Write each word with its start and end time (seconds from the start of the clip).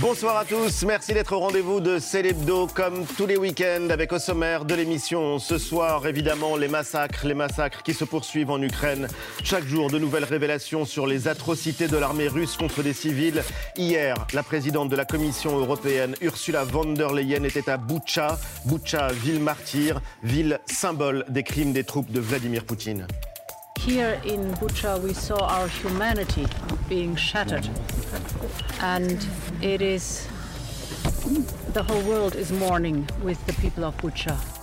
Bonsoir 0.00 0.36
à 0.36 0.44
tous, 0.44 0.84
merci 0.84 1.14
d'être 1.14 1.32
au 1.34 1.38
rendez-vous 1.38 1.80
de 1.80 1.98
Célébdo 1.98 2.66
comme 2.66 3.06
tous 3.06 3.26
les 3.26 3.36
week-ends 3.36 3.88
avec 3.90 4.12
au 4.12 4.18
sommaire 4.18 4.64
de 4.64 4.74
l'émission. 4.74 5.38
Ce 5.38 5.56
soir, 5.56 6.06
évidemment, 6.06 6.56
les 6.56 6.68
massacres, 6.68 7.26
les 7.26 7.34
massacres 7.34 7.82
qui 7.82 7.94
se 7.94 8.04
poursuivent 8.04 8.50
en 8.50 8.60
Ukraine. 8.60 9.06
Chaque 9.44 9.64
jour, 9.64 9.90
de 9.90 9.98
nouvelles 9.98 10.24
révélations 10.24 10.84
sur 10.84 11.06
les 11.06 11.28
atrocités 11.28 11.86
de 11.86 11.96
l'armée 11.96 12.28
russe 12.28 12.56
contre 12.56 12.82
des 12.82 12.92
civils. 12.92 13.42
Hier, 13.76 14.14
la 14.32 14.42
présidente 14.42 14.88
de 14.88 14.96
la 14.96 15.04
Commission 15.04 15.56
européenne, 15.58 16.16
Ursula 16.20 16.64
von 16.64 16.92
der 16.92 17.12
Leyen, 17.12 17.44
était 17.44 17.70
à 17.70 17.76
Boucha. 17.76 18.38
Boucha, 18.64 19.12
ville 19.12 19.40
martyre, 19.40 20.00
ville 20.22 20.58
symbole 20.66 21.24
des 21.28 21.44
crimes 21.44 21.72
des 21.72 21.84
troupes 21.84 22.10
de 22.10 22.20
Vladimir 22.20 22.64
Poutine. 22.64 23.06
Here 23.84 24.18
in 24.24 24.50
Bucha, 24.54 24.98
we 24.98 25.12
saw 25.12 25.44
our 25.44 25.68
humanity 25.68 26.46
being 26.88 27.14
shattered. 27.16 27.68
And 28.80 29.26
it 29.60 29.82
is, 29.82 30.26
the 31.74 31.82
whole 31.82 32.00
world 32.04 32.34
is 32.34 32.50
mourning 32.50 33.06
with 33.22 33.44
the 33.46 33.52
people 33.52 33.84
of 33.84 33.94
Bucha. 33.98 34.53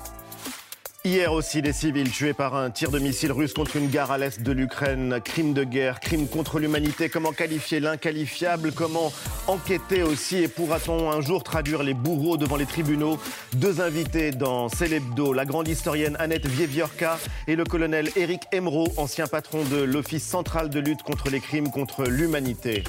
Hier 1.04 1.34
aussi, 1.34 1.64
des 1.64 1.74
civils 1.74 2.12
tués 2.12 2.34
par 2.34 2.56
un 2.56 2.70
tir 2.70 2.92
de 2.92 3.00
missile 3.00 3.32
russe 3.32 3.54
contre 3.54 3.76
une 3.76 3.90
gare 3.90 4.12
à 4.12 4.20
l'est 4.20 4.44
de 4.44 4.52
l'Ukraine. 4.52 5.20
Crime 5.26 5.52
de 5.54 5.64
guerre, 5.64 6.00
crime 6.00 6.28
contre 6.28 6.60
l'humanité. 6.60 7.10
Comment 7.10 7.32
qualifier 7.32 7.80
l'inqualifiable? 7.80 8.72
Comment 8.72 9.12
enquêter 9.48 10.04
aussi? 10.04 10.44
Et 10.44 10.48
pourra-t-on 10.48 11.10
un 11.10 11.20
jour 11.20 11.44
traduire 11.44 11.82
les 11.82 11.96
bourreaux 11.96 12.38
devant 12.38 12.56
les 12.56 12.68
tribunaux? 12.68 13.18
Deux 13.56 13.82
invités 13.82 14.30
dans 14.30 14.70
Célébdo, 14.70 15.34
la 15.34 15.46
grande 15.46 15.68
historienne 15.68 16.16
Annette 16.20 16.46
Vieviorka 16.46 17.18
et 17.48 17.56
le 17.56 17.64
colonel 17.64 18.12
Éric 18.16 18.42
Emeraude, 18.52 18.92
ancien 18.98 19.26
patron 19.26 19.64
de 19.64 19.82
l'Office 19.82 20.24
central 20.24 20.70
de 20.70 20.80
lutte 20.80 21.02
contre 21.02 21.32
les 21.32 21.40
crimes 21.40 21.72
contre 21.72 22.04
l'humanité. 22.04 22.84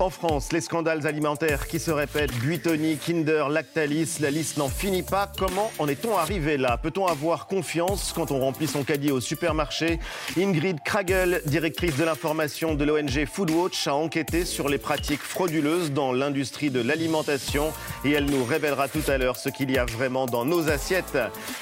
En 0.00 0.10
France, 0.10 0.50
les 0.52 0.60
scandales 0.60 1.06
alimentaires 1.06 1.68
qui 1.68 1.78
se 1.78 1.92
répètent, 1.92 2.32
Buitoni, 2.32 2.96
Kinder, 2.96 3.48
Lactalis, 3.48 4.16
la 4.18 4.30
liste 4.32 4.56
n'en 4.56 4.68
finit 4.68 5.04
pas. 5.04 5.30
Comment 5.38 5.70
en 5.78 5.86
est-on 5.86 6.18
arrivé 6.18 6.56
là? 6.56 6.76
Peut-on 6.76 7.06
avoir 7.06 7.46
confiance 7.46 8.12
quand 8.12 8.32
on 8.32 8.40
remplit 8.40 8.66
son 8.66 8.82
caddie 8.82 9.12
au 9.12 9.20
supermarché? 9.20 10.00
Ingrid 10.36 10.78
Kragel, 10.84 11.42
directrice 11.46 11.96
de 11.96 12.02
l'information 12.02 12.74
de 12.74 12.84
l'ONG 12.84 13.24
Foodwatch, 13.24 13.86
a 13.86 13.94
enquêté 13.94 14.44
sur 14.44 14.68
les 14.68 14.78
pratiques 14.78 15.22
frauduleuses 15.22 15.92
dans 15.92 16.12
l'industrie 16.12 16.70
de 16.70 16.80
l'alimentation 16.80 17.72
et 18.04 18.10
elle 18.10 18.26
nous 18.26 18.44
révélera 18.44 18.88
tout 18.88 19.04
à 19.06 19.16
l'heure 19.16 19.36
ce 19.36 19.48
qu'il 19.48 19.70
y 19.70 19.78
a 19.78 19.84
vraiment 19.84 20.26
dans 20.26 20.44
nos 20.44 20.68
assiettes. 20.68 21.18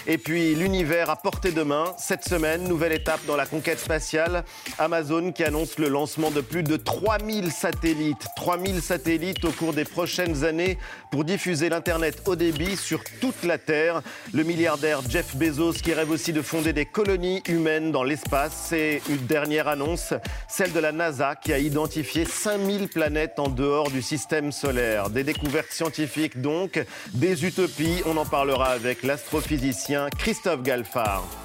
Et 0.06 0.16
puis 0.16 0.54
l'univers 0.54 1.10
à 1.10 1.16
portée 1.16 1.52
de 1.52 1.62
main, 1.62 1.84
cette 1.98 2.24
semaine, 2.24 2.66
nouvelle 2.66 2.92
étape 2.92 3.20
dans 3.26 3.36
la 3.36 3.44
conquête 3.44 3.78
spatiale. 3.78 4.44
Amazon 4.78 5.32
qui 5.32 5.44
annonce 5.44 5.78
le 5.78 5.88
lancement 5.88 6.30
de 6.30 6.40
plus 6.40 6.62
de 6.62 6.76
3000 6.76 7.52
satellites 7.52 8.21
3000 8.36 8.82
satellites 8.82 9.44
au 9.44 9.50
cours 9.50 9.72
des 9.72 9.84
prochaines 9.84 10.44
années 10.44 10.78
pour 11.10 11.24
diffuser 11.24 11.68
l'Internet 11.68 12.22
haut 12.26 12.36
débit 12.36 12.76
sur 12.76 13.02
toute 13.20 13.42
la 13.44 13.58
Terre. 13.58 14.02
Le 14.32 14.42
milliardaire 14.42 15.00
Jeff 15.08 15.36
Bezos 15.36 15.74
qui 15.74 15.92
rêve 15.92 16.10
aussi 16.10 16.32
de 16.32 16.42
fonder 16.42 16.72
des 16.72 16.86
colonies 16.86 17.42
humaines 17.48 17.92
dans 17.92 18.04
l'espace. 18.04 18.66
C'est 18.68 19.02
une 19.08 19.26
dernière 19.26 19.68
annonce, 19.68 20.14
celle 20.48 20.72
de 20.72 20.80
la 20.80 20.92
NASA 20.92 21.34
qui 21.36 21.52
a 21.52 21.58
identifié 21.58 22.24
5000 22.24 22.88
planètes 22.88 23.38
en 23.38 23.48
dehors 23.48 23.90
du 23.90 24.02
système 24.02 24.52
solaire. 24.52 25.10
Des 25.10 25.24
découvertes 25.24 25.72
scientifiques 25.72 26.40
donc, 26.40 26.84
des 27.12 27.44
utopies. 27.44 28.02
On 28.06 28.16
en 28.16 28.26
parlera 28.26 28.68
avec 28.68 29.02
l'astrophysicien 29.02 30.08
Christophe 30.18 30.62
Galfard. 30.62 31.41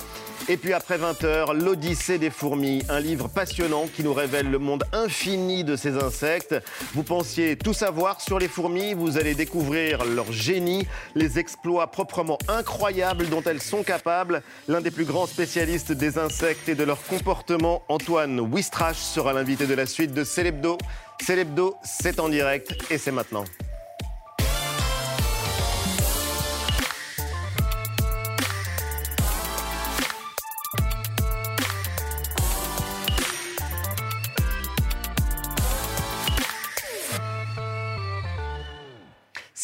Et 0.50 0.56
puis 0.56 0.72
après 0.72 0.98
20 0.98 1.26
heures, 1.26 1.54
l'Odyssée 1.54 2.18
des 2.18 2.30
fourmis, 2.30 2.82
un 2.88 3.02
livre 3.02 3.28
passionnant 3.28 3.86
qui 3.94 4.02
nous 4.02 4.14
révèle 4.14 4.50
le 4.50 4.60
monde 4.60 4.86
infini 4.94 5.66
de 5.66 5.76
ces 5.76 5.98
insectes. 5.98 6.56
Vous 6.94 7.04
pensiez 7.04 7.58
tout 7.58 7.74
savoir 7.74 8.22
sur 8.22 8.40
les 8.40 8.48
fourmis, 8.48 8.94
vous 8.94 9.18
allez 9.18 9.36
découvrir 9.36 10.06
leur 10.06 10.32
génie, 10.32 10.88
les 11.16 11.38
exploits 11.38 11.88
proprement 11.88 12.38
incroyables 12.48 13.28
dont 13.28 13.44
elles 13.44 13.62
sont 13.62 13.84
capables. 13.84 14.42
L'un 14.70 14.80
des 14.80 14.92
plus 14.92 15.04
grands 15.04 15.28
spécialistes 15.28 15.92
des 15.92 16.18
insectes 16.18 16.70
et 16.70 16.76
de 16.76 16.84
leur 16.86 17.04
comportement, 17.04 17.84
Antoine 17.90 18.40
Wistrache, 18.40 19.00
sera 19.00 19.34
l'invité 19.34 19.68
de 19.68 19.74
la 19.74 19.86
suite 19.86 20.14
de 20.14 20.24
Célébdo. 20.24 20.78
Célébdo, 21.22 21.76
c'est 21.84 22.22
en 22.22 22.30
direct 22.30 22.74
et 22.90 22.98
c'est 22.98 23.12
maintenant. 23.12 23.44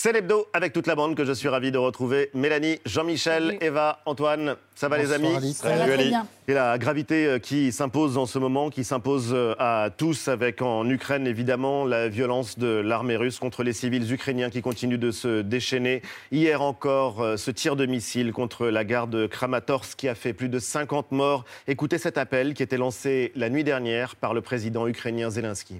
C'est 0.03 0.11
l'hebdo 0.11 0.47
avec 0.51 0.73
toute 0.73 0.85
la 0.87 0.95
bande 0.95 1.15
que 1.15 1.23
je 1.23 1.31
suis 1.31 1.47
ravi 1.47 1.71
de 1.71 1.77
retrouver. 1.77 2.29
Mélanie, 2.33 2.77
Jean-Michel, 2.85 3.57
Eva, 3.61 4.01
Antoine. 4.05 4.57
Ça 4.75 4.89
va 4.89 4.97
les 4.97 5.13
amis 5.13 5.33
Ali. 5.33 5.53
Ça 5.53 5.73
va 5.73 5.83
Ali. 5.85 6.09
Bien. 6.09 6.27
Et 6.49 6.53
la 6.53 6.77
gravité 6.77 7.25
euh, 7.25 7.39
qui 7.39 7.71
s'impose 7.71 8.17
en 8.17 8.25
ce 8.25 8.37
moment, 8.37 8.69
qui 8.69 8.83
s'impose 8.83 9.29
euh, 9.31 9.55
à 9.59 9.91
tous 9.97 10.27
avec 10.27 10.61
en 10.61 10.89
Ukraine 10.89 11.25
évidemment 11.25 11.85
la 11.85 12.09
violence 12.09 12.59
de 12.59 12.67
l'armée 12.67 13.15
russe 13.15 13.39
contre 13.39 13.63
les 13.63 13.71
civils 13.71 14.11
ukrainiens 14.11 14.49
qui 14.49 14.61
continuent 14.61 14.99
de 14.99 15.11
se 15.11 15.41
déchaîner. 15.41 16.01
Hier 16.33 16.61
encore, 16.61 17.21
euh, 17.21 17.37
ce 17.37 17.51
tir 17.51 17.77
de 17.77 17.85
missile 17.85 18.33
contre 18.33 18.67
la 18.67 18.83
gare 18.83 19.07
de 19.07 19.25
Kramatorsk 19.25 19.97
qui 19.97 20.09
a 20.09 20.15
fait 20.15 20.33
plus 20.33 20.49
de 20.49 20.59
50 20.59 21.13
morts. 21.13 21.45
Écoutez 21.65 21.97
cet 21.97 22.17
appel 22.17 22.55
qui 22.55 22.63
était 22.63 22.75
lancé 22.75 23.31
la 23.37 23.49
nuit 23.49 23.63
dernière 23.63 24.17
par 24.17 24.33
le 24.33 24.41
président 24.41 24.85
ukrainien 24.85 25.29
Zelensky. 25.29 25.75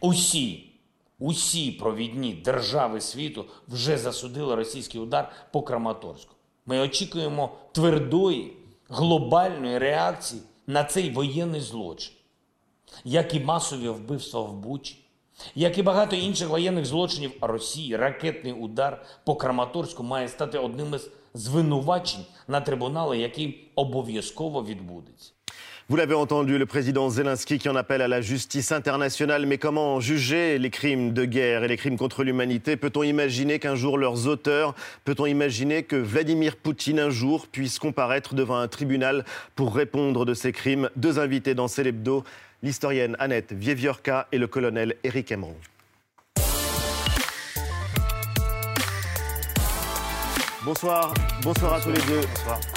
Aussi, 0.00 0.71
усі 1.22 1.72
провідні 1.72 2.32
держави 2.32 3.00
світу 3.00 3.44
вже 3.68 3.98
засудили 3.98 4.54
російський 4.54 5.00
удар 5.00 5.32
по 5.52 5.62
Краматорську. 5.62 6.34
Ми 6.66 6.80
очікуємо 6.80 7.50
твердої 7.72 8.56
глобальної 8.88 9.78
реакції 9.78 10.42
на 10.66 10.84
цей 10.84 11.10
воєнний 11.10 11.60
злочин, 11.60 12.12
як 13.04 13.34
і 13.34 13.40
масові 13.40 13.88
вбивства 13.88 14.40
в 14.40 14.54
Бучі, 14.54 14.98
як 15.54 15.78
і 15.78 15.82
багато 15.82 16.16
інших 16.16 16.48
воєнних 16.48 16.86
злочинів 16.86 17.32
Росії, 17.40 17.96
ракетний 17.96 18.52
удар 18.52 19.04
по 19.24 19.36
Краматорську 19.36 20.02
має 20.02 20.28
стати 20.28 20.58
одним 20.58 20.94
із 20.94 21.10
звинувачень 21.34 22.24
на 22.48 22.60
трибунали, 22.60 23.18
який 23.18 23.70
обов'язково 23.74 24.64
відбудеться. 24.64 25.32
Vous 25.88 25.96
l'avez 25.96 26.14
entendu, 26.14 26.58
le 26.58 26.64
président 26.64 27.10
Zelensky 27.10 27.58
qui 27.58 27.68
en 27.68 27.74
appelle 27.74 28.02
à 28.02 28.08
la 28.08 28.20
justice 28.20 28.70
internationale. 28.70 29.46
Mais 29.46 29.58
comment 29.58 29.98
juger 29.98 30.58
les 30.58 30.70
crimes 30.70 31.12
de 31.12 31.24
guerre 31.24 31.64
et 31.64 31.68
les 31.68 31.76
crimes 31.76 31.98
contre 31.98 32.22
l'humanité? 32.22 32.76
Peut-on 32.76 33.02
imaginer 33.02 33.58
qu'un 33.58 33.74
jour 33.74 33.98
leurs 33.98 34.28
auteurs, 34.28 34.74
peut-on 35.04 35.26
imaginer 35.26 35.82
que 35.82 35.96
Vladimir 35.96 36.56
Poutine 36.56 37.00
un 37.00 37.10
jour 37.10 37.48
puisse 37.48 37.80
comparaître 37.80 38.34
devant 38.34 38.58
un 38.58 38.68
tribunal 38.68 39.24
pour 39.56 39.74
répondre 39.74 40.24
de 40.24 40.34
ces 40.34 40.52
crimes? 40.52 40.88
Deux 40.94 41.18
invités 41.18 41.54
dans 41.54 41.68
Célébdo, 41.68 42.22
l'historienne 42.62 43.16
Annette 43.18 43.52
Vieviorka 43.52 44.28
et 44.30 44.38
le 44.38 44.46
colonel 44.46 44.94
Eric 45.02 45.32
Emron. 45.32 45.56
Bonsoir, 50.64 51.12
bonsoir 51.42 51.74
à 51.74 51.80
tous 51.80 51.90
les 51.90 52.00
deux 52.02 52.20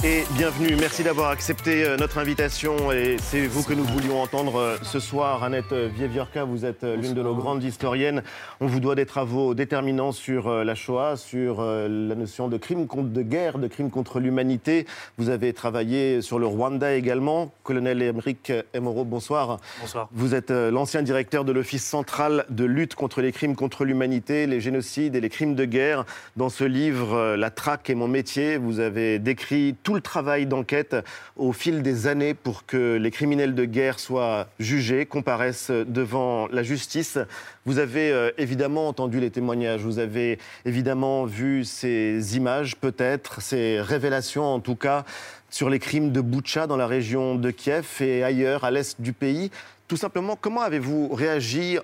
et 0.04 0.24
bienvenue. 0.32 0.76
Merci 0.76 1.04
d'avoir 1.04 1.30
accepté 1.30 1.84
euh, 1.84 1.98
notre 1.98 2.18
invitation 2.18 2.92
et 2.92 3.18
c'est 3.20 3.46
vous 3.46 3.62
que 3.62 3.74
nous 3.74 3.84
voulions 3.84 4.20
entendre 4.24 4.56
euh, 4.56 4.78
ce 4.82 5.00
soir. 5.00 5.44
Annette 5.44 5.72
Vieviorka, 5.72 6.46
vous 6.46 6.66
êtes 6.66 6.84
euh, 6.84 6.96
l'une 6.96 7.14
de 7.14 7.22
nos 7.22 7.36
grandes 7.36 7.64
historiennes. 7.64 8.24
On 8.60 8.66
vous 8.66 8.80
doit 8.80 8.96
des 8.96 9.06
travaux 9.06 9.54
déterminants 9.54 10.14
sur 10.14 10.50
la 10.50 10.74
Shoah, 10.74 11.16
sur 11.16 11.62
la 11.62 12.16
notion 12.16 12.48
de 12.48 12.58
crime 12.58 12.88
contre 12.88 13.10
de 13.10 13.22
guerre, 13.22 13.60
de 13.60 13.68
crime 13.68 13.92
contre 13.92 14.20
l'humanité. 14.20 14.88
Vous 15.20 15.30
avez 15.30 15.54
travaillé 15.54 16.24
sur 16.24 16.40
le 16.40 16.48
Rwanda 16.48 16.94
également. 16.96 17.52
Colonel 17.64 18.02
Emeric 18.02 18.52
Emoro, 18.74 19.04
bonsoir. 19.04 19.60
Bonsoir. 19.82 20.08
Vous 20.12 20.34
êtes 20.34 20.50
l'ancien 20.50 21.04
directeur 21.04 21.46
de 21.46 21.52
l'Office 21.52 21.86
central 21.86 22.46
de 22.50 22.66
lutte 22.66 22.96
contre 22.96 23.22
les 23.22 23.32
crimes 23.32 23.56
contre 23.56 23.86
l'humanité, 23.86 24.48
les 24.48 24.62
génocides 24.62 25.16
et 25.16 25.22
les 25.22 25.30
crimes 25.30 25.56
de 25.56 25.66
guerre. 25.66 26.06
Dans 26.36 26.50
ce 26.50 26.64
livre, 26.64 27.36
La 27.36 27.52
traque 27.76 27.90
et 27.90 27.96
mon 27.96 28.08
métier. 28.08 28.58
Vous 28.58 28.80
avez 28.80 29.20
décrit 29.20 29.76
tout 29.84 29.96
le 29.96 30.02
travail 30.02 30.46
d'enquête 30.46 30.96
au 31.36 31.52
fil 31.52 31.82
des 31.82 32.08
années 32.08 32.34
pour 32.34 32.66
que 32.66 32.96
les 32.96 33.12
criminels 33.12 33.54
de 33.54 33.66
guerre 33.66 34.00
soient 34.00 34.48
jugés, 34.60 35.06
comparaissent 35.06 35.72
devant 35.72 36.48
la 36.48 36.64
justice. 36.64 37.18
Vous 37.66 37.80
avez 37.80 38.12
euh, 38.12 38.32
évidemment 38.38 38.88
entendu 38.88 39.20
les 39.20 39.30
témoignages, 39.30 39.82
vous 39.82 40.00
avez 40.00 40.40
évidemment 40.64 41.26
vu 41.26 41.66
ces 41.66 42.38
images 42.38 42.78
peut-être, 42.78 43.42
ces 43.42 43.82
révélations 43.82 44.46
en 44.46 44.62
tout 44.62 44.76
cas 44.76 45.04
sur 45.50 45.70
les 45.70 45.80
crimes 45.80 46.12
de 46.14 46.22
Boucha 46.22 46.68
dans 46.68 46.78
la 46.78 46.88
région 46.88 47.36
de 47.36 47.52
Kiev 47.52 48.02
et 48.02 48.24
ailleurs 48.24 48.64
à 48.64 48.72
l'est 48.72 49.02
du 49.02 49.12
pays. 49.12 49.52
Tout 49.90 49.98
simplement, 49.98 50.38
comment 50.40 50.62
avez-vous 50.62 51.14
réagi 51.14 51.78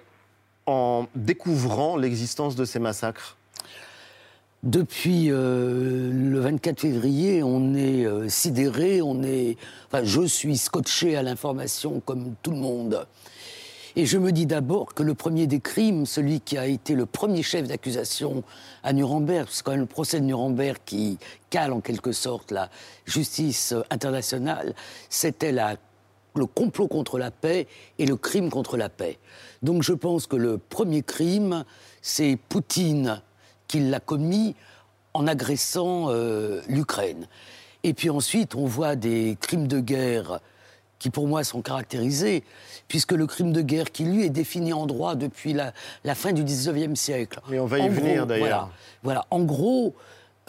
en 0.67 1.07
découvrant 1.15 1.97
l'existence 1.97 2.55
de 2.55 2.63
ces 2.63 2.79
massacres? 2.79 3.35
Depuis 4.63 5.31
euh, 5.31 6.11
le 6.11 6.39
24 6.39 6.81
février, 6.81 7.41
on 7.41 7.73
est 7.73 8.05
euh, 8.05 8.29
sidéré, 8.29 9.01
on 9.01 9.23
est, 9.23 9.57
enfin, 9.87 10.03
je 10.03 10.21
suis 10.21 10.57
scotché 10.57 11.15
à 11.15 11.23
l'information 11.23 11.99
comme 11.99 12.35
tout 12.43 12.51
le 12.51 12.57
monde. 12.57 13.07
Et 13.95 14.05
je 14.05 14.17
me 14.17 14.31
dis 14.31 14.45
d'abord 14.45 14.93
que 14.93 15.03
le 15.03 15.15
premier 15.15 15.47
des 15.47 15.59
crimes, 15.59 16.05
celui 16.05 16.39
qui 16.39 16.57
a 16.57 16.67
été 16.67 16.93
le 16.93 17.05
premier 17.05 17.43
chef 17.43 17.67
d'accusation 17.67 18.43
à 18.83 18.93
Nuremberg, 18.93 19.47
c'est 19.49 19.63
quand 19.63 19.71
même 19.71 19.81
le 19.81 19.85
procès 19.87 20.19
de 20.19 20.25
Nuremberg 20.25 20.77
qui 20.85 21.17
cale 21.49 21.73
en 21.73 21.81
quelque 21.81 22.11
sorte 22.11 22.51
la 22.51 22.69
justice 23.05 23.73
internationale, 23.89 24.75
c'était 25.09 25.51
le 25.51 26.45
complot 26.45 26.87
contre 26.87 27.17
la 27.17 27.31
paix 27.31 27.67
et 27.99 28.05
le 28.05 28.15
crime 28.15 28.49
contre 28.49 28.77
la 28.77 28.87
paix. 28.87 29.17
Donc 29.61 29.83
je 29.83 29.93
pense 29.93 30.25
que 30.25 30.37
le 30.37 30.57
premier 30.57 31.01
crime, 31.01 31.65
c'est 32.01 32.37
Poutine 32.47 33.21
qui 33.71 33.79
l'a 33.79 34.01
commis 34.01 34.53
en 35.13 35.27
agressant 35.27 36.07
euh, 36.09 36.59
l'Ukraine. 36.68 37.25
Et 37.83 37.94
puis 37.94 38.09
ensuite, 38.09 38.53
on 38.53 38.65
voit 38.65 38.97
des 38.97 39.38
crimes 39.39 39.68
de 39.68 39.79
guerre 39.79 40.41
qui 41.00 41.09
pour 41.09 41.25
moi 41.25 41.45
sont 41.45 41.62
caractérisés, 41.62 42.44
puisque 42.89 43.13
le 43.13 43.25
crime 43.27 43.53
de 43.53 43.62
guerre 43.62 43.94
qui 43.94 44.03
lui 44.03 44.25
est 44.25 44.29
défini 44.29 44.73
en 44.73 44.88
droit 44.88 45.15
depuis 45.15 45.53
la, 45.53 45.71
fin 46.15 46.33
du 46.33 46.44
19e 46.44 46.95
siècle. 46.95 47.39
Mais 47.50 47.59
on 47.59 47.65
va 47.65 47.79
y 47.79 47.88
venir 47.88 48.27
d'ailleurs. 48.27 48.69
Voilà, 49.03 49.25
en 49.31 49.39
gros, 49.39 49.95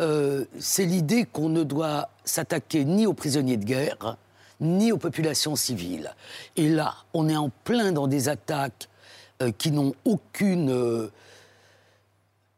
euh, 0.01 0.45
c'est 0.59 0.85
l'idée 0.85 1.25
qu'on 1.25 1.49
ne 1.49 1.63
doit 1.63 2.09
s'attaquer 2.25 2.85
ni 2.85 3.07
aux 3.07 3.15
prisonniers 3.15 3.57
de 3.57 3.65
guerre, 3.65 4.17
ni 4.61 4.91
aux 4.91 4.99
populations 4.99 5.55
civiles. 5.55 6.13
Et 6.57 6.69
là, 6.69 6.97
on 7.15 7.29
est 7.29 7.37
en 7.37 7.51
plein 7.63 7.93
dans 7.93 8.09
des 8.09 8.29
attaques 8.29 8.89
euh, 9.43 9.53
qui 9.57 9.71
n'ont 9.71 9.95
aucune... 10.05 11.09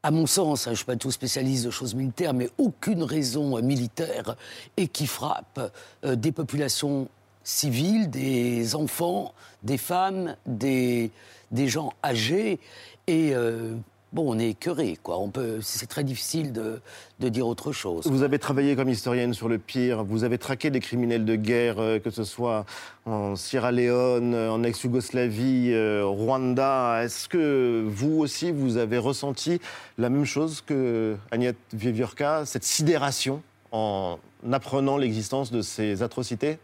Euh, 0.05 0.09
à 0.09 0.11
mon 0.11 0.27
sens, 0.27 0.63
hein, 0.63 0.65
je 0.67 0.71
ne 0.71 0.77
suis 0.77 0.85
pas 0.85 0.97
tout 0.97 1.11
spécialiste 1.11 1.65
de 1.65 1.71
choses 1.71 1.95
militaires, 1.95 2.35
mais 2.35 2.51
aucune 2.59 3.03
raison 3.03 3.61
militaire 3.63 4.37
et 4.77 4.89
qui 4.89 5.07
frappent 5.07 5.73
des 6.03 6.33
populations 6.33 7.09
civils, 7.45 8.11
des 8.11 8.75
enfants, 8.75 9.35
des 9.63 9.79
femmes, 9.79 10.37
des, 10.47 11.11
des 11.51 11.69
gens 11.69 11.93
âgés. 12.03 12.59
Et 13.07 13.35
euh, 13.35 13.75
bon, 14.15 14.25
on 14.35 14.39
est 14.39 14.51
écœuré, 14.51 14.99
quoi. 15.03 15.19
On 15.19 15.29
peut, 15.29 15.59
c'est 15.61 15.87
très 15.87 16.05
difficile 16.05 16.53
de, 16.53 16.81
de, 17.21 17.29
dire 17.29 17.47
autre 17.47 17.73
chose. 17.73 18.07
Vous 18.07 18.23
avez 18.23 18.39
travaillé 18.39 18.77
comme 18.77 18.89
historienne 18.89 19.35
sur 19.35 19.49
le 19.49 19.59
pire. 19.59 20.05
Vous 20.05 20.25
avez 20.25 20.39
traqué 20.39 20.71
des 20.71 20.81
criminels 20.81 21.25
de 21.25 21.35
guerre, 21.35 21.79
euh, 21.79 21.99
que 21.99 22.11
ce 22.11 22.25
soit 22.25 22.65
en 23.05 23.37
Sierra 23.37 23.73
Leone, 23.73 24.35
en 24.35 24.63
ex-Yougoslavie, 24.63 25.73
euh, 25.73 26.05
Rwanda. 26.07 27.03
Est-ce 27.03 27.29
que 27.29 27.85
vous 27.87 28.21
aussi, 28.21 28.53
vous 28.53 28.77
avez 28.77 28.99
ressenti 28.99 29.61
la 29.99 30.09
même 30.09 30.25
chose 30.25 30.63
que 30.63 31.17
Agnès 31.31 31.55
Vieviorka, 31.73 32.47
cette 32.47 32.65
sidération 32.65 33.43
en 33.73 34.19
apprenant 34.53 34.97
l'existence 34.97 35.51
de 35.51 35.61
ces 35.61 36.03
atrocités? 36.03 36.59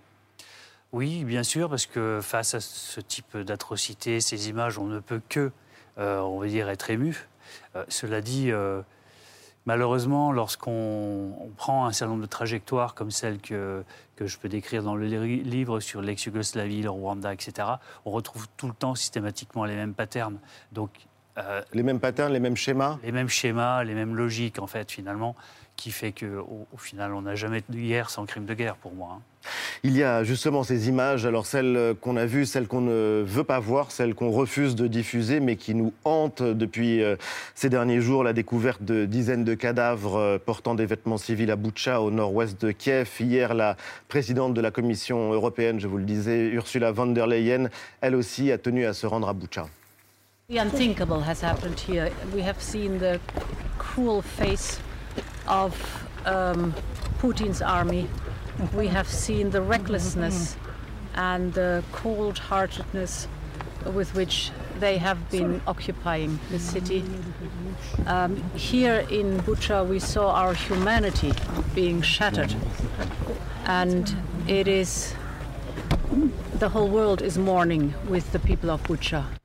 Oui, 0.92 1.24
bien 1.24 1.44
sûr, 1.44 1.68
parce 1.68 1.86
que 1.86 2.20
face 2.20 2.54
à 2.54 2.60
ce 2.60 3.00
type 3.00 3.36
d'atrocité, 3.36 4.20
ces 4.20 4.48
images, 4.48 4.76
on 4.76 4.86
ne 4.86 4.98
peut 4.98 5.20
que, 5.28 5.52
euh, 5.98 6.20
on 6.20 6.40
va 6.40 6.48
dire, 6.48 6.68
être 6.68 6.90
ému. 6.90 7.28
Euh, 7.76 7.84
cela 7.88 8.20
dit, 8.20 8.50
euh, 8.50 8.82
malheureusement, 9.66 10.32
lorsqu'on 10.32 11.50
prend 11.56 11.86
un 11.86 11.92
certain 11.92 12.12
nombre 12.12 12.22
de 12.22 12.28
trajectoires 12.28 12.94
comme 12.94 13.10
celle 13.10 13.40
que, 13.40 13.84
je 14.20 14.38
peux 14.38 14.48
décrire 14.48 14.82
dans 14.82 14.96
le 14.96 15.06
livre 15.06 15.80
sur 15.80 16.02
l'ex-Yougoslavie, 16.02 16.82
le 16.82 16.90
Rwanda, 16.90 17.32
etc., 17.32 17.68
on 18.04 18.10
retrouve 18.10 18.48
tout 18.56 18.66
le 18.66 18.74
temps 18.74 18.94
systématiquement 18.94 19.64
les 19.64 19.74
mêmes 19.74 19.94
patterns. 19.94 20.38
Donc, 20.72 20.90
les 21.72 21.82
mêmes 21.82 22.00
patterns, 22.00 22.32
les 22.32 22.40
mêmes 22.40 22.56
schémas? 22.56 22.98
Les 23.02 23.12
mêmes 23.12 23.28
schémas, 23.28 23.84
les 23.84 23.94
mêmes 23.94 24.14
logiques, 24.14 24.58
en 24.58 24.66
fait, 24.66 24.90
finalement 24.90 25.36
qui 25.80 25.90
fait 25.90 26.12
qu'au 26.12 26.66
au 26.72 26.76
final, 26.76 27.14
on 27.14 27.22
n'a 27.22 27.34
jamais 27.34 27.62
de 27.66 27.78
guerre 27.78 28.10
sans 28.10 28.26
crime 28.26 28.44
de 28.44 28.52
guerre 28.52 28.76
pour 28.76 28.92
moi. 28.92 29.16
Hein. 29.16 29.22
Il 29.82 29.96
y 29.96 30.02
a 30.02 30.24
justement 30.24 30.62
ces 30.62 30.90
images, 30.90 31.24
alors 31.24 31.46
celles 31.46 31.94
qu'on 32.02 32.18
a 32.18 32.26
vues, 32.26 32.44
celles 32.44 32.68
qu'on 32.68 32.82
ne 32.82 33.24
veut 33.26 33.44
pas 33.44 33.58
voir, 33.58 33.90
celles 33.90 34.14
qu'on 34.14 34.30
refuse 34.30 34.74
de 34.74 34.86
diffuser, 34.86 35.40
mais 35.40 35.56
qui 35.56 35.74
nous 35.74 35.94
hantent 36.04 36.42
depuis 36.42 37.02
euh, 37.02 37.16
ces 37.54 37.70
derniers 37.70 38.02
jours. 38.02 38.22
La 38.22 38.34
découverte 38.34 38.82
de 38.82 39.06
dizaines 39.06 39.44
de 39.44 39.54
cadavres 39.54 40.16
euh, 40.16 40.38
portant 40.38 40.74
des 40.74 40.84
vêtements 40.84 41.16
civils 41.16 41.50
à 41.50 41.56
Boutcha, 41.56 42.02
au 42.02 42.10
nord-ouest 42.10 42.60
de 42.60 42.72
Kiev. 42.72 43.08
Hier, 43.18 43.54
la 43.54 43.78
présidente 44.08 44.52
de 44.52 44.60
la 44.60 44.70
Commission 44.70 45.32
européenne, 45.32 45.80
je 45.80 45.88
vous 45.88 45.96
le 45.96 46.04
disais, 46.04 46.48
Ursula 46.48 46.92
von 46.92 47.06
der 47.06 47.26
Leyen, 47.26 47.70
elle 48.02 48.16
aussi 48.16 48.52
a 48.52 48.58
tenu 48.58 48.84
à 48.84 48.92
se 48.92 49.06
rendre 49.06 49.30
à 49.30 49.32
Boutcha. 49.32 49.66
The 50.50 50.58
unthinkable 50.58 51.20
has 51.20 51.42
happened 51.42 51.78
here. 51.78 52.10
We 52.34 52.42
have 52.42 52.60
seen 52.60 52.98
the 52.98 53.20
cruel 53.78 54.20
face 54.20 54.80
of 55.46 56.08
um, 56.26 56.74
Putin's 57.20 57.62
army. 57.62 58.08
We 58.74 58.88
have 58.88 59.06
seen 59.06 59.50
the 59.50 59.62
recklessness 59.62 60.56
and 61.14 61.54
the 61.54 61.84
cold 61.92 62.38
heartedness 62.38 63.28
with 63.94 64.12
which 64.16 64.50
they 64.80 64.98
have 64.98 65.30
been 65.30 65.62
occupying 65.68 66.40
the 66.50 66.58
city. 66.58 67.04
Um, 68.06 68.42
here 68.54 69.06
in 69.08 69.38
Bucha, 69.42 69.86
we 69.86 70.00
saw 70.00 70.32
our 70.32 70.54
humanity 70.54 71.32
being 71.76 72.02
shattered, 72.02 72.56
and 73.66 74.16
it 74.48 74.66
is 74.66 75.14
the 76.52 76.70
whole 76.70 76.88
world 76.88 77.22
is 77.22 77.38
mourning 77.38 77.94
with 78.08 78.32
the 78.32 78.40
people 78.40 78.68
of 78.68 78.82
Bucha. 78.82 79.39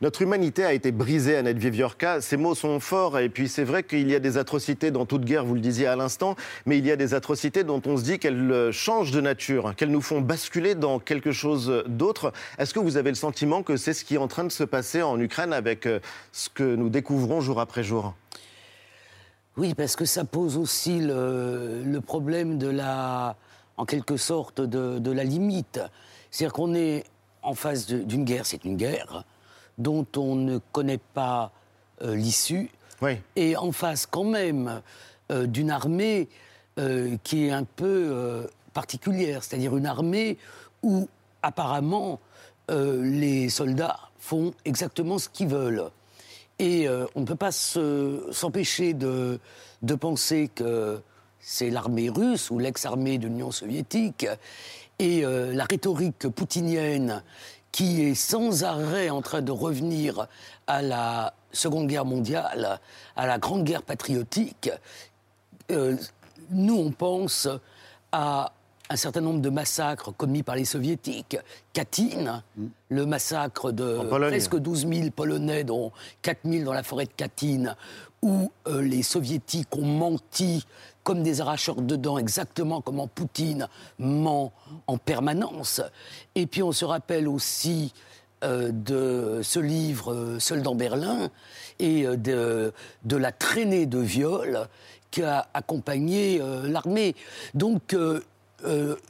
Notre 0.00 0.22
humanité 0.22 0.64
a 0.64 0.72
été 0.72 0.92
brisée, 0.92 1.36
Annette 1.36 1.58
Viviorca. 1.58 2.20
Ces 2.20 2.36
mots 2.36 2.54
sont 2.54 2.80
forts. 2.80 3.18
Et 3.18 3.28
puis, 3.28 3.48
c'est 3.48 3.64
vrai 3.64 3.82
qu'il 3.82 4.10
y 4.10 4.14
a 4.14 4.18
des 4.18 4.38
atrocités 4.38 4.90
dans 4.90 5.06
toute 5.06 5.24
guerre, 5.24 5.44
vous 5.44 5.54
le 5.54 5.60
disiez 5.60 5.86
à 5.86 5.96
l'instant, 5.96 6.36
mais 6.66 6.78
il 6.78 6.86
y 6.86 6.90
a 6.90 6.96
des 6.96 7.14
atrocités 7.14 7.64
dont 7.64 7.82
on 7.86 7.96
se 7.96 8.02
dit 8.02 8.18
qu'elles 8.18 8.50
euh, 8.50 8.72
changent 8.72 9.10
de 9.10 9.20
nature, 9.20 9.74
qu'elles 9.76 9.90
nous 9.90 10.02
font 10.02 10.20
basculer 10.20 10.74
dans 10.74 10.98
quelque 10.98 11.32
chose 11.32 11.84
d'autre. 11.86 12.32
Est-ce 12.58 12.74
que 12.74 12.80
vous 12.80 12.96
avez 12.96 13.10
le 13.10 13.16
sentiment 13.16 13.62
que 13.62 13.76
c'est 13.76 13.92
ce 13.92 14.04
qui 14.04 14.14
est 14.14 14.18
en 14.18 14.28
train 14.28 14.44
de 14.44 14.52
se 14.52 14.64
passer 14.64 15.02
en 15.02 15.18
Ukraine 15.20 15.52
avec 15.52 15.86
euh, 15.86 16.00
ce 16.32 16.48
que 16.48 16.74
nous 16.74 16.88
découvrons 16.88 17.40
jour 17.40 17.60
après 17.60 17.82
jour? 17.82 18.14
Oui, 19.56 19.72
parce 19.74 19.96
que 19.96 20.04
ça 20.04 20.24
pose 20.24 20.58
aussi 20.58 20.98
le, 21.00 21.98
problème 22.06 22.58
de 22.58 22.68
la, 22.68 23.36
en 23.78 23.86
quelque 23.86 24.18
sorte, 24.18 24.60
de, 24.60 25.10
la 25.10 25.24
limite. 25.24 25.80
C'est-à-dire 26.30 26.52
qu'on 26.52 26.74
est 26.74 27.04
en 27.42 27.54
face 27.54 27.86
d'une 27.86 28.24
guerre, 28.24 28.44
c'est 28.44 28.64
une 28.64 28.76
guerre 28.76 29.24
dont 29.78 30.06
on 30.16 30.34
ne 30.34 30.58
connaît 30.72 31.00
pas 31.14 31.52
euh, 32.02 32.14
l'issue, 32.14 32.70
et 33.36 33.56
en 33.56 33.72
face 33.72 34.06
quand 34.06 34.24
même 34.24 34.80
euh, 35.30 35.46
d'une 35.46 35.70
armée 35.70 36.28
euh, 36.78 37.16
qui 37.22 37.46
est 37.46 37.50
un 37.50 37.64
peu 37.64 38.46
particulière, 38.72 39.44
c'est-à-dire 39.44 39.76
une 39.76 39.86
armée 39.86 40.38
où 40.82 41.08
apparemment 41.42 42.20
les 42.68 43.48
soldats 43.48 43.98
font 44.18 44.52
exactement 44.64 45.18
ce 45.18 45.28
qu'ils 45.28 45.48
veulent. 45.48 45.90
Et 46.58 46.88
on 47.14 47.20
ne 47.20 47.26
peut 47.26 47.36
pas 47.36 47.52
s'empêcher 47.52 48.92
de, 48.92 49.38
de 49.82 49.94
penser 49.94 50.50
que 50.52 51.00
c'est 51.38 51.70
l'armée 51.70 52.08
russe 52.08 52.50
ou 52.50 52.58
l'ex-armée 52.58 53.18
de 53.18 53.28
l'Union 53.28 53.52
soviétique. 53.52 54.26
Et 54.98 55.22
la 55.22 55.64
rhétorique 55.64 56.28
poutinienne 56.28 57.22
qui 57.72 58.02
est 58.02 58.14
sans 58.14 58.64
arrêt 58.64 59.10
en 59.10 59.22
train 59.22 59.42
de 59.42 59.52
revenir 59.52 60.28
à 60.66 60.82
la 60.82 61.34
Seconde 61.52 61.86
Guerre 61.86 62.04
mondiale, 62.04 62.80
à 63.16 63.26
la 63.26 63.38
Grande 63.38 63.64
Guerre 63.64 63.82
patriotique, 63.82 64.70
euh, 65.70 65.96
nous, 66.50 66.76
on 66.76 66.90
pense 66.90 67.48
à 68.12 68.52
un 68.88 68.96
certain 68.96 69.20
nombre 69.20 69.40
de 69.40 69.50
massacres 69.50 70.14
commis 70.16 70.42
par 70.42 70.54
les 70.54 70.64
soviétiques. 70.64 71.36
Katyn, 71.72 72.42
mm. 72.56 72.66
le 72.90 73.06
massacre 73.06 73.72
de 73.72 73.98
presque 74.28 74.56
12 74.56 74.86
000 74.88 75.10
Polonais, 75.10 75.64
dont 75.64 75.92
4 76.22 76.40
000 76.44 76.64
dans 76.64 76.72
la 76.72 76.82
forêt 76.82 77.06
de 77.06 77.12
Katyn, 77.16 77.74
où 78.26 78.50
euh, 78.66 78.82
les 78.82 79.02
soviétiques 79.02 79.74
ont 79.76 79.86
menti 79.86 80.66
comme 81.04 81.22
des 81.22 81.40
arracheurs 81.40 81.80
de 81.80 81.94
dents, 81.94 82.18
exactement 82.18 82.80
comme 82.80 83.06
Poutine 83.14 83.68
ment 84.00 84.52
en 84.88 84.98
permanence. 84.98 85.80
Et 86.34 86.46
puis 86.46 86.64
on 86.64 86.72
se 86.72 86.84
rappelle 86.84 87.28
aussi 87.28 87.92
euh, 88.44 88.70
de 88.72 89.40
ce 89.42 89.60
livre 89.60 90.12
euh, 90.12 90.38
Seul 90.40 90.62
dans 90.62 90.74
Berlin 90.74 91.30
et 91.78 92.06
euh, 92.06 92.16
de, 93.04 93.16
la 93.16 93.30
traînée 93.30 93.86
de 93.86 93.98
viol 93.98 94.68
qui 95.10 95.22
a 95.22 95.48
accompagné 95.54 96.42
l'armée. 96.64 97.14
Donc 97.54 97.96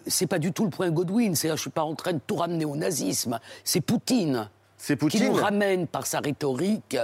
c'est 0.07 0.27
pas 0.27 0.39
du 0.39 0.53
tout 0.53 0.65
le 0.65 0.71
point 0.71 0.91
Godwin, 0.91 1.35
c'est 1.35 1.49
je 1.49 1.57
suis 1.57 1.71
pas 1.71 1.83
en 1.83 1.95
train 1.95 2.13
de 2.13 2.21
tout 2.25 2.37
ramener 2.37 2.67
au 2.67 2.77
nazisme, 2.77 3.41
c'est 3.65 3.81
Poutine. 3.81 4.49
C'est 4.87 4.95
Poutine. 4.95 5.21
Qui 5.21 5.27
nous 5.27 5.33
ramène 5.33 5.89
par 5.89 6.07
sa 6.07 6.21
rhétorique 6.21 6.97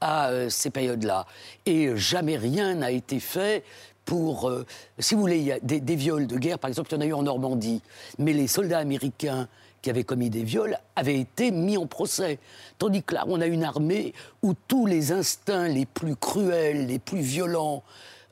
à 0.00 0.30
ces 0.48 0.70
périodes-là. 0.70 1.26
Et 1.66 1.94
jamais 1.94 2.38
rien 2.38 2.76
n'a 2.76 2.90
été 2.90 3.20
fait 3.20 3.64
pour, 4.06 4.48
euh, 4.48 4.64
si 4.98 5.14
vous 5.14 5.20
voulez, 5.20 5.36
il 5.36 5.44
y 5.44 5.52
a 5.52 5.60
des, 5.60 5.94
viols 5.94 6.26
de 6.26 6.38
guerre, 6.38 6.58
par 6.58 6.70
exemple, 6.70 6.88
il 6.90 6.94
y 6.94 6.96
en 6.96 7.00
a 7.02 7.06
eu 7.06 7.12
en 7.12 7.24
Normandie, 7.24 7.82
mais 8.18 8.32
les 8.32 8.46
soldats 8.46 8.78
américains 8.78 9.46
qui 9.82 9.90
avaient 9.90 10.04
commis 10.04 10.30
des 10.30 10.42
viols 10.42 10.78
avaient 10.96 11.20
été 11.20 11.50
mis 11.50 11.76
en 11.76 11.84
procès. 11.84 12.38
Tandis 12.78 13.02
que 13.02 13.14
là, 13.14 13.24
on 13.26 13.42
a 13.42 13.46
une 13.46 13.62
armée 13.62 14.14
où 14.42 14.54
tous 14.66 14.86
les 14.86 15.12
instincts 15.12 15.68
les 15.68 15.84
plus 15.84 16.16
cruels, 16.16 16.86
les 16.86 16.98
plus 16.98 17.20
violents 17.20 17.82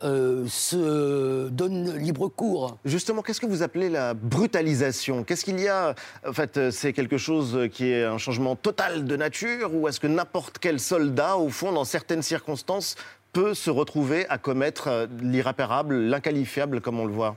euh, 0.02 0.46
se 0.48 1.48
donne 1.48 1.96
libre 1.96 2.28
cours. 2.28 2.78
Justement, 2.84 3.22
qu'est-ce 3.22 3.40
que 3.40 3.46
vous 3.46 3.62
appelez 3.62 3.88
la 3.88 4.12
brutalisation? 4.14 5.24
Qu'est-ce 5.24 5.44
qu'il 5.44 5.58
y 5.58 5.68
a 5.68 5.94
En 6.26 6.32
fait, 6.32 6.70
c'est 6.70 6.92
quelque 6.92 7.16
chose 7.16 7.68
qui 7.72 7.90
est 7.90 8.04
un 8.04 8.18
changement 8.18 8.56
total 8.56 9.04
de 9.04 9.16
nature 9.16 9.74
ou 9.74 9.88
est-ce 9.88 9.98
que 10.00 10.06
n'importe 10.06 10.58
quel 10.58 10.80
soldat, 10.80 11.36
au 11.36 11.48
fond, 11.48 11.72
dans 11.72 11.84
certaines 11.84 12.22
circonstances, 12.22 12.96
peut 13.32 13.54
se 13.54 13.70
retrouver 13.70 14.26
à 14.28 14.38
commettre 14.38 14.88
euh, 14.88 15.06
l'irréparable, 15.20 15.94
l'inqualifiable, 15.94 16.80
comme 16.80 17.00
on 17.00 17.06
le 17.06 17.12
voit? 17.12 17.36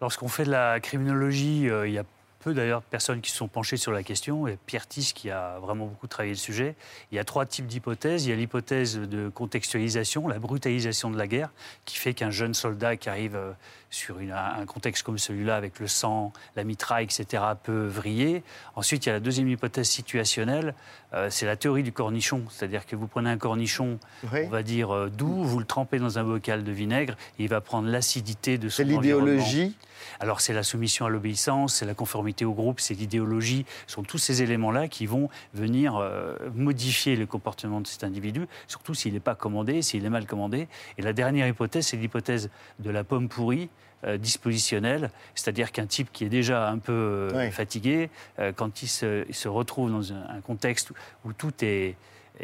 Lorsqu'on 0.00 0.28
fait 0.28 0.44
de 0.44 0.50
la 0.50 0.80
criminologie, 0.80 1.68
euh, 1.68 1.86
il 1.86 1.94
y 1.94 1.98
a 1.98 2.04
peu 2.40 2.54
d'ailleurs 2.54 2.80
de 2.80 2.86
personnes 2.86 3.20
qui 3.20 3.30
se 3.30 3.36
sont 3.36 3.48
penchées 3.48 3.76
sur 3.76 3.92
la 3.92 4.02
question, 4.02 4.48
et 4.48 4.58
Pierre 4.66 4.86
Tiss 4.86 5.12
qui 5.12 5.30
a 5.30 5.58
vraiment 5.60 5.86
beaucoup 5.86 6.06
travaillé 6.06 6.32
le 6.32 6.38
sujet. 6.38 6.74
Il 7.12 7.16
y 7.16 7.18
a 7.18 7.24
trois 7.24 7.46
types 7.46 7.66
d'hypothèses. 7.66 8.26
Il 8.26 8.30
y 8.30 8.32
a 8.32 8.36
l'hypothèse 8.36 8.98
de 8.98 9.28
contextualisation, 9.28 10.26
la 10.26 10.38
brutalisation 10.38 11.10
de 11.10 11.18
la 11.18 11.26
guerre, 11.26 11.50
qui 11.84 11.96
fait 11.96 12.14
qu'un 12.14 12.30
jeune 12.30 12.54
soldat 12.54 12.96
qui 12.96 13.08
arrive 13.08 13.36
euh, 13.36 13.52
sur 13.90 14.18
un 14.18 14.66
contexte 14.66 15.02
comme 15.02 15.18
celui-là, 15.18 15.56
avec 15.56 15.80
le 15.80 15.88
sang, 15.88 16.32
la 16.56 16.64
mitraille, 16.64 17.04
etc., 17.04 17.42
peut 17.62 17.86
vriller. 17.86 18.42
Ensuite, 18.76 19.04
il 19.04 19.08
y 19.08 19.10
a 19.10 19.14
la 19.14 19.20
deuxième 19.20 19.48
hypothèse 19.48 19.88
situationnelle, 19.88 20.74
euh, 21.12 21.28
c'est 21.28 21.46
la 21.46 21.56
théorie 21.56 21.82
du 21.82 21.92
cornichon. 21.92 22.44
C'est-à-dire 22.50 22.86
que 22.86 22.94
vous 22.94 23.08
prenez 23.08 23.30
un 23.30 23.36
cornichon, 23.36 23.98
on 24.32 24.48
va 24.48 24.62
dire 24.62 24.94
euh, 24.94 25.10
doux, 25.10 25.42
vous 25.42 25.58
le 25.58 25.64
trempez 25.64 25.98
dans 25.98 26.18
un 26.18 26.24
bocal 26.24 26.62
de 26.62 26.72
vinaigre, 26.72 27.14
et 27.38 27.44
il 27.44 27.48
va 27.48 27.60
prendre 27.60 27.88
l'acidité 27.88 28.58
de 28.58 28.68
son 28.68 28.76
C'est 28.76 28.84
l'idéologie 28.84 29.76
Alors 30.20 30.40
c'est 30.40 30.52
la 30.52 30.62
soumission 30.62 31.06
à 31.06 31.08
l'obéissance, 31.08 31.74
c'est 31.74 31.86
la 31.86 31.94
conformité 31.94 32.29
au 32.44 32.52
groupe, 32.52 32.80
c'est 32.80 32.94
l'idéologie, 32.94 33.64
ce 33.86 33.94
sont 33.94 34.02
tous 34.02 34.18
ces 34.18 34.42
éléments-là 34.42 34.88
qui 34.88 35.06
vont 35.06 35.28
venir 35.54 35.96
euh, 35.96 36.34
modifier 36.54 37.16
le 37.16 37.26
comportement 37.26 37.80
de 37.80 37.86
cet 37.86 38.04
individu, 38.04 38.46
surtout 38.66 38.94
s'il 38.94 39.12
n'est 39.12 39.20
pas 39.20 39.34
commandé, 39.34 39.82
s'il 39.82 40.04
est 40.04 40.10
mal 40.10 40.26
commandé. 40.26 40.68
Et 40.98 41.02
la 41.02 41.12
dernière 41.12 41.46
hypothèse, 41.46 41.86
c'est 41.86 41.96
l'hypothèse 41.96 42.50
de 42.78 42.90
la 42.90 43.04
pomme 43.04 43.28
pourrie. 43.28 43.68
Euh, 44.04 44.16
dispositionnel, 44.16 45.10
c'est-à-dire 45.34 45.72
qu'un 45.72 45.84
type 45.84 46.10
qui 46.10 46.24
est 46.24 46.30
déjà 46.30 46.70
un 46.70 46.78
peu 46.78 46.92
euh, 47.34 47.50
fatigué, 47.50 48.08
quand 48.56 48.82
il 48.82 48.88
se, 48.88 49.46
retrouve 49.46 49.90
dans 49.90 50.14
un, 50.14 50.40
contexte 50.40 50.90
où, 51.26 51.34
tout 51.34 51.52
est, 51.60 51.96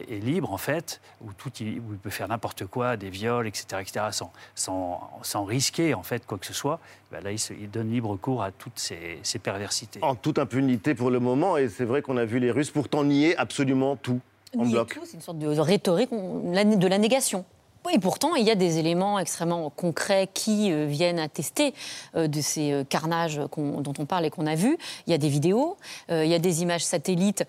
libre 0.09 0.53
en 0.53 0.59
fait, 0.59 1.01
où, 1.23 1.33
tout, 1.33 1.51
il, 1.61 1.81
peut 1.81 2.11
faire 2.11 2.29
n'importe 2.29 2.67
quoi, 2.67 2.97
des 2.97 3.11
viols, 3.11 3.47
etc., 3.47 3.65
etc., 3.81 4.07
sans, 4.55 5.01
sans, 5.23 5.45
risquer 5.45 5.95
en 5.95 6.03
fait 6.03 6.27
quoi 6.27 6.39
que 6.39 6.47
ce 6.47 6.53
soit, 6.53 6.81
ben 7.11 7.23
là 7.23 7.31
il, 7.33 7.71
donne 7.71 7.91
libre 7.91 8.17
cours 8.17 8.43
à 8.43 8.51
toutes 8.51 8.79
ces, 8.79 9.19
ces 9.23 9.39
perversités. 9.39 10.01
En 10.03 10.15
toute 10.15 10.39
impunité 10.39 10.95
pour 10.95 11.11
le 11.11 11.21
moment, 11.21 11.57
et 11.57 11.69
c'est 11.69 11.85
vrai 11.85 12.03
qu'on 12.03 12.17
a 12.17 12.25
vu 12.25 12.39
les 12.39 12.51
Russes 12.51 12.71
pourtant 12.71 13.05
nier 13.05 13.37
absolument 13.37 13.97
tout. 13.97 14.21
En 14.57 14.65
bloc. 14.65 14.99
C'est 15.05 15.15
une 15.15 15.21
sorte 15.21 15.39
de 15.39 15.49
rhétorique 15.49 16.11
de 16.13 16.87
la 16.87 16.99
négation. 16.99 17.45
Et 17.93 17.99
pourtant, 17.99 18.35
il 18.35 18.45
y 18.45 18.51
a 18.51 18.55
des 18.55 18.79
éléments 18.79 19.19
extrêmement 19.19 19.71
concrets 19.71 20.29
qui 20.33 20.73
euh, 20.73 20.87
viennent 20.87 21.19
attester 21.19 21.75
euh, 22.17 22.27
de 22.27 22.41
ces 22.41 22.73
euh, 22.73 22.85
carnages 22.85 23.41
dont 23.57 23.93
on 23.99 24.07
parle 24.07 24.25
et 24.25 24.31
qu'on 24.31 24.47
a 24.47 24.55
vus. 24.55 24.77
Il 25.07 25.11
y 25.11 25.15
a 25.15 25.19
des 25.19 25.29
vidéos, 25.29 25.77
il 26.09 26.27
y 26.27 26.35
a 26.35 26.39
des 26.39 26.63
images 26.63 26.85
satellites 26.85 27.45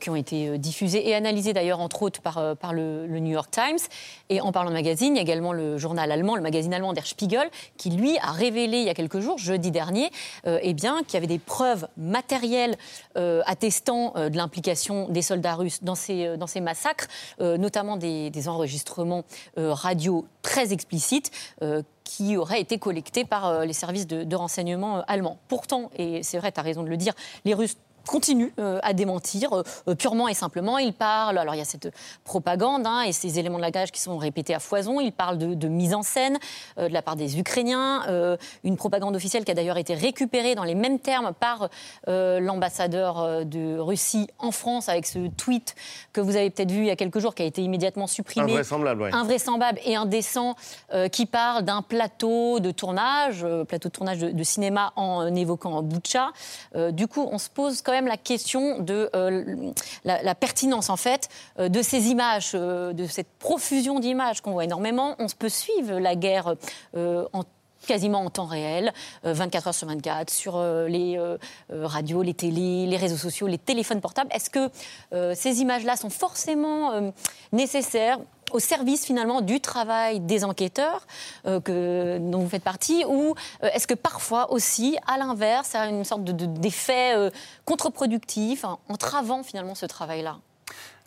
qui 0.00 0.10
ont 0.10 0.16
été 0.16 0.58
diffusées 0.58 1.08
et 1.08 1.14
analysées 1.14 1.52
d'ailleurs, 1.52 1.80
entre 1.80 2.02
autres, 2.02 2.20
par, 2.20 2.72
le, 2.72 3.06
New 3.06 3.32
York 3.32 3.50
Times. 3.50 3.78
Et 4.28 4.40
en 4.40 4.52
parlant 4.52 4.70
de 4.70 4.74
magazine, 4.74 5.14
il 5.14 5.16
y 5.16 5.18
a 5.18 5.22
également 5.22 5.52
le 5.52 5.78
journal 5.78 6.10
allemand, 6.10 6.36
le 6.36 6.42
magazine 6.42 6.72
allemand 6.74 6.92
Der 6.92 7.06
Spiegel, 7.06 7.48
qui 7.76 7.90
lui 7.90 8.16
a 8.18 8.32
révélé 8.32 8.78
il 8.78 8.84
y 8.84 8.90
a 8.90 8.94
quelques 8.94 9.20
jours, 9.20 9.38
jeudi 9.38 9.70
dernier, 9.70 10.10
eh 10.46 10.74
qu'il 10.74 11.14
y 11.14 11.16
avait 11.16 11.26
des 11.26 11.38
preuves 11.38 11.86
matérielles 11.96 12.76
attestant 13.14 14.14
de 14.14 14.36
l'implication 14.36 15.08
des 15.08 15.22
soldats 15.22 15.54
russes 15.54 15.82
dans 15.82 15.94
ces, 15.94 16.60
massacres, 16.60 17.06
notamment 17.40 17.96
des 17.96 18.48
enregistrements 18.48 19.24
radio 19.74 20.26
très 20.42 20.72
explicite 20.72 21.30
euh, 21.62 21.82
qui 22.04 22.36
aurait 22.36 22.60
été 22.60 22.78
collectée 22.78 23.24
par 23.24 23.46
euh, 23.46 23.64
les 23.64 23.72
services 23.72 24.06
de, 24.06 24.36
renseignement 24.36 24.98
euh, 24.98 25.02
allemands. 25.06 25.38
Pourtant, 25.48 25.90
et 25.96 26.22
c'est 26.22 26.38
vrai, 26.38 26.52
tu 26.52 26.60
as 26.60 26.62
raison 26.62 26.82
de 26.82 26.88
le 26.88 26.96
dire, 26.96 27.14
les 27.44 27.54
Russes 27.54 27.76
continue 28.06 28.52
euh, 28.58 28.78
à 28.82 28.92
démentir 28.92 29.52
euh, 29.52 29.62
euh, 29.88 29.94
purement 29.94 30.28
et 30.28 30.34
simplement. 30.34 30.78
Il 30.78 30.92
parle, 30.92 31.38
alors 31.38 31.54
il 31.54 31.58
y 31.58 31.62
a 31.62 31.64
cette 31.64 31.92
propagande 32.24 32.86
hein, 32.86 33.02
et 33.02 33.12
ces 33.12 33.38
éléments 33.38 33.58
de 33.58 33.62
langage 33.62 33.92
qui 33.92 34.00
sont 34.00 34.16
répétés 34.18 34.54
à 34.54 34.60
foison. 34.60 35.00
Il 35.00 35.12
parle 35.12 35.38
de, 35.38 35.68
mise 35.68 35.94
en 35.94 36.02
scène 36.02 36.38
de 36.76 36.92
la 36.92 37.02
part 37.02 37.16
des 37.16 37.38
Ukrainiens, 37.38 38.36
une 38.62 38.76
propagande 38.76 39.16
officielle 39.16 39.44
qui 39.44 39.50
a 39.50 39.54
d'ailleurs 39.54 39.78
été 39.78 39.94
récupérée 39.94 40.54
dans 40.54 40.64
les 40.64 40.74
mêmes 40.74 40.98
termes 40.98 41.32
par 41.32 41.68
l'ambassadeur 42.06 43.44
de 43.44 43.78
Russie 43.78 44.28
en 44.38 44.50
France 44.50 44.88
avec 44.88 45.06
ce 45.06 45.28
tweet 45.28 45.74
que 46.12 46.20
vous 46.20 46.36
avez 46.36 46.50
peut-être 46.50 46.70
vu 46.70 46.80
il 46.80 46.86
y 46.86 46.90
a 46.90 46.96
quelques 46.96 47.18
jours 47.18 47.34
qui 47.34 47.42
a 47.42 47.46
été 47.46 47.62
immédiatement 47.62 48.06
supprimé. 48.06 48.52
Invraisemblable, 48.52 49.02
oui. 49.02 49.08
Invraisemblable 49.12 49.80
et 49.84 49.96
indécent 49.96 50.54
qui 51.10 51.26
parle 51.26 51.62
d'un 51.62 51.82
plateau 51.82 52.60
de 52.60 52.70
tournage, 52.70 53.46
plateau 53.66 53.88
de 53.88 53.94
tournage 53.94 54.18
de, 54.18 54.30
de, 54.30 54.42
cinéma 54.42 54.92
en 54.96 55.34
évoquant 55.34 55.82
Butcha. 55.82 56.32
du 56.90 57.08
coup, 57.08 57.26
on 57.30 57.38
se 57.38 57.48
pose 57.48 57.82
quand 57.82 57.93
la 58.02 58.16
question 58.16 58.80
de 58.80 59.08
euh, 59.14 59.72
la, 60.04 60.34
pertinence 60.34 60.90
en 60.90 60.96
fait 60.96 61.28
euh, 61.58 61.68
de 61.68 61.82
ces 61.82 62.08
images, 62.08 62.52
euh, 62.54 62.92
de 62.92 63.06
cette 63.06 63.30
profusion 63.38 64.00
d'images 64.00 64.40
qu'on 64.40 64.52
voit 64.52 64.64
énormément. 64.64 65.14
On 65.18 65.26
peut 65.38 65.48
suivre 65.48 65.98
la 65.98 66.16
guerre 66.16 66.54
en 66.96 67.44
quasiment 67.86 68.20
en 68.20 68.30
temps 68.30 68.46
réel, 68.46 68.92
24 69.24 69.68
heures 69.68 69.74
sur 69.74 69.88
24, 69.88 70.30
sur 70.30 70.60
les 70.60 71.18
radios, 71.70 72.22
les 72.22 72.34
télés, 72.34 72.86
les 72.86 72.96
réseaux 72.96 73.16
sociaux, 73.16 73.46
les 73.46 73.58
téléphones 73.58 74.00
portables. 74.00 74.30
Est-ce 74.32 74.50
que 74.50 74.70
ces 75.34 75.60
images-là 75.60 75.96
sont 75.96 76.10
forcément 76.10 77.12
nécessaires 77.52 78.18
au 78.54 78.60
service 78.60 79.04
finalement 79.04 79.40
du 79.40 79.60
travail 79.60 80.20
des 80.20 80.44
enquêteurs 80.44 81.06
euh, 81.46 81.60
que, 81.60 82.18
dont 82.18 82.38
vous 82.38 82.48
faites 82.48 82.62
partie? 82.62 83.04
Ou 83.04 83.34
euh, 83.62 83.68
est-ce 83.72 83.86
que 83.86 83.94
parfois 83.94 84.52
aussi, 84.52 84.96
à 85.06 85.18
l'inverse, 85.18 85.68
ça 85.68 85.82
a 85.82 85.88
une 85.88 86.04
sorte 86.04 86.22
d'effet 86.24 87.14
de, 87.14 87.18
euh, 87.18 87.30
contre-productif, 87.64 88.64
en 88.64 88.78
entravant 88.88 89.42
finalement 89.42 89.74
ce 89.74 89.86
travail-là? 89.86 90.38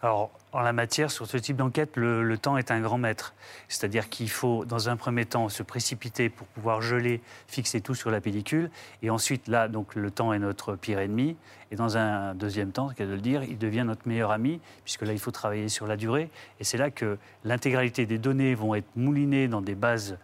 Alors, 0.03 0.29
en 0.51 0.61
la 0.61 0.73
matière, 0.73 1.09
sur 1.09 1.25
ce 1.25 1.37
type 1.37 1.57
d'enquête, 1.57 1.97
le, 1.97 2.37
temps 2.37 2.55
est 2.57 2.69
un 2.69 2.79
grand 2.81 2.99
maître. 2.99 3.33
C'est-à-dire 3.67 4.09
qu'il 4.09 4.29
faut, 4.29 4.63
dans 4.63 4.89
un 4.89 4.95
premier 4.95 5.25
temps, 5.25 5.49
se 5.49 5.63
précipiter 5.63 6.29
pour 6.29 6.45
pouvoir 6.47 6.83
geler, 6.83 7.19
fixer 7.47 7.81
tout 7.81 7.95
sur 7.95 8.11
la 8.11 8.21
pellicule. 8.21 8.69
Et 9.01 9.09
ensuite, 9.09 9.47
là, 9.47 9.67
donc, 9.67 9.95
le 9.95 10.11
temps 10.11 10.33
est 10.33 10.39
notre 10.39 10.75
pire 10.75 10.99
ennemi. 10.99 11.35
Et 11.71 11.75
dans 11.75 11.97
un 11.97 12.35
deuxième 12.35 12.71
temps, 12.71 12.91
c'est 12.95 13.07
de 13.07 13.11
le 13.11 13.21
dire, 13.21 13.43
il 13.43 13.57
devient 13.57 13.83
notre 13.87 14.07
meilleur 14.07 14.29
ami, 14.29 14.61
puisque 14.83 15.01
là, 15.01 15.13
il 15.13 15.19
faut 15.19 15.31
travailler 15.31 15.67
sur 15.67 15.87
la 15.87 15.97
durée. 15.97 16.29
Et 16.59 16.63
c'est 16.63 16.77
là 16.77 16.91
que 16.91 17.17
l'intégralité 17.43 18.05
des 18.05 18.19
données 18.19 18.53
vont 18.53 18.75
être 18.75 18.89
moulinées 18.95 19.47
dans 19.47 19.61
des 19.61 19.75
bases 19.75 20.19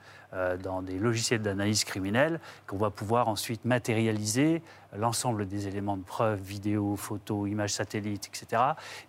dans 0.63 0.81
des 0.81 0.97
logiciels 0.97 1.41
d'analyse 1.41 1.83
criminelle 1.83 2.39
qu'on 2.67 2.77
va 2.77 2.89
pouvoir 2.89 3.27
ensuite 3.27 3.65
matérialiser 3.65 4.61
l'ensemble 4.97 5.47
des 5.47 5.67
éléments 5.67 5.97
de 5.97 6.03
preuve, 6.03 6.39
vidéos, 6.41 6.95
photos, 6.95 7.49
images 7.49 7.73
satellites, 7.73 8.27
etc., 8.33 8.61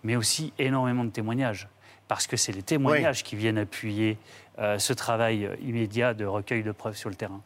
mais 0.03 0.15
aussi 0.15 0.53
énormément 0.59 1.03
de 1.03 1.09
témoignages. 1.09 1.67
Parce 2.07 2.27
que 2.27 2.37
c'est 2.37 2.51
les 2.51 2.61
témoignages 2.61 3.23
qui 3.23 3.35
viennent 3.35 3.57
appuyer 3.57 4.17
euh, 4.59 4.77
ce 4.77 4.93
travail 4.93 5.49
immédiat 5.61 6.13
de 6.13 6.25
recueil 6.25 6.63
de 6.63 6.71
preuves 6.71 6.95
sur 6.95 7.09
le 7.09 7.15
terrain. 7.15 7.41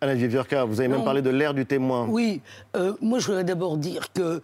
Alain 0.00 0.14
Viviorca, 0.14 0.64
vous 0.64 0.80
avez 0.80 0.88
même 0.88 1.04
parlé 1.04 1.22
de 1.22 1.30
l'ère 1.30 1.54
du 1.54 1.64
témoin. 1.64 2.06
Oui, 2.06 2.42
euh, 2.76 2.92
moi 3.00 3.20
je 3.20 3.26
voudrais 3.26 3.44
d'abord 3.44 3.78
dire 3.78 4.12
que 4.12 4.42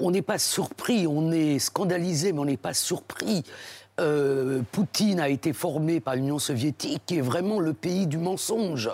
on 0.00 0.10
n'est 0.10 0.22
pas 0.22 0.38
surpris, 0.38 1.06
on 1.06 1.30
est 1.30 1.58
scandalisé, 1.58 2.32
mais 2.32 2.40
on 2.40 2.44
n'est 2.44 2.56
pas 2.56 2.74
surpris 2.74 3.44
euh, 4.00 4.62
Poutine 4.72 5.20
a 5.20 5.28
été 5.28 5.52
formé 5.52 6.00
par 6.00 6.16
l'Union 6.16 6.38
soviétique, 6.38 7.02
qui 7.06 7.18
est 7.18 7.22
vraiment 7.22 7.60
le 7.60 7.72
pays 7.72 8.06
du 8.06 8.18
mensonge. 8.18 8.90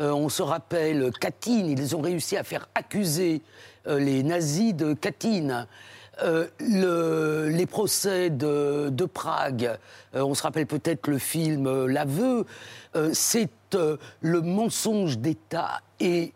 Euh, 0.00 0.12
on 0.12 0.28
se 0.28 0.42
rappelle 0.42 1.10
Katyn, 1.20 1.66
ils 1.66 1.96
ont 1.96 2.00
réussi 2.00 2.36
à 2.36 2.42
faire 2.42 2.68
accuser 2.74 3.42
euh, 3.86 3.98
les 3.98 4.22
nazis 4.22 4.74
de 4.74 4.92
Katyn. 4.94 5.66
les 6.60 7.66
procès 7.66 8.28
de, 8.28 8.90
de 8.90 9.04
Prague, 9.06 9.78
on 10.12 10.34
se 10.34 10.42
rappelle 10.42 10.66
peut-être 10.66 11.08
le 11.08 11.16
film 11.16 11.86
L'aveu, 11.86 12.44
c'est 13.14 13.48
le 14.20 14.40
mensonge 14.42 15.16
d'État 15.16 15.80
et 15.98 16.34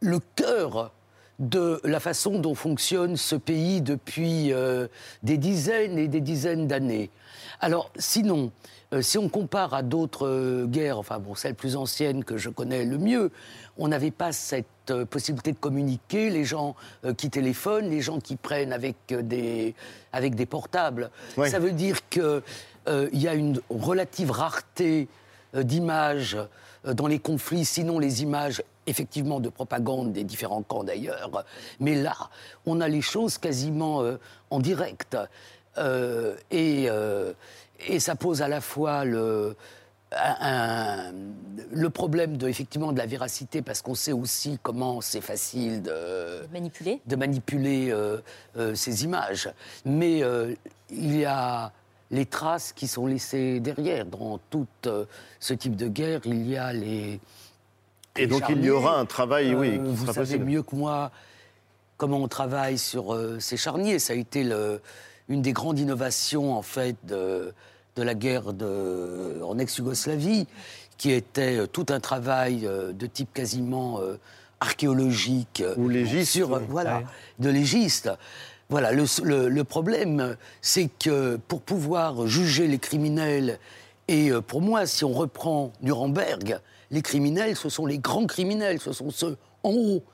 le 0.00 0.20
cœur 0.36 0.92
de 1.38 1.80
la 1.84 2.00
façon 2.00 2.38
dont 2.38 2.54
fonctionne 2.54 3.16
ce 3.16 3.36
pays 3.36 3.82
depuis 3.82 4.52
euh, 4.52 4.88
des 5.22 5.36
dizaines 5.36 5.98
et 5.98 6.08
des 6.08 6.20
dizaines 6.20 6.66
d'années. 6.66 7.10
Alors, 7.60 7.90
sinon, 7.96 8.52
euh, 8.92 9.02
si 9.02 9.18
on 9.18 9.28
compare 9.28 9.74
à 9.74 9.82
d'autres 9.82 10.26
euh, 10.26 10.66
guerres, 10.66 10.98
enfin 10.98 11.18
bon, 11.18 11.34
celle 11.34 11.54
plus 11.54 11.76
ancienne 11.76 12.24
que 12.24 12.38
je 12.38 12.48
connais 12.48 12.84
le 12.84 12.96
mieux, 12.96 13.30
on 13.76 13.88
n'avait 13.88 14.10
pas 14.10 14.32
cette 14.32 14.66
possibilité 15.10 15.52
de 15.52 15.58
communiquer, 15.58 16.30
les 16.30 16.44
gens 16.44 16.76
qui 17.18 17.28
téléphonent, 17.28 17.90
les 17.90 18.00
gens 18.00 18.20
qui 18.20 18.36
prennent 18.36 18.72
avec 18.72 18.96
des, 19.08 19.74
avec 20.12 20.36
des 20.36 20.46
portables. 20.46 21.10
Ça 21.34 21.58
veut 21.58 21.72
dire 21.72 22.08
qu'il 22.08 22.40
y 23.12 23.26
a 23.26 23.34
une 23.34 23.60
relative 23.68 24.30
rareté 24.30 25.08
d'images 25.52 26.38
dans 26.84 27.08
les 27.08 27.18
conflits, 27.18 27.64
sinon 27.64 27.98
les 27.98 28.22
images 28.22 28.62
effectivement 28.86 29.40
de 29.40 29.48
propagande 29.48 30.12
des 30.12 30.24
différents 30.24 30.62
camps 30.62 30.84
d'ailleurs, 30.84 31.44
mais 31.80 31.94
là, 31.94 32.14
on 32.66 32.80
a 32.80 32.88
les 32.88 33.02
choses 33.02 33.38
quasiment 33.38 34.02
euh, 34.02 34.16
en 34.50 34.60
direct. 34.60 35.16
Euh, 35.78 36.36
et, 36.50 36.86
euh, 36.88 37.32
et, 37.86 38.00
ça 38.00 38.14
pose 38.14 38.40
à 38.42 38.48
la 38.48 38.60
fois 38.60 39.04
le, 39.04 39.56
un- 40.12 41.12
le 41.72 41.90
problème 41.90 42.36
de, 42.36 42.48
effectivement, 42.48 42.92
de 42.92 42.98
la 42.98 43.06
véracité, 43.06 43.60
parce 43.60 43.82
qu'on 43.82 43.94
sait 43.94 44.12
aussi 44.12 44.58
comment 44.62 45.00
c'est 45.00 45.20
facile 45.20 45.82
de, 45.82 46.46
Manipulé. 46.52 47.00
de 47.06 47.16
manipuler 47.16 47.94
ces 48.74 49.04
images. 49.04 49.50
Mais 49.84 50.22
il 50.90 51.16
y 51.16 51.24
a 51.24 51.72
les 52.10 52.24
traces 52.24 52.72
qui 52.72 52.86
sont 52.86 53.06
laissées 53.06 53.60
derrière. 53.60 54.06
Dans 54.06 54.38
tout 54.50 54.66
ce 55.40 55.54
type 55.54 55.76
de 55.76 55.88
guerre, 55.88 56.20
il 56.24 56.48
y 56.48 56.56
a 56.56 56.72
les. 56.72 57.20
Et 58.18 58.26
donc 58.26 58.42
il 58.48 58.64
y 58.64 58.70
aura 58.70 58.98
un 58.98 59.04
travail, 59.06 59.54
oui, 59.54 59.68
Euh, 59.68 59.72
qui 59.72 59.78
vous 59.78 60.02
sera 60.04 60.12
savez 60.14 60.26
possible. 60.26 60.44
mieux 60.44 60.62
que 60.62 60.74
moi 60.76 61.10
comment 61.96 62.18
on 62.18 62.28
travaille 62.28 62.76
sur 62.78 63.14
euh, 63.14 63.38
ces 63.40 63.56
charniers. 63.56 63.98
Ça 63.98 64.12
a 64.12 64.16
été 64.16 64.44
le- 64.44 64.80
une 65.28 65.40
des 65.42 65.52
grandes 65.52 65.78
innovations, 65.78 66.54
en 66.54 66.62
fait, 66.62 66.94
de, 67.04 67.52
de 67.96 68.02
la 68.02 68.14
guerre 68.14 68.52
de, 68.52 69.40
en 69.42 69.58
ex-Yougoslavie, 69.58 70.46
qui 70.98 71.10
était 71.12 71.56
euh, 71.60 71.66
tout 71.66 71.86
un 71.88 71.98
travail 72.00 72.66
euh, 72.66 72.92
de 72.92 73.06
type 73.06 73.32
quasiment 73.32 73.98
euh, 74.00 74.18
archéologique. 74.60 75.62
Ou 75.76 75.88
légiste, 75.88 76.32
Sur, 76.32 76.50
oui. 76.52 76.58
voilà, 76.68 76.98
Ouais. 76.98 77.04
de 77.38 77.48
légiste. 77.50 78.10
Voilà, 78.68 78.92
le, 78.92 79.04
le- 79.24 79.48
le 79.48 79.64
problème, 79.64 80.36
c'est 80.60 80.88
que 81.02 81.36
pour 81.48 81.62
pouvoir 81.62 82.26
juger 82.26 82.66
les 82.66 82.78
criminels, 82.78 83.58
et 84.08 84.30
pour 84.46 84.60
moi, 84.60 84.86
si 84.86 85.04
on 85.04 85.12
reprend 85.12 85.72
Nuremberg, 85.82 86.58
les 86.90 87.02
criminels, 87.02 87.56
ce 87.56 87.68
sont 87.68 87.86
les 87.86 87.98
grands 87.98 88.26
criminels, 88.26 88.80
ce 88.80 88.92
sont 88.92 89.10
ceux 89.10 89.36
en 89.62 89.70
haut 89.70 90.04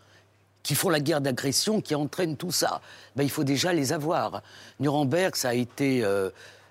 qui 0.62 0.75
font 0.75 0.88
la 0.88 1.00
guerre 1.00 1.21
d'agression, 1.21 1.81
qui 1.81 1.95
entraînent 1.95 2.37
tout 2.37 2.52
ça. 2.52 2.81
Ben, 3.17 3.25
il 3.25 3.31
faut 3.31 3.45
déjà 3.45 3.73
les 3.73 3.93
avoir. 3.93 4.43
Nuremberg, 4.81 5.35
ça 5.35 5.50
a 5.50 5.55
été 5.55 6.05
euh, 6.05 6.31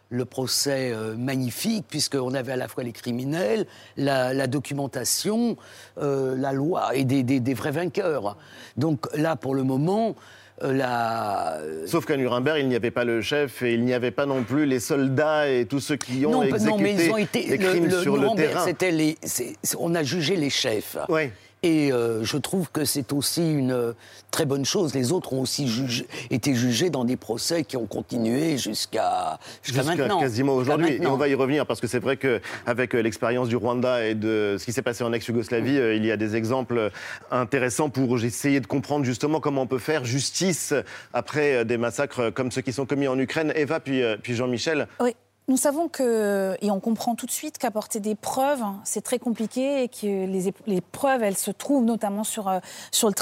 le 0.10 0.26
procès 0.26 0.92
euh, 0.92 1.16
magnifique, 1.16 1.86
puisqu'on 1.90 2.34
avait 2.34 2.54
à 2.54 2.58
la 2.58 2.68
fois 2.68 2.84
les 2.84 2.94
criminels, 2.94 3.66
la, 3.98 4.48
documentation, 4.48 5.58
euh, 5.98 6.36
la 6.38 6.54
loi, 6.54 6.96
et 6.96 7.04
des, 7.04 7.54
vrais 7.54 7.72
vainqueurs. 7.72 8.38
Donc 8.78 9.08
là, 9.16 9.36
pour 9.36 9.56
le 9.56 9.64
moment, 9.64 10.16
la... 10.64 11.58
Sauf 11.86 12.06
qu'à 12.06 12.18
Nuremberg, 12.18 12.58
il 12.60 12.68
n'y 12.68 12.76
avait 12.76 12.92
pas 12.92 13.04
le 13.04 13.22
chef 13.22 13.62
et 13.64 13.74
il 13.74 13.84
n'y 13.84 13.94
avait 13.94 14.12
pas 14.12 14.26
non 14.26 14.44
plus 14.44 14.66
les 14.66 14.80
soldats 14.80 15.50
et 15.50 15.66
tous 15.66 15.80
ceux 15.80 15.96
qui 15.98 16.26
ont 16.26 16.32
non, 16.32 16.44
exécuté 16.44 16.70
non, 16.70 16.78
mais 16.78 16.94
ils 17.06 17.12
ont 17.12 17.18
été. 17.18 17.44
les 17.48 17.58
crimes 17.58 17.90
sur 17.92 18.16
le 18.16 18.22
Nuremberg, 18.22 18.50
terrain. 18.78 18.92
Les. 18.98 19.18
c'est- 19.24 19.56
c'est- 19.64 19.78
on 19.80 19.96
a 19.96 20.04
jugé 20.04 20.36
les 20.36 20.50
chefs. 20.50 20.98
Ouais. 21.10 21.32
Et 21.64 21.92
euh, 21.94 22.24
je 22.24 22.38
trouve 22.38 22.72
que 22.72 22.86
c'est 22.86 23.14
aussi 23.14 23.54
une 23.54 23.72
euh, 23.72 23.94
très 24.32 24.46
bonne 24.46 24.66
chose. 24.66 24.96
Les 24.96 25.12
autres 25.12 25.34
ont 25.34 25.42
aussi 25.42 25.68
jugé- 25.68 26.08
été 26.32 26.56
jugés 26.56 26.90
dans 26.90 27.06
des 27.06 27.18
procès 27.18 27.64
qui 27.64 27.78
ont 27.78 27.86
continué 27.86 28.58
jusqu'à 28.58 29.38
jusqu'à 29.62 29.82
Jusqu'à 29.84 29.96
maintenant. 29.96 30.20
quasiment 30.20 30.56
aujourd'hui. 30.56 30.94
Et 31.00 31.06
on 31.06 31.18
va 31.18 31.28
y 31.28 31.36
revenir 31.36 31.68
parce 31.68 31.80
que 31.80 31.86
c'est 31.86 32.00
vrai 32.00 32.18
qu'avec 32.18 32.94
l'expérience 32.94 33.48
du 33.48 33.58
Rwanda 33.58 34.08
et 34.08 34.16
de 34.16 34.56
ce 34.60 34.66
qui 34.66 34.74
s'est 34.74 34.82
passé 34.82 35.04
en 35.04 35.14
ex-Yougoslavie, 35.14 35.78
euh, 35.78 35.96
il 35.96 36.04
y 36.04 36.12
a 36.12 36.18
des 36.18 36.36
exemples 36.36 36.90
intéressants 37.30 37.90
pour 37.90 38.18
essayer 38.24 38.60
de 38.60 38.66
comprendre 38.68 39.06
justement 39.06 39.40
comment 39.40 39.62
on 39.62 39.68
peut 39.68 39.78
faire 39.78 40.04
justice 40.04 40.74
après 41.14 41.58
euh, 41.58 41.64
des 41.64 41.78
massacres 41.78 42.32
comme 42.32 42.50
ceux 42.52 42.62
qui 42.62 42.74
sont 42.74 42.88
commis 42.88 43.08
en 43.08 43.20
Ukraine. 43.20 43.54
Eva, 43.56 43.80
puis, 43.80 44.02
euh, 44.02 44.18
puis 44.22 44.34
Jean-Michel. 44.36 44.88
Oui. 45.00 45.16
Nous 45.52 45.58
savons 45.58 45.90
que, 45.90 46.56
et 46.62 46.72
on 46.72 46.80
comprend 46.80 47.14
tout 47.14 47.26
de 47.26 47.32
suite 47.32 47.58
qu'apporter 47.58 48.00
des 48.00 48.16
preuves, 48.16 48.64
c'est 48.86 49.02
très 49.02 49.20
compliqué 49.20 49.84
et 49.84 49.90
que 49.90 50.26
les, 50.66 50.80
preuves, 50.80 51.24
elles 51.24 51.36
se 51.36 51.52
trouvent 51.52 51.84
notamment 51.84 52.24
sur, 52.24 52.48
euh, 52.48 52.60
sur, 52.90 53.10
le, 53.10 53.14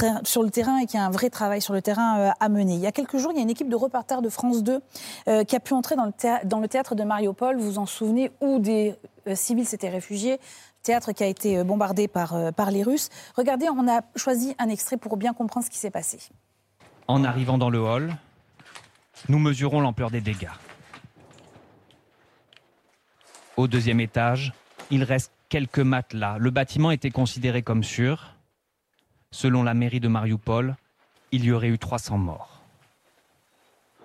terrain- 0.52 0.78
et 0.78 0.86
qu'il 0.86 1.00
y 1.00 1.02
a 1.02 1.06
un 1.08 1.10
vrai 1.10 1.32
travail 1.32 1.60
sur 1.60 1.74
le 1.74 1.82
terrain 1.82 2.20
euh, 2.20 2.30
à 2.40 2.50
mener. 2.50 2.76
Il 2.76 2.82
y 2.82 2.86
a 2.86 2.92
quelques 2.92 3.18
jours, 3.18 3.32
il 3.32 3.38
y 3.38 3.40
a 3.40 3.42
une 3.42 3.50
équipe 3.50 3.68
de 3.68 3.76
reporters 3.76 4.22
de 4.22 4.30
France 4.30 4.62
2 4.62 4.80
euh, 5.28 5.44
qui 5.44 5.56
a 5.56 5.60
pu 5.60 5.74
entrer 5.74 5.96
dans 5.96 6.06
le, 6.06 6.68
théâtre 6.68 6.94
de 6.94 7.04
Mariupol, 7.04 7.58
vous 7.58 7.66
vous 7.66 7.78
en 7.80 7.88
souvenez, 7.88 8.30
où 8.42 8.60
des 8.60 8.94
civils 9.34 9.66
s'étaient 9.66 9.90
réfugiés. 9.90 10.40
Théâtre 10.84 11.14
qui 11.14 11.24
a 11.24 11.28
été 11.28 11.64
bombardé 11.64 12.08
par, 12.08 12.54
par 12.54 12.70
les 12.70 12.84
Russes. 12.84 13.10
Regardez, 13.38 13.70
on 13.76 13.88
a 13.88 14.02
choisi 14.16 14.56
un 14.60 14.70
extrait 14.70 14.98
pour 14.98 15.18
bien 15.18 15.34
comprendre 15.34 15.66
ce 15.66 15.72
qui 15.72 15.80
s'est 15.80 15.90
passé. 15.90 16.20
En 17.08 17.24
arrivant 17.24 17.58
dans 17.58 17.72
le 17.72 17.80
hall, 17.80 18.16
nous 19.30 19.40
mesurons 19.40 19.82
l'ampleur 19.82 20.12
des 20.12 20.22
dégâts. 20.22 20.50
Au 23.60 23.68
deuxième 23.68 24.00
étage, 24.00 24.54
il 24.90 25.04
reste 25.04 25.34
quelques 25.50 25.80
matelas. 25.80 26.38
Le 26.38 26.50
bâtiment 26.50 26.92
était 26.92 27.10
considéré 27.10 27.62
comme 27.62 27.84
sûr. 27.84 28.36
Selon 29.32 29.64
la 29.64 29.74
mairie 29.74 30.00
de 30.00 30.08
Mariupol, 30.08 30.78
il 31.34 31.44
y 31.44 31.52
aurait 31.52 31.68
eu 31.68 31.78
300 31.78 32.20
morts. 32.20 32.64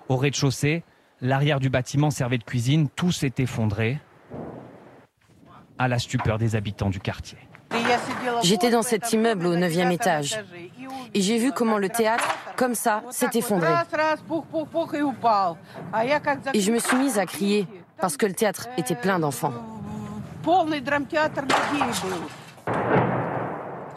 Au 0.08 0.16
rez-de-chaussée, 0.16 0.82
l'arrière 1.20 1.60
du 1.60 1.68
bâtiment 1.68 2.10
servait 2.10 2.38
de 2.38 2.42
cuisine, 2.42 2.88
tout 2.96 3.12
s'est 3.12 3.34
effondré, 3.38 4.00
à 5.78 5.86
la 5.86 6.00
stupeur 6.00 6.38
des 6.38 6.56
habitants 6.56 6.90
du 6.90 6.98
quartier. 6.98 7.38
J'étais 8.42 8.72
dans 8.72 8.82
cet 8.82 9.12
immeuble 9.12 9.46
au 9.46 9.54
9e 9.54 9.92
étage 9.92 10.36
et 11.14 11.20
j'ai 11.20 11.38
vu 11.38 11.52
comment 11.52 11.78
le 11.78 11.90
théâtre, 11.90 12.28
comme 12.56 12.74
ça, 12.74 13.04
s'est 13.10 13.30
effondré. 13.34 13.72
Et 16.54 16.60
je 16.60 16.72
me 16.72 16.80
suis 16.80 16.96
mise 16.96 17.20
à 17.20 17.26
crier 17.26 17.68
parce 17.98 18.16
que 18.16 18.26
le 18.26 18.35
théâtre 18.35 18.68
était 18.76 18.94
plein 18.94 19.18
d'enfants. 19.18 19.52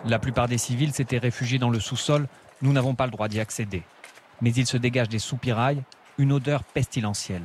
La 0.06 0.20
plupart 0.20 0.48
des 0.48 0.58
civils 0.58 0.94
s'étaient 0.94 1.18
réfugiés 1.18 1.60
dans 1.60 1.70
le 1.70 1.80
sous-sol. 1.80 2.28
Nous 2.62 2.74
n'avons 2.74 2.96
pas 2.96 3.06
le 3.06 3.12
droit 3.12 3.28
d'y 3.28 3.40
accéder. 3.40 3.84
Mais 4.42 4.52
il 4.52 4.66
se 4.66 4.78
dégage 4.78 5.10
des 5.10 5.20
soupirails 5.20 5.84
une 6.18 6.32
odeur 6.32 6.64
pestilentielle. 6.64 7.44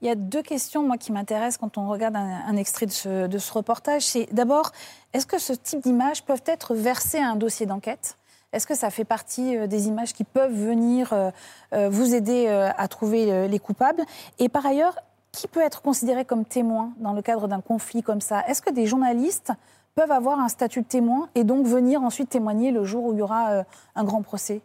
Il 0.00 0.08
y 0.08 0.10
a 0.10 0.14
deux 0.14 0.42
questions, 0.42 0.82
moi, 0.86 0.98
qui 0.98 1.12
m'intéressent 1.12 1.58
quand 1.58 1.78
on 1.78 1.88
regarde 1.88 2.16
un, 2.16 2.42
un 2.46 2.56
extrait 2.56 2.86
de 2.86 2.90
ce, 2.90 3.26
de 3.26 3.38
ce 3.38 3.52
reportage. 3.52 4.02
C'est 4.02 4.28
d'abord, 4.32 4.72
est-ce 5.12 5.26
que 5.26 5.38
ce 5.38 5.52
type 5.52 5.80
d'images 5.80 6.22
peuvent 6.22 6.42
être 6.46 6.74
versées 6.74 7.18
à 7.18 7.28
un 7.28 7.36
dossier 7.36 7.66
d'enquête? 7.66 8.16
Est-ce 8.52 8.66
que 8.66 8.74
ça 8.74 8.90
fait 8.90 9.04
partie 9.04 9.56
euh, 9.56 9.66
des 9.66 9.88
images 9.88 10.12
qui 10.12 10.24
peuvent 10.24 10.54
venir 10.54 11.12
euh, 11.12 11.30
euh, 11.72 11.88
vous 11.88 12.14
aider 12.14 12.46
euh, 12.48 12.70
à 12.76 12.88
trouver 12.88 13.48
les 13.48 13.58
coupables? 13.58 14.02
Et 14.38 14.48
par 14.48 14.64
ailleurs, 14.66 14.96
qui 15.34 15.48
peut 15.48 15.60
être 15.60 15.82
considéré 15.82 16.24
comme 16.24 16.44
témoin 16.44 16.92
dans 16.98 17.12
le 17.12 17.20
cadre 17.20 17.48
d'un 17.48 17.60
conflit 17.60 18.02
comme 18.02 18.20
ça? 18.20 18.46
Est-ce 18.48 18.62
que 18.62 18.70
des 18.70 18.86
journalistes 18.86 19.52
peuvent 19.94 20.12
avoir 20.12 20.38
un 20.40 20.48
statut 20.48 20.82
de 20.82 20.86
témoin 20.86 21.28
et 21.34 21.44
donc 21.44 21.66
venir 21.66 22.02
ensuite 22.02 22.30
témoigner 22.30 22.70
le 22.70 22.84
jour 22.84 23.04
où 23.04 23.12
il 23.12 23.18
y 23.18 23.22
aura 23.22 23.50
euh, 23.50 23.62
un 23.96 24.04
grand 24.04 24.22
procès? 24.22 24.60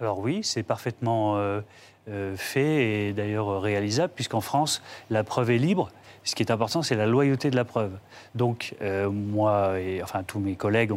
Alors 0.00 0.18
oui, 0.18 0.40
c'est 0.42 0.62
parfaitement 0.62 1.36
euh, 1.36 1.60
euh, 2.08 2.36
fait 2.36 3.08
et 3.08 3.12
d'ailleurs 3.12 3.60
réalisable, 3.60 4.12
puisqu'en 4.14 4.40
France, 4.40 4.82
la 5.10 5.24
preuve 5.24 5.50
est 5.50 5.58
libre. 5.58 5.90
Ce 6.28 6.34
qui 6.34 6.42
est 6.42 6.50
important, 6.50 6.82
c'est 6.82 6.94
la 6.94 7.06
loyauté 7.06 7.50
de 7.50 7.56
la 7.56 7.64
preuve. 7.64 7.92
Donc, 8.34 8.74
euh, 8.82 9.08
moi 9.08 9.80
et 9.80 10.02
enfin 10.02 10.22
tous 10.22 10.40
mes 10.40 10.56
collègues, 10.56 10.92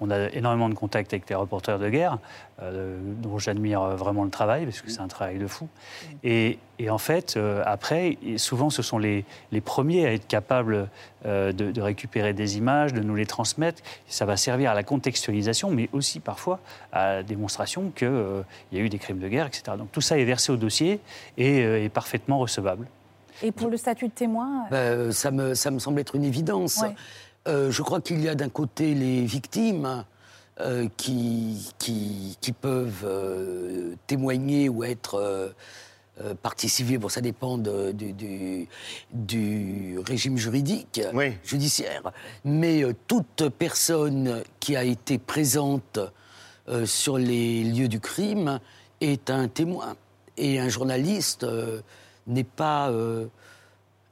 on, 0.00 0.10
a 0.10 0.30
énormément 0.30 0.70
de 0.70 0.74
contacts 0.74 1.12
avec 1.12 1.28
les 1.28 1.36
reporters 1.36 1.78
de 1.78 1.90
guerre, 1.90 2.18
euh, 2.62 2.98
dont 3.20 3.38
j'admire 3.38 3.82
vraiment 3.82 4.24
le 4.24 4.30
travail, 4.30 4.64
parce 4.64 4.80
que 4.80 4.90
c'est 4.90 5.02
un 5.02 5.08
travail 5.08 5.36
de 5.36 5.46
fou. 5.46 5.68
Et, 6.24 6.58
en 6.88 6.96
fait, 6.96 7.36
euh, 7.36 7.62
après, 7.66 8.16
souvent, 8.38 8.70
ce 8.70 8.80
sont 8.80 8.96
les, 8.96 9.26
premiers 9.62 10.06
à 10.06 10.14
être 10.14 10.26
capables 10.26 10.88
de, 11.26 11.50
de 11.52 11.80
récupérer 11.82 12.32
des 12.32 12.56
images, 12.56 12.94
de 12.94 13.02
nous 13.02 13.14
les 13.14 13.26
transmettre. 13.26 13.82
Ça 14.06 14.24
va 14.24 14.38
servir 14.38 14.70
à 14.70 14.74
la 14.74 14.84
contextualisation, 14.84 15.70
mais 15.70 15.90
aussi 15.92 16.18
parfois 16.18 16.60
à 16.92 17.16
la 17.16 17.22
démonstration 17.22 17.90
qu'il 17.94 18.08
y 18.72 18.78
a 18.78 18.80
eu 18.80 18.88
des 18.88 18.98
crimes 18.98 19.18
de 19.18 19.28
guerre, 19.28 19.48
etc. 19.48 19.76
Donc 19.76 19.92
tout 19.92 20.00
ça 20.00 20.18
est 20.18 20.24
versé 20.24 20.50
au 20.50 20.56
dossier 20.56 20.98
et 21.36 21.58
est 21.84 21.90
parfaitement 21.90 22.38
recevable. 22.38 22.86
Et 23.42 23.52
pour 23.52 23.68
le 23.68 23.76
statut 23.76 24.08
de 24.08 24.12
témoin 24.12 24.64
euh, 24.66 24.70
Ben, 24.70 24.76
euh, 24.76 25.12
ça, 25.12 25.30
me, 25.30 25.54
ça 25.54 25.70
me 25.70 25.78
semble 25.78 26.00
être 26.00 26.14
une 26.14 26.24
évidence. 26.24 26.78
Ouais. 26.82 26.94
Euh, 27.48 27.70
je 27.70 27.82
crois 27.82 28.00
qu'il 28.00 28.20
y 28.22 28.28
a 28.28 28.34
d'un 28.34 28.48
côté 28.48 28.94
les 28.94 29.24
victimes 29.24 30.04
euh, 30.60 30.88
qui, 30.96 31.70
qui, 31.78 32.36
qui 32.40 32.52
peuvent 32.52 33.04
euh, 33.04 33.94
témoigner 34.06 34.68
ou 34.68 34.82
être 34.84 35.54
partie 36.42 36.70
civile. 36.70 36.96
Bon, 36.98 37.10
ça 37.10 37.20
dépend 37.20 37.58
de- 37.58 37.92
du, 37.92 38.12
du- 38.14 38.68
du 39.12 39.98
régime 40.06 40.38
juridique, 40.38 41.00
Oui. 41.12 41.34
judiciaire. 41.44 42.10
Mais 42.44 42.82
euh, 42.82 42.94
toute 43.06 43.50
personne 43.50 44.42
qui 44.58 44.76
a 44.76 44.84
été 44.84 45.18
présente 45.18 45.98
euh, 46.68 46.86
sur 46.86 47.18
les 47.18 47.64
lieux 47.64 47.88
du 47.88 48.00
crime 48.00 48.60
est 49.02 49.28
un 49.30 49.46
témoin. 49.46 49.94
Et 50.38 50.58
un 50.58 50.68
journaliste 50.70 51.44
euh, 51.44 51.80
n'est 52.26 52.44
pas 52.44 52.90
euh, 52.90 53.26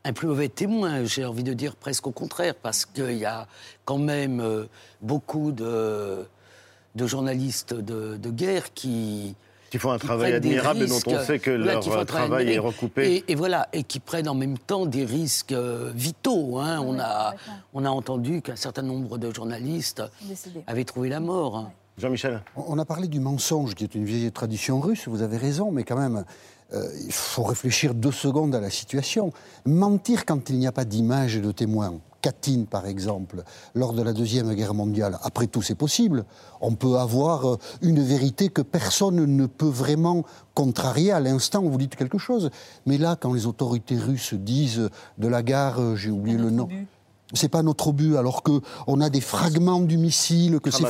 un 0.05 0.13
plus 0.13 0.27
mauvais 0.29 0.49
témoin, 0.49 1.05
j'ai 1.05 1.25
envie 1.25 1.45
de 1.45 1.53
dire 1.55 1.77
presque 1.77 2.07
au 2.07 2.11
contraire, 2.13 2.55
parce 2.55 2.85
qu'il 2.85 3.17
y 3.17 3.25
a 3.25 3.47
quand 3.85 3.99
même 3.99 4.41
euh, 4.41 4.65
beaucoup 5.01 5.51
de, 5.53 6.25
de 6.95 7.07
journalistes 7.07 7.75
de, 7.75 8.17
de 8.17 8.31
guerre 8.31 8.73
qui, 8.75 9.35
Qui 9.71 9.79
font 9.79 9.93
un 9.93 9.99
qui 9.99 10.07
travail 10.07 10.33
admirable 10.35 10.83
et 10.83 10.87
dont 10.87 11.01
on 11.07 11.11
risques, 11.11 11.25
sait 11.27 11.39
que 11.39 11.51
voilà, 11.57 11.81
leur 11.81 12.07
travail 12.07 12.53
est 12.53 12.59
recoupé. 12.59 13.15
Et, 13.17 13.33
et 13.33 13.35
voilà, 13.35 13.69
et 13.73 13.83
qui 13.83 13.99
prennent 13.99 14.29
en 14.29 14.35
même 14.35 14.59
temps 14.59 14.85
des 14.87 15.05
risques 15.05 15.53
euh, 15.53 15.91
vitaux. 15.95 16.59
hein. 16.59 16.81
on, 16.81 16.93
Oui, 16.95 17.01
a, 17.01 17.35
on 17.73 17.85
a 17.85 17.91
entendu 17.91 18.43
qu'un 18.43 18.57
certain 18.57 18.83
nombre 18.83 19.17
de 19.19 19.35
journalistes 19.35 20.03
décidé. 20.23 20.63
avaient 20.67 20.85
trouvé 20.85 21.09
la 21.09 21.21
mort. 21.21 21.57
hein. 21.57 21.73
Jean-Michel. 21.97 22.43
On 22.57 22.77
a 22.79 22.85
parlé 22.85 23.07
du 23.09 23.21
mensonge, 23.21 23.75
qui 23.77 23.85
est 23.85 23.95
une 23.95 24.05
vieille 24.05 24.31
tradition 24.33 24.81
russe, 24.81 25.07
vous 25.09 25.23
avez 25.23 25.37
raison, 25.37 25.71
mais 25.71 25.85
quand 25.85 25.97
même, 25.97 26.25
euh, 26.73 26.89
il 27.05 27.13
faut 27.13 27.45
réfléchir 27.45 27.95
deux 27.95 28.13
secondes 28.13 28.55
à 28.55 28.61
la 28.61 28.71
situation. 28.71 29.33
Mentir 29.67 30.25
quand 30.25 30.49
il 30.51 30.59
n'y 30.59 30.67
a 30.67 30.73
pas 30.73 30.85
d'image 30.85 31.37
et 31.37 31.41
de 31.41 31.53
témoins, 31.53 32.01
Katyn, 32.21 32.65
par 32.65 32.87
exemple, 32.87 33.43
lors 33.75 33.93
de 33.93 34.03
la 34.03 34.15
Deuxième 34.15 34.55
Guerre 34.55 34.73
mondiale, 34.73 35.19
après 35.23 35.47
tout, 35.47 35.61
c'est 35.61 35.75
possible. 35.75 36.25
On 36.63 36.75
peut 36.75 36.97
avoir 36.97 37.47
euh, 37.47 37.59
une 37.83 38.03
vérité 38.03 38.49
que 38.49 38.63
personne 38.63 39.17
ne 39.17 39.47
peut 39.47 39.67
vraiment 39.67 40.25
contrarier 40.55 41.13
à 41.13 41.21
l'instant 41.21 41.63
où 41.63 41.71
vous 41.71 41.79
dites 41.79 41.97
quelque 41.97 42.17
chose. 42.17 42.51
Mais 42.87 42.97
là, 42.97 43.17
quand 43.21 43.35
les 43.35 43.47
autorités 43.47 43.99
russes 43.99 44.33
disent 44.33 44.89
de 45.19 45.29
la 45.29 45.43
gare, 45.43 45.81
euh, 45.81 45.97
j'ai 45.97 46.11
oublié 46.11 46.39
le 46.39 46.51
nom 46.51 46.69
c'est 47.35 47.49
pas 47.49 47.63
notre 47.63 47.93
but, 47.93 48.17
alors 48.17 48.43
que 48.43 48.61
on 48.87 49.01
a 49.01 49.11
des 49.11 49.21
fragments 49.21 49.81
du 49.81 49.99
missile, 49.99 50.61
que 50.61 50.71
ces, 50.71 50.85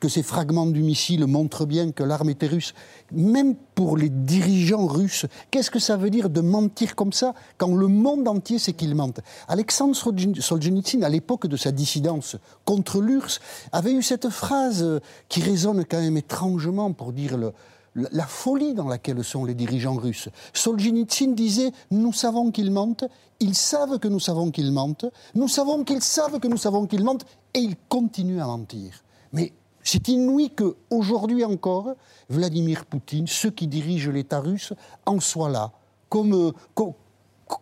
que 0.00 0.08
ces 0.08 0.22
fragments 0.22 0.66
du 0.66 0.82
missile 0.82 1.26
montrent 1.26 1.66
bien 1.66 1.92
que 1.92 2.02
l'arme 2.02 2.30
était 2.30 2.46
russe. 2.46 2.74
Même 3.12 3.54
pour 3.74 3.96
les 3.96 4.08
dirigeants 4.08 4.86
russes, 4.86 5.26
qu'est-ce 5.50 5.70
que 5.70 5.78
ça 5.78 5.96
veut 5.96 6.10
dire 6.10 6.30
de 6.30 6.40
mentir 6.40 6.94
comme 6.94 7.12
ça 7.12 7.34
quand 7.58 7.74
le 7.74 7.88
monde 7.88 8.26
entier 8.28 8.58
sait 8.58 8.72
qu'ils 8.72 8.94
mentent? 8.94 9.20
Alexandre 9.48 9.94
Solzhenitsyn, 9.94 11.02
à 11.02 11.08
l'époque 11.08 11.46
de 11.46 11.56
sa 11.56 11.70
dissidence 11.72 12.36
contre 12.64 13.00
l'URSS, 13.00 13.40
avait 13.72 13.92
eu 13.92 14.02
cette 14.02 14.28
phrase 14.28 15.00
qui 15.28 15.40
résonne 15.40 15.84
quand 15.84 16.00
même 16.00 16.16
étrangement 16.16 16.92
pour 16.92 17.12
dire 17.12 17.36
le, 17.36 17.52
la 17.94 18.26
folie 18.26 18.74
dans 18.74 18.88
laquelle 18.88 19.22
sont 19.22 19.44
les 19.44 19.54
dirigeants 19.54 19.94
russes. 19.94 20.28
Solzhenitsyn 20.52 21.32
disait 21.32 21.72
Nous 21.90 22.12
savons 22.12 22.50
qu'ils 22.50 22.70
mentent, 22.70 23.04
ils 23.40 23.54
savent 23.54 23.98
que 23.98 24.08
nous 24.08 24.20
savons 24.20 24.50
qu'ils 24.50 24.72
mentent, 24.72 25.06
nous 25.34 25.48
savons 25.48 25.84
qu'ils 25.84 26.02
savent 26.02 26.40
que 26.40 26.48
nous 26.48 26.56
savons 26.56 26.86
qu'ils 26.86 27.04
mentent, 27.04 27.24
et 27.54 27.60
ils 27.60 27.76
continuent 27.88 28.40
à 28.40 28.46
mentir. 28.46 28.92
Mais 29.32 29.52
c'est 29.82 30.08
inouï 30.08 30.50
qu'aujourd'hui 30.50 31.44
encore, 31.44 31.94
Vladimir 32.28 32.86
Poutine, 32.86 33.26
ceux 33.26 33.50
qui 33.50 33.68
dirigent 33.68 34.10
l'État 34.10 34.40
russe, 34.40 34.72
en 35.06 35.20
soient 35.20 35.50
là, 35.50 35.72
comme, 36.08 36.32
euh, 36.32 36.52
comme, 36.74 36.94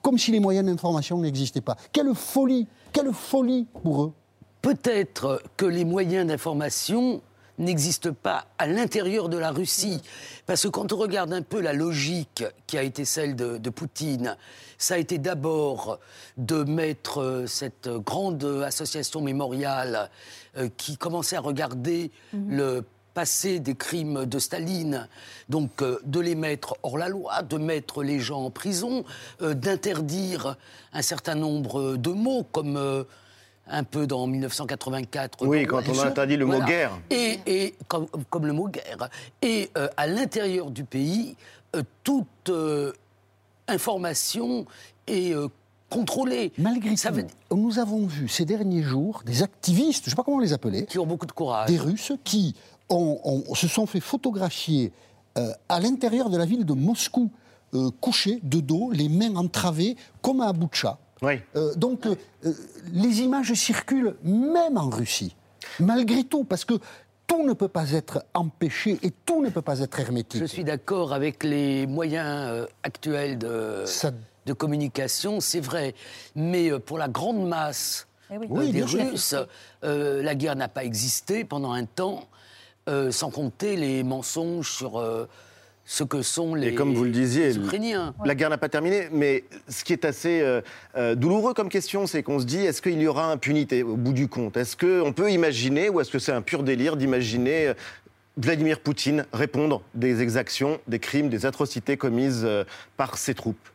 comme 0.03 0.18
si 0.18 0.31
les 0.31 0.40
moyens 0.40 0.66
d'information 0.66 1.18
n'existaient 1.18 1.61
pas. 1.61 1.77
Quelle 1.92 2.14
folie 2.14 2.68
Quelle 2.92 3.12
folie 3.12 3.66
pour 3.83 4.05
eux 4.05 4.12
Peut-être 4.62 5.42
que 5.57 5.66
les 5.66 5.85
moyens 5.85 6.29
d'information 6.29 7.21
n'existe 7.59 8.11
pas 8.11 8.47
à 8.59 8.67
l'intérieur 8.67 9.29
de 9.29 9.38
la 9.38 9.51
Russie. 9.51 10.01
Parce 10.47 10.62
que 10.62 10.69
quand 10.69 10.93
on 10.93 10.97
regarde 10.97 11.33
un 11.33 11.43
peu 11.43 11.61
la 11.61 11.73
logique 11.73 12.45
qui 12.67 12.79
a 12.79 12.83
été 12.83 13.05
celle 13.05 13.37
de, 13.37 13.71
Poutine, 13.71 14.37
ça 14.79 14.95
a 14.95 14.99
été 14.99 15.19
d'abord 15.19 15.99
de 16.37 16.65
mettre 16.65 17.21
euh, 17.21 17.47
cette 17.47 17.88
grande 17.88 18.45
association 18.65 19.21
mémoriale 19.21 20.11
euh, 20.57 20.69
qui 20.77 20.97
commençait 20.97 21.37
à 21.37 21.41
regarder 21.41 22.11
mhm. 22.33 22.57
le 22.57 22.85
passé 23.15 23.61
des 23.61 23.75
crimes 23.75 24.25
de 24.25 24.38
Staline, 24.38 25.09
donc 25.49 25.83
euh, 25.83 25.99
de 26.05 26.21
les 26.21 26.35
mettre 26.35 26.77
hors 26.83 26.99
la 26.99 27.09
loi, 27.09 27.43
de 27.43 27.59
mettre 27.59 28.03
les 28.03 28.19
gens 28.19 28.45
en 28.45 28.51
prison, 28.51 29.05
d'interdire 29.41 30.57
un 30.93 31.03
certain 31.03 31.35
nombre 31.35 31.97
de 31.97 32.11
mots 32.11 32.45
comme 32.51 33.05
un 33.68 33.85
peu 33.85 34.07
dans 34.07 34.27
1984. 34.27 35.46
Oui, 35.46 35.64
quand 35.66 35.83
on 35.88 35.98
a 35.98 36.07
interdit 36.07 36.37
le 36.37 36.46
mot 36.46 36.61
guerre. 36.61 36.98
Et, 37.11 37.75
comme, 37.88 38.46
le 38.46 38.53
mot 38.53 38.68
guerre. 38.68 39.09
Et 39.40 39.70
euh, 39.77 39.88
à 39.96 40.07
l'intérieur 40.07 40.70
du 40.70 40.85
pays, 40.85 41.37
euh, 41.77 41.83
toute 42.05 42.27
euh, 42.48 42.92
information 43.68 44.66
est 45.07 45.35
contrôlée. 45.88 46.53
Malgré 46.59 46.96
ça, 46.96 47.11
nous 47.51 47.79
avons 47.79 48.07
vu 48.07 48.29
ces 48.29 48.44
derniers 48.44 48.83
jours 48.83 49.22
des 49.25 49.42
activistes, 49.42 50.05
je 50.05 50.09
ne 50.09 50.11
sais 50.11 50.16
pas 50.16 50.22
comment 50.22 50.40
les 50.40 50.53
appeler, 50.53 50.87
qui 50.87 50.98
ont 50.98 51.07
beaucoup 51.07 51.27
de 51.27 51.33
courage, 51.33 51.68
des 51.68 51.79
Russes 51.79 52.12
qui 52.25 52.55
se 52.90 53.68
sont 53.68 53.87
fait 53.87 54.01
photographier 54.01 54.92
à 55.35 55.81
l'intérieur 55.81 56.31
de 56.31 56.37
la 56.37 56.44
ville 56.44 56.64
de 56.64 56.72
Moscou, 56.72 57.31
couchés 58.01 58.38
de 58.42 58.61
dos, 58.61 58.90
les 58.92 59.09
mains 59.09 59.35
entravées, 59.37 59.96
comme 60.20 60.40
à 60.40 60.53
Boutcha. 61.23 61.43
Euh, 61.57 61.75
donc, 61.75 62.07
euh, 62.07 62.17
euh, 62.45 62.53
les 62.93 63.21
images 63.21 63.53
circulent 63.55 64.15
même 64.25 64.77
en 64.77 64.89
Russie, 64.89 65.37
malgré 65.81 66.25
tout, 66.25 66.45
parce 66.45 66.65
que 66.65 66.75
tout 67.27 67.47
ne 67.47 67.53
peut 67.53 67.69
pas 67.69 67.93
être 67.93 68.25
empêché 68.35 68.99
et 69.03 69.11
tout 69.11 69.43
ne 69.43 69.49
peut 69.49 69.63
pas 69.63 69.81
être 69.81 69.99
hermétique. 70.01 70.41
Je 70.41 70.47
suis 70.47 70.65
d'accord 70.65 71.13
avec 71.13 71.45
les 71.45 71.87
moyens 71.87 72.67
actuels 72.83 73.39
de, 73.39 73.85
de 74.47 74.53
communication, 74.53 75.41
c'est 75.41 75.61
vrai. 75.61 75.95
Mais 76.35 76.79
pour 76.81 76.99
la 76.99 77.09
grande 77.09 77.49
masse 77.49 78.07
eh 78.31 78.73
des 78.73 78.83
Russes, 78.83 79.35
la 79.83 80.35
guerre 80.35 80.57
n'a 80.57 80.69
pas 80.69 80.85
existé 80.85 81.45
pendant 81.45 81.73
un 81.73 81.87
temps, 81.87 82.29
sans 82.87 83.31
compter 83.31 83.77
les 83.77 84.03
mensonges 84.03 84.71
sur 84.71 85.01
ce 85.85 86.05
que 86.05 86.23
sont 86.23 86.55
les, 86.55 86.68
Et 86.68 86.75
comme 86.75 86.95
vous 86.95 87.05
le 87.05 87.11
disiez, 87.11 87.57
Ukrainiens. 87.57 88.14
La 88.25 88.35
guerre 88.35 88.51
n'a 88.51 88.59
pas 88.59 88.68
terminé, 88.68 89.09
mais 89.11 89.45
ce 89.68 89.83
qui 89.85 89.92
est 89.92 90.05
assez 90.05 90.40
euh, 90.40 90.61
euh, 90.97 91.14
douloureux 91.14 91.55
comme 91.55 91.68
question, 91.68 92.07
c'est 92.07 92.23
qu'on 92.23 92.38
se 92.38 92.45
dit 92.45 92.59
est-ce 92.59 92.81
qu'il 92.81 93.01
y 93.01 93.07
aura 93.07 93.31
impunité 93.31 93.83
au 93.83 93.97
bout 93.97 94.12
du 94.12 94.29
compte? 94.29 94.57
Est-ce 94.57 94.77
qu'on 94.77 95.12
peut 95.12 95.33
imaginer, 95.33 95.88
ou 95.88 96.01
est-ce 96.01 96.11
que 96.11 96.18
c'est 96.18 96.33
un 96.33 96.42
pur 96.42 96.62
délire 96.62 96.97
d'imaginer 96.97 97.68
euh, 97.68 97.75
Vladimir 98.37 98.81
Poutine 98.81 99.27
répondre 99.33 99.83
des 99.95 100.23
exactions, 100.23 100.81
des 100.87 100.99
crimes, 100.99 101.29
des 101.29 101.45
atrocités 101.45 101.97
commises 101.97 102.49
par 102.97 103.18
ses 103.18 103.35
troupes? 103.35 103.68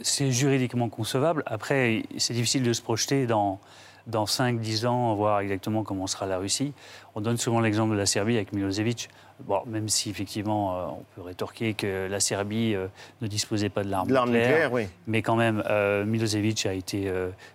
C'est 0.00 0.30
juridiquement 0.30 0.88
concevable. 0.88 1.42
Après, 1.46 2.04
c'est 2.16 2.34
difficile 2.34 2.62
de 2.62 2.72
se 2.72 2.80
projeter 2.80 3.26
dans 3.26 3.58
dans 4.06 4.24
5-10 4.24 4.86
ans, 4.86 5.14
voir 5.14 5.40
exactement 5.40 5.82
comment 5.82 6.06
sera 6.06 6.26
la 6.26 6.38
Russie. 6.38 6.72
On 7.14 7.20
donne 7.20 7.36
souvent 7.36 7.60
l'exemple 7.60 7.92
de 7.92 7.98
la 7.98 8.06
Serbie 8.06 8.36
avec 8.36 8.52
Milosevic. 8.52 9.08
Bon, 9.40 9.62
même 9.66 9.88
si 9.88 10.10
effectivement, 10.10 10.76
euh, 10.76 10.84
on 10.90 11.04
peut 11.14 11.22
rétorquer 11.22 11.74
que 11.74 12.06
la 12.08 12.20
Serbie 12.20 12.74
euh, 12.74 12.86
ne 13.20 13.26
disposait 13.26 13.68
pas 13.68 13.82
de 13.82 13.90
l'arme 13.90 14.08
nucléaire, 14.08 14.72
oui. 14.72 14.86
mais 15.06 15.22
quand 15.22 15.34
même, 15.34 15.62
euh, 15.68 16.04
Milosevic 16.04 16.66
a 16.66 16.72
été 16.72 17.12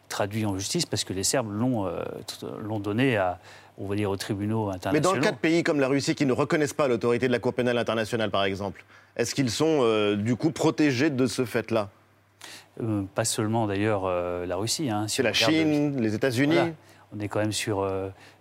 traduit 0.10 0.46
en 0.46 0.58
justice 0.58 0.86
parce 0.86 1.04
que 1.04 1.13
les 1.13 1.24
Serbes 1.24 1.52
l'ont 1.52 2.80
donné 2.80 3.18
à, 3.18 3.39
on 3.78 3.88
va 3.88 3.96
dire, 3.96 4.10
aux 4.10 4.18
tribunaux 4.18 4.70
internationaux. 4.70 4.94
Mais 4.94 5.00
dans 5.00 5.13
le 5.13 5.22
cas 5.22 5.32
de 5.32 5.38
pays 5.38 5.63
comme 5.63 5.80
la 5.80 5.88
Russie 5.88 6.15
qui 6.15 6.26
ne 6.26 6.34
reconnaissent 6.34 6.74
pas 6.74 6.88
l'autorité 6.88 7.28
de 7.28 7.32
la 7.32 7.39
Cour 7.39 7.54
pénale 7.54 7.78
internationale, 7.78 8.30
par 8.30 8.44
exemple, 8.44 8.84
est-ce 9.15 9.34
qu'ils 9.34 9.52
sont 9.52 10.15
du 10.15 10.36
coup 10.36 10.52
protégés 10.52 11.10
de 11.10 11.28
ce 11.28 11.46
fait-là? 11.46 11.89
Pas 13.15 13.26
seulement 13.26 13.68
d'ailleurs 13.68 14.06
la 14.46 14.56
Russie. 14.58 14.89
Hein, 14.89 15.06
C'est 15.08 15.24
la 15.24 15.34
Chine, 15.34 16.02
les 16.02 16.13
États-Unis. 16.13 16.74
On 17.15 17.20
est 17.20 17.28
quand 17.28 17.39
même 17.39 17.54
sur 17.54 17.89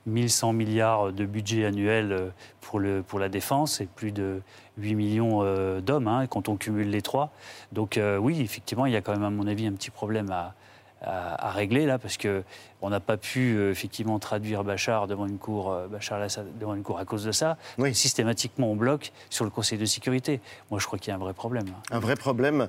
1100 0.08 0.48
euh, 0.48 0.52
milliards 0.52 1.12
de 1.12 1.24
budget 1.24 1.64
annuel 1.64 2.32
pour, 2.60 2.80
le, 2.80 3.02
pour 3.02 3.18
la 3.18 3.28
défense 3.28 3.80
et 3.80 3.86
plus 3.86 4.12
de 4.12 4.40
8 4.78 4.94
millions 4.94 5.80
d'hommes 5.80 6.08
hein, 6.08 6.26
quand 6.26 6.48
on 6.48 6.56
cumule 6.56 6.90
les 6.90 7.02
trois. 7.02 7.30
Donc 7.72 7.98
oui, 8.20 8.40
effectivement, 8.40 8.86
il 8.86 8.92
y 8.92 8.96
a 8.96 9.00
quand 9.00 9.12
même 9.12 9.24
à 9.24 9.30
mon 9.30 9.46
avis 9.46 9.66
un 9.66 9.72
petit 9.72 9.90
problème 9.90 10.30
à, 10.30 10.54
à, 11.02 11.50
régler 11.50 11.86
là 11.86 11.98
parce 11.98 12.16
que 12.16 12.44
on 12.80 12.90
n'a 12.90 13.00
pas 13.00 13.16
pu 13.16 13.60
effectivement 13.70 14.18
traduire 14.18 14.62
Bachar 14.62 15.08
devant 15.08 15.26
une 15.26 15.38
cour, 15.38 15.76
Bachar 15.90 16.20
devant 16.60 16.74
une 16.74 16.82
cour 16.82 16.98
à 16.98 17.04
cause 17.04 17.24
de 17.24 17.32
ça. 17.32 17.56
Systématiquement, 17.92 18.70
on 18.70 18.76
bloque 18.76 19.12
sur 19.30 19.44
le 19.44 19.50
Conseil 19.50 19.78
de 19.78 19.86
sécurité. 19.86 20.40
Moi, 20.70 20.78
je 20.78 20.86
crois 20.86 20.98
qu'il 20.98 21.10
y 21.10 21.12
a 21.12 21.16
un 21.16 21.20
vrai 21.20 21.34
problème. 21.34 21.66
Un 21.90 22.00
vrai 22.00 22.14
problème. 22.14 22.68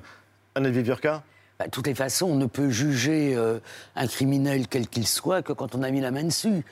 Anna 0.56 0.70
Viviurka 0.70 1.22
bah, 1.60 1.66
de 1.66 1.70
toutes 1.72 1.88
les 1.88 1.94
façons, 1.94 2.24
on 2.24 2.36
ne 2.36 2.46
peut 2.46 2.70
juger 2.70 3.34
euh, 3.36 3.58
un 3.94 4.06
criminel 4.06 4.66
quel 4.66 4.88
qu'il 4.88 5.06
soit 5.06 5.42
que 5.42 5.52
quand 5.52 5.74
on 5.74 5.82
a 5.82 5.90
mis 5.90 6.00
la 6.00 6.10
main 6.10 6.24
dessus. 6.24 6.64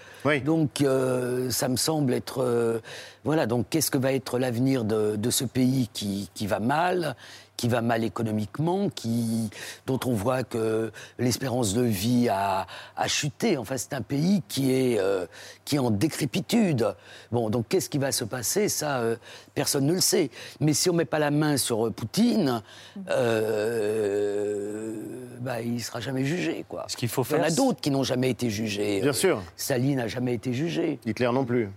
Donc, 0.46 0.81
euh, 0.81 1.51
ça 1.51 1.68
me 1.68 1.77
semble 1.77 2.14
être. 2.14 2.42
Euh, 2.42 2.81
voilà, 3.22 3.44
donc 3.44 3.66
qu'est-ce 3.68 3.90
que 3.90 3.98
va 3.98 4.14
être 4.14 4.38
l'avenir 4.38 4.85
de, 4.85 5.16
de, 5.16 5.31
ce 5.31 5.44
pays 5.44 5.90
qui, 5.92 6.31
qui 6.33 6.46
va 6.46 6.59
mal? 6.59 7.16
Qui 7.59 7.68
va 7.68 7.83
mal 7.83 8.05
économiquement, 8.05 8.88
qui, 8.88 9.51
dont 9.87 9.99
on 10.07 10.14
voit 10.14 10.44
que 10.44 10.92
l'espérance 11.18 11.75
de 11.75 11.83
vie 11.83 12.29
a, 12.31 12.66
a 12.97 13.09
chuté. 13.09 13.59
Enfin, 13.59 13.77
c'est 13.77 13.92
un 13.92 14.01
pays 14.01 14.42
qui 14.49 14.73
est, 14.73 14.99
euh, 15.01 15.27
qui 15.66 15.75
est 15.75 15.81
en 15.81 15.90
décrépitude. 15.90 16.94
Bon, 17.33 17.51
donc 17.51 17.66
qu'est-ce 17.68 17.90
qui 17.90 17.99
va 17.99 18.12
se 18.12 18.25
passer? 18.25 18.68
Ça, 18.68 19.01
euh, 19.01 19.16
personne 19.55 19.87
ne 19.87 19.92
le 19.92 20.01
sait. 20.01 20.31
Mais 20.61 20.73
si 20.73 20.88
on 20.88 20.92
ne 20.92 20.99
met 20.99 21.05
pas 21.05 21.18
la 21.18 21.33
main 21.33 21.57
sur 21.57 21.88
euh, 21.88 21.90
Poutine, 21.90 22.62
euh, 23.11 24.94
bah, 25.40 25.61
il 25.61 25.75
ne 25.75 25.81
sera 25.81 25.99
jamais 25.99 26.25
jugé. 26.25 26.64
Quoi. 26.68 26.85
Ce 26.87 26.97
qu'il 26.97 27.09
faut 27.09 27.25
faire, 27.25 27.38
il 27.38 27.42
y 27.42 27.44
en 27.44 27.49
a 27.49 27.51
d'autres 27.51 27.81
qui 27.81 27.90
n'ont 27.90 28.05
jamais 28.05 28.31
été 28.31 28.51
jugés. 28.51 29.01
Bien 29.01 29.12
sûr. 29.12 29.42
Staline 29.57 29.97
n'a 29.97 30.07
jamais 30.07 30.35
été 30.35 30.53
jugé. 30.53 31.01
Hitler 31.05 31.31
non 31.35 31.44
plus. 31.44 31.68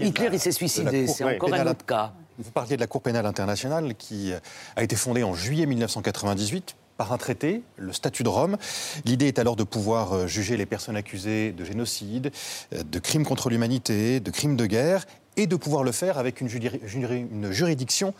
Hitler, 0.00 0.30
il 0.32 0.40
s'est 0.40 0.50
suicidé. 0.50 1.06
C'est 1.06 1.22
encore 1.22 1.54
un 1.54 1.66
autre 1.68 1.86
cas. 1.86 2.12
Vous 2.38 2.52
parliez 2.52 2.76
de 2.76 2.80
la 2.80 2.86
Cour 2.86 3.02
pénale 3.02 3.26
internationale 3.26 3.96
qui 3.96 4.32
a 4.76 4.82
été 4.84 4.94
fondée 4.94 5.24
en 5.24 5.34
juillet 5.34 5.66
1998 5.66 6.76
par 6.96 7.12
un 7.12 7.18
traité, 7.18 7.62
le 7.76 7.92
statut 7.92 8.22
de 8.22 8.28
Rome. 8.28 8.56
L'idée 9.04 9.26
est 9.26 9.40
alors 9.40 9.56
de 9.56 9.64
pouvoir 9.64 10.12
euh, 10.12 10.26
juger 10.26 10.56
les 10.56 10.66
personnes 10.66 10.96
accusées 10.96 11.52
de 11.52 11.64
génocide, 11.64 12.32
euh, 12.74 12.82
de 12.82 12.98
crimes 12.98 13.24
contre 13.24 13.50
l'humanité, 13.50 14.20
de 14.20 14.30
crimes 14.30 14.56
de 14.56 14.66
guerre, 14.66 15.04
et 15.36 15.46
de 15.46 15.56
pouvoir 15.56 15.84
le 15.84 15.92
faire 15.92 16.18
avec 16.18 16.40
une, 16.40 16.48
juridiction 17.52 18.14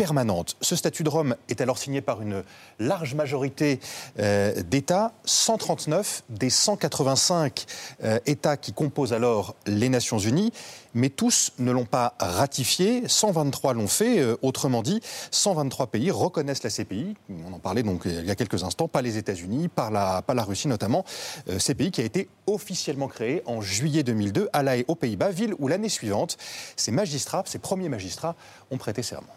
permanente. 0.00 0.56
Ce 0.62 0.76
statut 0.76 1.02
de 1.02 1.10
Rome 1.10 1.36
est 1.50 1.60
alors 1.60 1.76
signé 1.76 2.00
par 2.00 2.22
une 2.22 2.42
large 2.78 3.14
majorité 3.14 3.80
euh, 4.18 4.62
d'États, 4.62 5.12
139 5.26 6.22
des 6.30 6.48
185 6.48 7.66
euh, 8.02 8.18
États 8.24 8.56
qui 8.56 8.72
composent 8.72 9.12
alors 9.12 9.56
les 9.66 9.90
Nations 9.90 10.18
Unies, 10.18 10.54
mais 10.94 11.10
tous 11.10 11.52
ne 11.58 11.70
l'ont 11.70 11.84
pas 11.84 12.14
ratifié, 12.18 13.02
123 13.08 13.74
l'ont 13.74 13.88
fait, 13.88 14.20
euh, 14.20 14.38
autrement 14.40 14.80
dit, 14.80 15.02
123 15.32 15.88
pays 15.88 16.10
reconnaissent 16.10 16.62
la 16.62 16.70
CPI, 16.70 17.14
on 17.46 17.52
en 17.52 17.58
parlait 17.58 17.82
donc 17.82 18.04
il 18.06 18.24
y 18.24 18.30
a 18.30 18.34
quelques 18.34 18.64
instants, 18.64 18.88
pas 18.88 19.02
les 19.02 19.18
États-Unis, 19.18 19.68
pas 19.68 19.90
la, 19.90 20.44
Russie 20.44 20.68
notamment, 20.68 21.04
CPI 21.46 21.90
qui 21.90 22.00
a 22.00 22.04
été 22.04 22.30
officiellement 22.46 23.08
créé 23.08 23.42
en 23.44 23.60
juillet 23.60 24.02
2002 24.02 24.48
à 24.54 24.62
La 24.62 24.78
Haye, 24.78 24.86
aux 24.88 24.94
Pays-Bas, 24.94 25.28
ville 25.28 25.52
où 25.58 25.68
l'année 25.68 25.90
suivante, 25.90 26.38
ces 26.76 26.90
magistrats, 26.90 27.42
ces 27.44 27.58
premiers 27.58 27.90
magistrats, 27.90 28.34
ont 28.70 28.78
prêté 28.78 29.02
serment. 29.02 29.28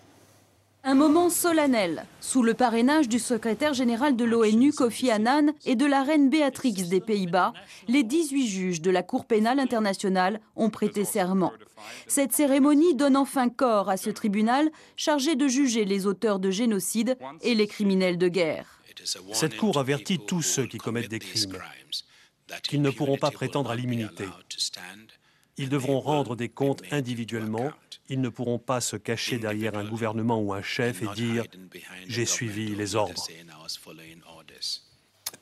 Un 0.85 0.95
moment 0.95 1.29
solennel, 1.29 2.05
sous 2.19 2.43
le 2.43 2.53
parrainage 2.53 3.07
du 3.07 3.17
secrétaire 3.17 3.73
général 3.73 4.17
de 4.17 4.25
l'ONU 4.25 4.73
Kofi 4.73 5.09
Annan 5.09 5.53
et 5.65 5.77
de 5.77 5.85
la 5.85 6.03
reine 6.03 6.29
Béatrix 6.29 6.73
des 6.73 6.99
Pays-Bas, 6.99 7.53
les 7.87 8.03
18 8.03 8.47
juges 8.47 8.81
de 8.81 8.91
la 8.91 9.01
Cour 9.01 9.25
pénale 9.25 9.61
internationale 9.61 10.41
ont 10.57 10.69
prêté 10.69 11.05
serment. 11.05 11.53
Cette 12.07 12.33
cérémonie 12.33 12.95
donne 12.95 13.15
enfin 13.15 13.47
corps 13.47 13.89
à 13.89 13.95
ce 13.95 14.09
tribunal 14.09 14.69
chargé 14.97 15.37
de 15.37 15.47
juger 15.47 15.85
les 15.85 16.05
auteurs 16.05 16.39
de 16.39 16.51
génocide 16.51 17.17
et 17.41 17.55
les 17.55 17.67
criminels 17.67 18.17
de 18.17 18.27
guerre. 18.27 18.81
Cette 19.31 19.55
Cour 19.55 19.77
avertit 19.77 20.19
tous 20.19 20.41
ceux 20.41 20.67
qui 20.67 20.79
commettent 20.79 21.09
des 21.09 21.19
crimes 21.19 21.59
qu'ils 22.61 22.81
ne 22.81 22.89
pourront 22.89 23.17
pas 23.17 23.31
prétendre 23.31 23.71
à 23.71 23.75
l'immunité. 23.75 24.25
Ils 25.57 25.69
devront 25.69 25.99
rendre 25.99 26.35
des 26.35 26.49
comptes 26.49 26.81
individuellement. 26.91 27.71
Ils 28.09 28.21
ne 28.21 28.29
pourront 28.29 28.59
pas 28.59 28.81
se 28.81 28.95
cacher 28.95 29.37
derrière 29.37 29.77
un 29.77 29.85
gouvernement 29.85 30.39
ou 30.39 30.53
un 30.53 30.61
chef 30.61 31.01
et 31.01 31.07
dire⁇ 31.15 31.43
j'ai 32.07 32.25
suivi 32.25 32.75
les 32.75 32.95
ordres⁇ 32.95 33.13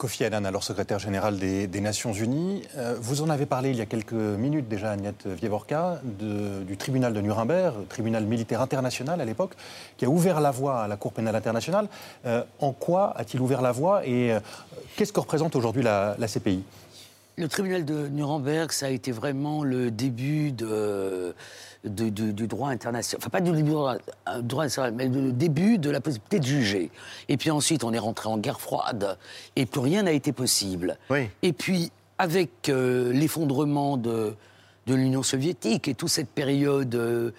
Kofi 0.01 0.23
Annan, 0.23 0.45
alors 0.45 0.63
secrétaire 0.63 0.97
général 0.97 1.37
des, 1.37 1.81
Nations 1.81 2.11
Unies, 2.11 2.63
euh, 2.75 2.95
vous 2.99 3.21
en 3.21 3.29
avez 3.29 3.45
parlé 3.45 3.69
il 3.69 3.75
y 3.75 3.81
a 3.81 3.85
quelques 3.85 4.13
minutes 4.13 4.67
déjà, 4.67 4.91
Agnès 4.91 5.13
Vievorka, 5.25 6.01
du 6.03 6.75
tribunal 6.75 7.13
de 7.13 7.21
Nuremberg, 7.21 7.87
tribunal 7.87 8.25
militaire 8.25 8.61
international 8.61 9.21
à 9.21 9.25
l'époque, 9.25 9.53
qui 9.97 10.05
a 10.05 10.09
ouvert 10.09 10.41
la 10.41 10.49
voie 10.49 10.81
à 10.81 10.87
la 10.87 10.97
Cour 10.97 11.13
pénale 11.13 11.35
internationale. 11.35 11.87
Euh, 12.25 12.43
en 12.59 12.71
quoi 12.71 13.13
a-t-il 13.15 13.41
ouvert 13.41 13.61
la 13.61 13.71
voie 13.71 14.03
et 14.05 14.33
euh, 14.33 14.39
qu'est-ce 14.95 15.13
que 15.13 15.19
représente 15.19 15.55
aujourd'hui 15.55 15.83
la 15.83 16.15
CPI 16.27 16.63
le 17.41 17.47
tribunal 17.47 17.83
de 17.83 18.07
Nuremberg, 18.07 18.71
ça 18.71 18.85
a 18.85 18.89
été 18.89 19.11
vraiment 19.11 19.63
le 19.63 19.91
début 19.91 20.51
de, 20.51 21.33
du 21.83 22.47
droit 22.47 22.69
international. 22.69 23.19
Enfin, 23.21 23.29
pas 23.29 23.41
du 23.41 23.63
droit, 23.63 23.95
euh, 23.95 23.97
international, 24.25 24.93
mais 24.95 25.07
le 25.07 25.31
début 25.31 25.77
de 25.77 25.89
la 25.89 25.99
possibilité 25.99 26.39
de 26.39 26.45
juger. 26.45 26.91
Et 27.27 27.37
puis 27.37 27.51
ensuite, 27.51 27.83
on 27.83 27.93
est 27.93 27.99
rentré 27.99 28.29
en 28.29 28.37
guerre 28.37 28.61
froide, 28.61 29.17
et 29.55 29.65
plus 29.65 29.81
rien 29.81 30.03
n'a 30.03 30.11
été 30.11 30.31
possible. 30.31 30.97
Et 31.41 31.53
puis, 31.53 31.91
avec 32.17 32.69
euh, 32.69 33.11
l'effondrement 33.11 33.97
de, 33.97 34.35
de 34.85 34.95
l'Union 34.95 35.23
soviétique 35.23 35.87
et 35.87 35.95
toute 35.95 36.09
cette 36.09 36.29
période. 36.29 36.93
Euh, 36.95 37.31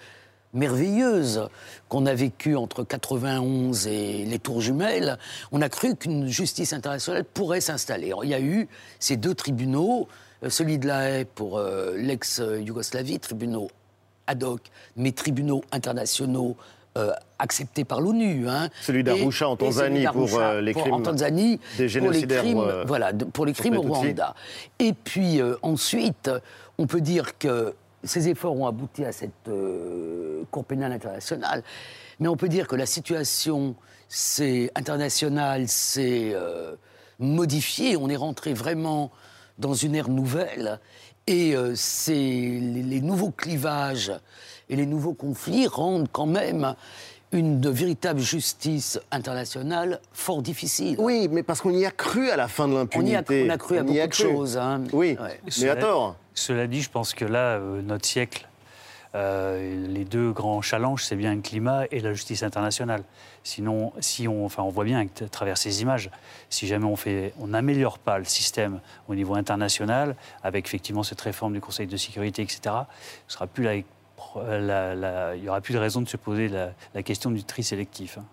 merveilleuse 0.53 1.49
qu'on 1.89 2.05
a 2.05 2.13
vécue 2.13 2.55
entre 2.55 2.83
91 2.83 3.87
et 3.87 4.25
les 4.25 4.39
tours 4.39 4.61
jumelles, 4.61 5.17
on 5.51 5.61
a 5.61 5.69
cru 5.69 5.95
qu'une 5.95 6.27
justice 6.27 6.73
internationale 6.73 7.23
pourrait 7.23 7.61
s'installer. 7.61 8.13
Il 8.23 8.29
y 8.29 8.33
a 8.33 8.39
eu 8.39 8.67
ces 8.99 9.17
deux 9.17 9.35
tribunaux, 9.35 10.07
euh, 10.43 10.49
celui 10.49 10.77
de 10.77 10.87
la 10.87 11.09
Haye 11.09 11.25
pour 11.25 11.57
euh, 11.57 11.95
l'ex-Yougoslavie, 11.97 13.19
tribunaux 13.19 13.69
ad 14.27 14.43
hoc, 14.43 14.61
mais 14.95 15.11
tribunaux 15.11 15.63
internationaux 15.71 16.55
euh, 16.97 17.11
acceptés 17.39 17.83
par 17.83 17.99
l'ONU. 17.99 18.47
Hein. 18.47 18.69
Celui 18.81 19.03
d'Arusha 19.03 19.49
en 19.49 19.57
Tanzanie 19.57 20.05
pour 20.13 20.39
les 20.61 20.73
crimes 20.73 20.93
en 20.93 21.01
Tanzanie, 21.01 21.59
des 21.77 21.89
génocidaires. 21.89 22.43
Pour 22.43 22.53
les 22.53 22.67
crimes, 22.67 22.83
voilà, 22.85 23.11
pour 23.33 23.45
les 23.45 23.53
crimes 23.53 23.77
au 23.77 23.81
Rwanda. 23.81 24.35
Et 24.79 24.93
puis 24.93 25.41
ensuite, 25.61 26.29
on 26.77 26.87
peut 26.87 27.01
dire 27.01 27.37
que 27.37 27.73
ces 28.03 28.29
efforts 28.29 28.55
ont 28.55 28.67
abouti 28.67 29.05
à 29.05 29.11
cette 29.11 29.47
euh, 29.47 30.43
Cour 30.51 30.65
pénale 30.65 30.91
internationale, 30.91 31.63
mais 32.19 32.27
on 32.27 32.35
peut 32.35 32.49
dire 32.49 32.67
que 32.67 32.75
la 32.75 32.85
situation 32.85 33.75
internationale 34.75 35.67
s'est 35.67 36.31
euh, 36.33 36.75
modifiée. 37.19 37.97
On 37.97 38.09
est 38.09 38.15
rentré 38.15 38.53
vraiment 38.53 39.11
dans 39.57 39.73
une 39.73 39.95
ère 39.95 40.09
nouvelle. 40.09 40.79
Et 41.25 41.55
euh, 41.55 41.75
les, 42.07 42.59
les, 42.59 43.01
nouveaux 43.01 43.31
clivages 43.31 44.11
et 44.69 44.75
les 44.75 44.85
nouveaux 44.85 45.13
conflits 45.13 45.67
rendent 45.67 46.09
quand 46.11 46.25
même 46.25 46.75
une 47.33 47.59
de 47.59 47.69
véritable 47.69 48.19
justice 48.19 48.99
internationale 49.11 49.99
fort 50.13 50.41
difficile. 50.41 50.95
Oui, 50.99 51.27
mais 51.31 51.43
parce 51.43 51.61
qu'on 51.61 51.71
y 51.71 51.85
a 51.85 51.91
cru 51.91 52.29
à 52.29 52.37
la 52.37 52.47
fin 52.47 52.67
de 52.67 52.73
l'impunité. 52.73 53.45
On, 53.47 53.49
a 53.49 53.57
cru 53.57 53.77
à 53.77 53.83
beaucoup 53.83 54.07
de 54.07 54.13
choses. 54.13 54.57
Hein. 54.57 54.83
Oui, 54.93 55.17
mais 55.59 55.69
à 55.69 55.75
tort. 55.75 56.15
Cela 56.35 56.67
dit, 56.67 56.81
je 56.81 56.89
pense 56.89 57.13
que 57.13 57.25
là, 57.25 57.57
euh, 57.57 57.81
notre 57.81 58.05
siècle, 58.05 58.47
euh, 59.15 59.87
les 59.87 60.05
deux 60.05 60.31
grands 60.31 60.61
challenges, 60.61 61.03
c'est 61.03 61.15
bien 61.15 61.35
le 61.35 61.41
climat 61.41 61.83
et 61.91 61.99
la 61.99 62.13
justice 62.13 62.41
internationale. 62.41 63.03
Sinon, 63.43 63.93
si 63.99 64.27
on, 64.27 64.45
enfin, 64.45 64.63
on 64.63 64.69
voit 64.69 64.85
bien 64.85 65.05
à 65.05 65.27
travers 65.29 65.57
ces 65.57 65.81
images, 65.81 66.09
si 66.49 66.65
jamais 66.65 66.85
on 66.85 66.95
fait, 66.95 67.33
on 67.39 67.47
n'améliore 67.47 67.99
pas 67.99 68.17
le 68.17 68.25
système 68.25 68.79
au 69.07 69.15
niveau 69.15 69.35
international, 69.35 70.15
avec 70.43 70.65
effectivement 70.65 71.03
cette 71.03 71.21
réforme 71.21 71.53
du 71.53 71.61
Conseil 71.61 71.85
de 71.85 71.97
sécurité, 71.97 72.41
etc., 72.41 72.61
ce 73.27 73.35
sera 73.35 73.45
plus 73.45 73.63
la 73.63 73.75
il 74.35 75.41
n'y 75.41 75.49
aura 75.49 75.61
plus 75.61 75.73
de 75.73 75.79
raison 75.79 76.01
de 76.01 76.09
se 76.09 76.17
poser 76.17 76.49
la, 76.49 77.03
question 77.03 77.31
du 77.31 77.43
tri 77.43 77.63
sélectif. 77.63 78.17
Hein, 78.17 78.25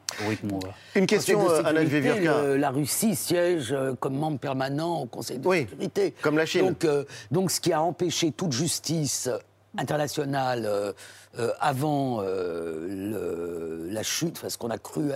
Une 0.94 1.06
question, 1.06 1.48
Anna 1.64 1.80
euh, 1.80 2.58
La 2.58 2.70
Russie 2.70 3.16
siège 3.16 3.72
euh, 3.72 3.94
comme 3.94 4.16
membre 4.16 4.38
permanent 4.38 5.02
au 5.02 5.06
Conseil 5.06 5.38
de 5.38 5.50
sécurité. 5.50 6.14
Comme 6.22 6.36
la 6.36 6.46
Chine. 6.46 6.68
Donc, 6.68 6.84
euh, 6.84 7.04
donc, 7.30 7.50
ce 7.50 7.60
qui 7.60 7.72
a 7.72 7.82
empêché 7.82 8.32
toute 8.32 8.52
justice 8.52 9.28
internationale 9.78 10.94
avant 11.60 12.22
la 12.22 14.02
chute, 14.02 14.40
parce 14.40 14.56
qu'on 14.56 14.70
a 14.70 14.78
cru. 14.78 15.10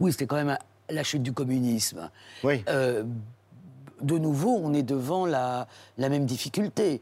oui, 0.00 0.12
c'était 0.12 0.26
quand 0.26 0.36
même 0.36 0.56
la 0.88 1.04
chute 1.04 1.22
du 1.22 1.32
communisme. 1.32 2.10
Oui. 2.42 2.64
de 2.66 4.18
nouveau, 4.18 4.60
on 4.62 4.74
est 4.74 4.82
devant 4.82 5.26
la, 5.26 5.68
la 5.98 6.08
même 6.08 6.26
difficulté. 6.26 7.00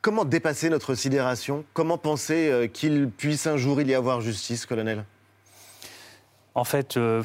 Comment 0.00 0.24
dépasser 0.24 0.70
notre 0.70 0.94
sidération? 0.94 1.64
Comment 1.72 1.98
penser 1.98 2.50
euh, 2.50 2.68
qu'il 2.68 3.10
puisse 3.10 3.48
un 3.48 3.56
jour 3.56 3.82
y 3.82 3.94
avoir 3.94 4.20
justice, 4.20 4.64
colonel? 4.64 5.04
En 6.54 6.62
fait, 6.62 6.96
euh, 6.96 7.22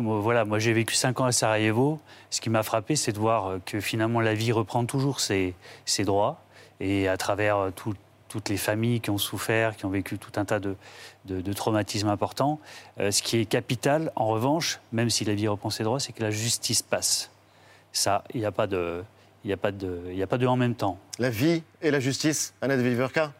voilà, 0.00 0.44
moi 0.44 0.58
j'ai 0.58 0.72
vécu 0.72 0.96
cinq 0.96 1.20
ans 1.20 1.24
à 1.24 1.30
Sarajevo. 1.30 2.00
Ce 2.30 2.40
qui 2.40 2.50
m'a 2.50 2.64
frappé, 2.64 2.96
c'est 2.96 3.12
de 3.12 3.18
voir 3.18 3.46
euh, 3.46 3.58
que 3.64 3.78
finalement 3.78 4.20
la 4.20 4.34
vie 4.34 4.50
reprend 4.50 4.84
toujours 4.86 5.20
ses, 5.20 5.54
droits. 6.00 6.42
Et 6.80 7.06
à 7.06 7.16
travers 7.16 7.70
toutes 7.74 8.48
les 8.48 8.56
familles 8.56 9.00
qui 9.00 9.10
ont 9.10 9.18
souffert, 9.18 9.76
qui 9.76 9.86
ont 9.86 9.90
vécu 9.90 10.18
tout 10.18 10.32
un 10.34 10.44
tas 10.44 10.58
de 10.58 11.52
traumatismes 11.54 12.08
importants, 12.08 12.60
ce 12.98 13.22
qui 13.22 13.38
est 13.38 13.46
capital, 13.46 14.12
en 14.14 14.26
revanche, 14.26 14.80
même 14.92 15.08
si 15.08 15.24
la 15.24 15.32
vie 15.32 15.48
reprend 15.48 15.70
ses 15.70 15.84
droits, 15.84 16.00
c'est 16.00 16.12
que 16.12 16.22
la 16.22 16.30
justice 16.30 16.82
passe. 16.82 17.30
Ça, 17.92 18.24
il 18.34 18.40
n'y 18.40 18.46
a 18.46 18.52
pas 18.52 18.66
de, 18.66 19.02
il 19.46 19.50
n'y 19.50 19.52
a, 19.52 19.56
pas 19.56 19.70
de, 19.70 20.00
il 20.12 20.20
a 20.20 20.26
pas 20.26 20.38
de 20.38 20.46
en 20.46 20.56
même 20.56 20.74
temps. 20.74 20.98
La 21.20 21.30
vie 21.30 21.62
et 21.80 21.92
la 21.92 22.00
justice, 22.00 22.52
Annette 22.60 22.80
Viverka 22.80 23.32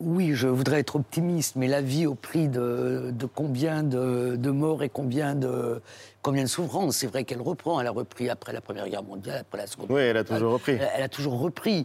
oui, 0.00 0.34
je 0.34 0.46
voudrais 0.46 0.78
être 0.78 0.94
optimiste, 0.94 1.56
mais 1.56 1.66
la 1.66 1.80
vie 1.80 2.06
au 2.06 2.14
prix 2.14 2.46
de, 2.46 3.12
combien 3.34 3.82
de, 3.82 4.50
morts 4.50 4.84
et 4.84 4.88
combien 4.88 5.34
de, 5.34 5.82
combien 6.22 6.44
de 6.44 6.48
souffrances 6.48 6.98
C'est 6.98 7.08
vrai 7.08 7.24
qu'elle 7.24 7.40
reprend. 7.42 7.80
Elle 7.80 7.88
a 7.88 7.90
repris 7.90 8.30
après 8.30 8.52
la 8.52 8.60
Première 8.60 8.88
Guerre 8.88 9.02
mondiale, 9.02 9.38
après 9.40 9.58
la 9.58 9.66
Seconde 9.66 9.88
Oui, 9.90 10.02
elle 10.02 10.16
a 10.16 10.22
toujours 10.22 10.52
repris. 10.52 10.78
Elle, 10.94 11.02
a 11.02 11.08
toujours 11.08 11.40
repris. 11.40 11.84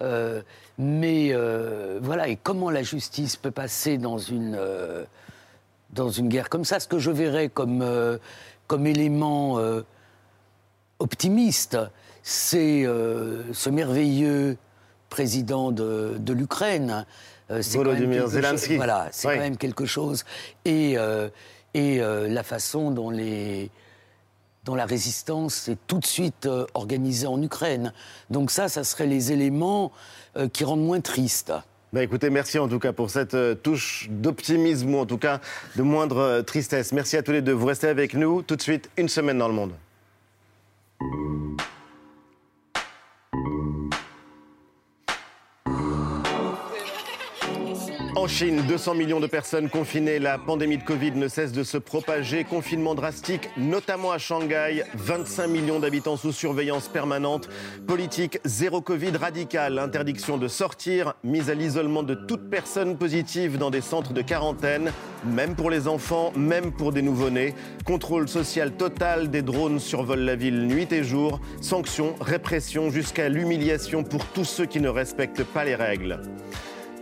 Euh, 0.00 0.40
mais 0.78 1.30
euh, 1.32 1.98
voilà, 2.00 2.28
et 2.28 2.36
comment 2.36 2.70
la 2.70 2.84
justice 2.84 3.34
peut 3.34 3.50
passer 3.50 3.98
dans 3.98 4.18
une, 4.18 4.54
euh, 4.56 5.04
dans 5.90 6.10
une 6.10 6.28
guerre 6.28 6.50
comme 6.50 6.64
ça? 6.64 6.78
Ce 6.78 6.86
que 6.86 7.00
je 7.00 7.10
verrais 7.10 7.48
comme, 7.48 7.84
comme 8.68 8.86
élément 8.86 9.58
optimiste, 11.00 11.76
c'est 12.22 12.84
euh, 12.84 13.42
ce 13.52 13.70
merveilleux 13.70 14.56
président 15.08 15.72
de, 15.72 16.32
l'Ukraine. 16.32 17.06
Euh, 17.50 17.62
Volodymyr 17.72 18.28
Zelensky. 18.28 18.76
Voilà, 18.76 19.08
c'est 19.10 19.28
quand 19.28 19.40
même 19.40 19.56
quelque 19.56 19.86
chose. 19.86 20.24
Et, 20.64 20.98
euh, 20.98 21.28
et 21.74 21.98
la 21.98 22.42
façon 22.42 22.90
dont, 22.90 23.10
les, 23.10 23.70
dont 24.64 24.74
la 24.74 24.86
résistance 24.86 25.54
s'est 25.54 25.78
tout 25.86 25.98
de 25.98 26.06
suite 26.06 26.48
organisée 26.74 27.26
en 27.26 27.40
Ukraine. 27.40 27.92
Donc 28.30 28.50
ça, 28.50 28.68
ça 28.68 28.84
serait 28.84 29.06
les 29.06 29.32
éléments 29.32 29.92
qui 30.52 30.64
rendent 30.64 30.84
moins 30.84 31.00
triste. 31.00 31.52
Bah 31.92 32.02
écoutez, 32.02 32.28
merci 32.28 32.58
en 32.58 32.68
tout 32.68 32.78
cas 32.78 32.92
pour 32.92 33.08
cette 33.08 33.62
touche 33.62 34.08
d'optimisme 34.10 34.94
ou 34.94 34.98
en 34.98 35.06
tout 35.06 35.16
cas 35.16 35.40
de 35.76 35.82
moindre 35.82 36.42
tristesse. 36.42 36.92
Merci 36.92 37.16
à 37.16 37.22
tous 37.22 37.32
les 37.32 37.40
deux. 37.40 37.52
Vous 37.52 37.66
restez 37.66 37.88
avec 37.88 38.12
nous. 38.12 38.42
Tout 38.42 38.56
de 38.56 38.62
suite, 38.62 38.90
une 38.98 39.08
semaine 39.08 39.38
dans 39.38 39.48
le 39.48 39.54
monde. 39.54 39.72
En 48.18 48.26
Chine, 48.26 48.64
200 48.66 48.96
millions 48.96 49.20
de 49.20 49.28
personnes 49.28 49.70
confinées. 49.70 50.18
La 50.18 50.38
pandémie 50.38 50.76
de 50.76 50.82
Covid 50.82 51.12
ne 51.12 51.28
cesse 51.28 51.52
de 51.52 51.62
se 51.62 51.78
propager. 51.78 52.42
Confinement 52.42 52.96
drastique, 52.96 53.48
notamment 53.56 54.10
à 54.10 54.18
Shanghai. 54.18 54.82
25 54.94 55.46
millions 55.46 55.78
d'habitants 55.78 56.16
sous 56.16 56.32
surveillance 56.32 56.88
permanente. 56.88 57.48
Politique 57.86 58.40
zéro 58.44 58.80
Covid 58.80 59.16
radicale. 59.16 59.78
Interdiction 59.78 60.36
de 60.36 60.48
sortir. 60.48 61.14
Mise 61.22 61.48
à 61.48 61.54
l'isolement 61.54 62.02
de 62.02 62.14
toute 62.14 62.50
personne 62.50 62.98
positive 62.98 63.56
dans 63.56 63.70
des 63.70 63.80
centres 63.80 64.12
de 64.12 64.22
quarantaine. 64.22 64.90
Même 65.24 65.54
pour 65.54 65.70
les 65.70 65.86
enfants, 65.86 66.32
même 66.34 66.72
pour 66.72 66.90
des 66.90 67.02
nouveau-nés. 67.02 67.54
Contrôle 67.84 68.28
social 68.28 68.72
total. 68.72 69.30
Des 69.30 69.42
drones 69.42 69.78
survolent 69.78 70.24
la 70.24 70.34
ville 70.34 70.66
nuit 70.66 70.88
et 70.90 71.04
jour. 71.04 71.38
Sanctions, 71.60 72.16
répression 72.20 72.90
jusqu'à 72.90 73.28
l'humiliation 73.28 74.02
pour 74.02 74.26
tous 74.26 74.44
ceux 74.44 74.66
qui 74.66 74.80
ne 74.80 74.88
respectent 74.88 75.44
pas 75.44 75.64
les 75.64 75.76
règles. 75.76 76.20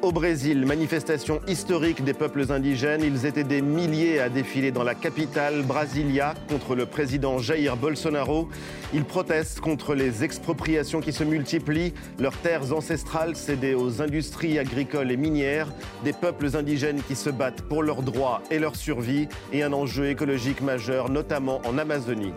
Au 0.07 0.12
Brésil, 0.12 0.64
manifestation 0.66 1.40
historique 1.49 2.05
des 2.05 2.14
peuples 2.14 2.53
indigènes. 2.53 3.03
Ils 3.03 3.27
étaient 3.27 3.42
des 3.42 3.61
milliers 3.61 4.21
à 4.21 4.29
défiler 4.29 4.71
dans 4.71 4.85
la 4.85 4.95
capitale, 4.95 5.64
Brasilia, 5.64 6.35
contre 6.49 6.77
le 6.77 6.87
président 6.87 7.38
Jair 7.38 7.77
Bolsonaro. 7.77 8.49
Ils 8.95 9.05
protestent 9.05 9.59
contre 9.59 9.97
les 9.97 10.23
expropriations 10.23 11.01
qui 11.01 11.12
se 11.12 11.25
multiplient, 11.25 11.92
leurs 12.21 12.37
terres 12.37 12.73
ancestrales 12.73 13.35
cédées 13.35 13.75
aux 13.75 14.01
industries 14.01 14.61
agricoles 14.61 15.11
et 15.11 15.16
minières, 15.16 15.73
des 16.05 16.12
peuples 16.12 16.57
indigènes 16.57 17.03
qui 17.03 17.16
se 17.16 17.31
battent 17.31 17.62
pour 17.62 17.83
leurs 17.83 18.03
droits 18.03 18.42
et 18.53 18.61
leur 18.61 18.77
survie, 18.77 19.27
et 19.53 19.64
un 19.64 19.73
enjeu 19.73 20.09
écologique 20.09 20.61
majeur, 20.61 21.11
notamment 21.11 21.61
en 21.64 21.79
Amazonie. 21.79 22.33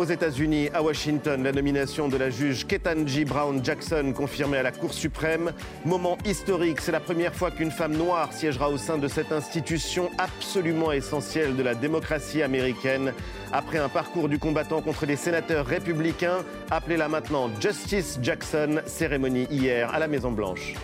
Aux 0.00 0.06
États-Unis, 0.06 0.70
à 0.72 0.82
Washington, 0.82 1.42
la 1.42 1.52
nomination 1.52 2.08
de 2.08 2.16
la 2.16 2.30
juge 2.30 2.66
Ketanji 2.66 3.26
Brown 3.26 3.62
Jackson 3.62 4.14
confirmée 4.16 4.56
à 4.56 4.62
la 4.62 4.72
Cour 4.72 4.94
suprême. 4.94 5.52
Moment 5.84 6.16
historique, 6.24 6.80
c'est 6.80 6.90
la 6.90 7.00
première 7.00 7.34
fois 7.34 7.50
qu'une 7.50 7.70
femme 7.70 7.94
noire 7.94 8.32
siégera 8.32 8.70
au 8.70 8.78
sein 8.78 8.96
de 8.96 9.08
cette 9.08 9.30
institution 9.30 10.08
absolument 10.16 10.90
essentielle 10.90 11.54
de 11.54 11.62
la 11.62 11.74
démocratie 11.74 12.40
américaine. 12.40 13.12
Après 13.52 13.76
un 13.76 13.90
parcours 13.90 14.30
du 14.30 14.38
combattant 14.38 14.80
contre 14.80 15.04
les 15.04 15.16
sénateurs 15.16 15.66
républicains, 15.66 16.44
appelez-la 16.70 17.08
maintenant 17.08 17.50
Justice 17.60 18.18
Jackson, 18.22 18.80
cérémonie 18.86 19.48
hier 19.50 19.92
à 19.92 19.98
la 19.98 20.08
Maison-Blanche. 20.08 20.76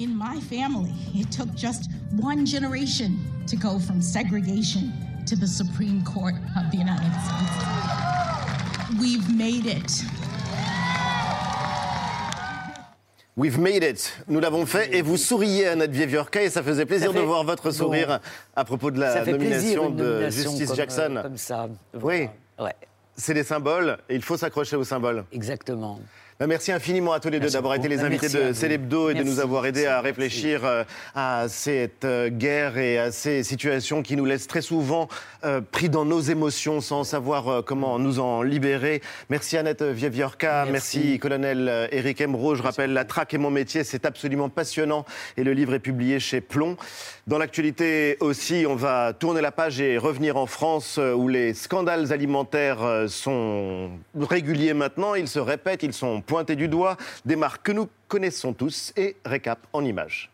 In 0.00 0.14
my 0.16 0.40
family, 0.40 0.94
it 1.16 1.32
took 1.36 1.52
just 1.56 1.90
one 2.22 2.46
generation 2.46 3.16
to 3.48 3.56
go 3.56 3.80
from 3.80 4.00
segregation 4.00 4.92
to 5.26 5.34
the 5.34 5.48
Supreme 5.48 6.04
Court 6.04 6.34
of 6.56 6.70
the. 6.70 8.03
We've 9.00 9.28
made 9.36 9.66
it. 9.66 10.04
We've 13.36 13.58
made 13.58 13.82
it. 13.82 14.16
Nous 14.28 14.38
l'avons 14.38 14.64
fait 14.66 14.94
et 14.94 15.02
vous 15.02 15.16
souriez 15.16 15.66
à 15.68 15.74
notre 15.74 15.92
Yorka 15.94 16.42
et 16.42 16.50
ça 16.50 16.62
faisait 16.62 16.86
plaisir 16.86 17.08
Ça 17.08 17.12
fait- 17.14 17.20
de 17.20 17.24
voir 17.24 17.42
votre 17.44 17.70
sourire 17.72 18.06
Bon. 18.06 18.18
à 18.54 18.64
propos 18.64 18.90
de 18.92 19.00
la 19.00 19.22
plaisir, 19.22 19.32
nomination 19.32 19.88
une 19.88 19.96
de 19.96 20.04
nomination 20.04 20.50
Justice 20.50 20.68
comme, 20.68 20.76
Jackson. 20.76 21.14
euh, 21.16 21.22
comme 21.22 21.36
ça. 21.38 21.68
Oui. 22.00 22.28
Ouais. 22.60 22.74
C'est 23.16 23.34
des 23.34 23.42
symboles 23.44 23.98
et 24.08 24.14
il 24.14 24.22
faut 24.22 24.36
s'accrocher 24.36 24.76
aux 24.76 24.84
symboles. 24.84 25.24
Exactement. 25.32 25.98
Ben, 26.40 26.48
Merci 26.48 26.72
infiniment 26.72 27.12
à 27.12 27.20
tous 27.20 27.28
les 27.28 27.38
deux 27.38 27.50
d'avoir 27.50 27.76
été 27.76 27.86
les 27.86 27.98
Ben, 27.98 28.06
invités 28.06 28.28
de. 28.28 28.52
Célébdo 28.52 29.08
et 29.08 29.14
de 29.14 29.22
nous 29.22 29.38
avoir 29.38 29.66
aidés 29.66 29.86
à 29.86 30.00
réfléchir 30.00 30.64
euh, 30.64 30.82
à 31.14 31.46
cette 31.48 32.04
euh, 32.04 32.28
guerre 32.28 32.76
et 32.76 32.98
à 32.98 33.12
ces 33.12 33.44
situations 33.44 34.02
qui 34.02 34.16
nous 34.16 34.24
laissent 34.24 34.48
très 34.48 34.60
souvent 34.60 35.08
euh, 35.44 35.60
pris 35.60 35.88
dans 35.88 36.04
nos 36.04 36.20
émotions 36.20 36.80
sans 36.80 37.04
savoir 37.04 37.62
comment 37.64 38.00
nous 38.00 38.18
en 38.18 38.42
libérer. 38.42 39.00
Merci 39.30 39.56
Annette 39.56 39.84
Vieviorka, 39.84 40.66
merci. 40.68 41.20
Colonel 41.20 41.88
Éric 41.92 42.20
Emro. 42.20 42.56
Je 42.56 42.62
rappelle, 42.62 42.92
La 42.92 43.04
traque 43.04 43.32
est 43.32 43.38
mon 43.38 43.50
métier, 43.50 43.84
c'est 43.84 44.04
absolument 44.04 44.48
passionnant 44.48 45.04
et 45.36 45.44
le 45.44 45.52
livre 45.52 45.74
est 45.74 45.78
publié 45.78 46.18
chez 46.18 46.40
Plomb. 46.40 46.76
Dans 47.28 47.38
l'actualité 47.38 48.16
aussi, 48.18 48.66
on 48.68 48.74
va 48.74 49.12
tourner 49.12 49.40
la 49.40 49.52
page 49.52 49.80
et 49.80 49.98
revenir 49.98 50.36
en 50.36 50.46
France 50.46 50.98
où 50.98 51.28
les 51.28 51.54
scandales 51.54 52.12
alimentaires 52.12 53.04
sont 53.06 53.90
réguliers 54.18 54.74
maintenant. 54.74 55.14
Ils 55.14 55.28
se 55.28 55.38
répètent, 55.38 55.84
ils 55.84 55.94
sont 55.94 56.24
pointés 56.34 56.56
du 56.56 56.66
doigt. 56.66 56.96
Des 57.24 57.36
marques 57.36 57.62
que 57.62 57.70
nous 57.70 57.88
connaissons 58.08 58.54
tous 58.54 58.92
et 58.96 59.14
récap 59.24 59.60
en 59.72 59.84
images. 59.84 60.33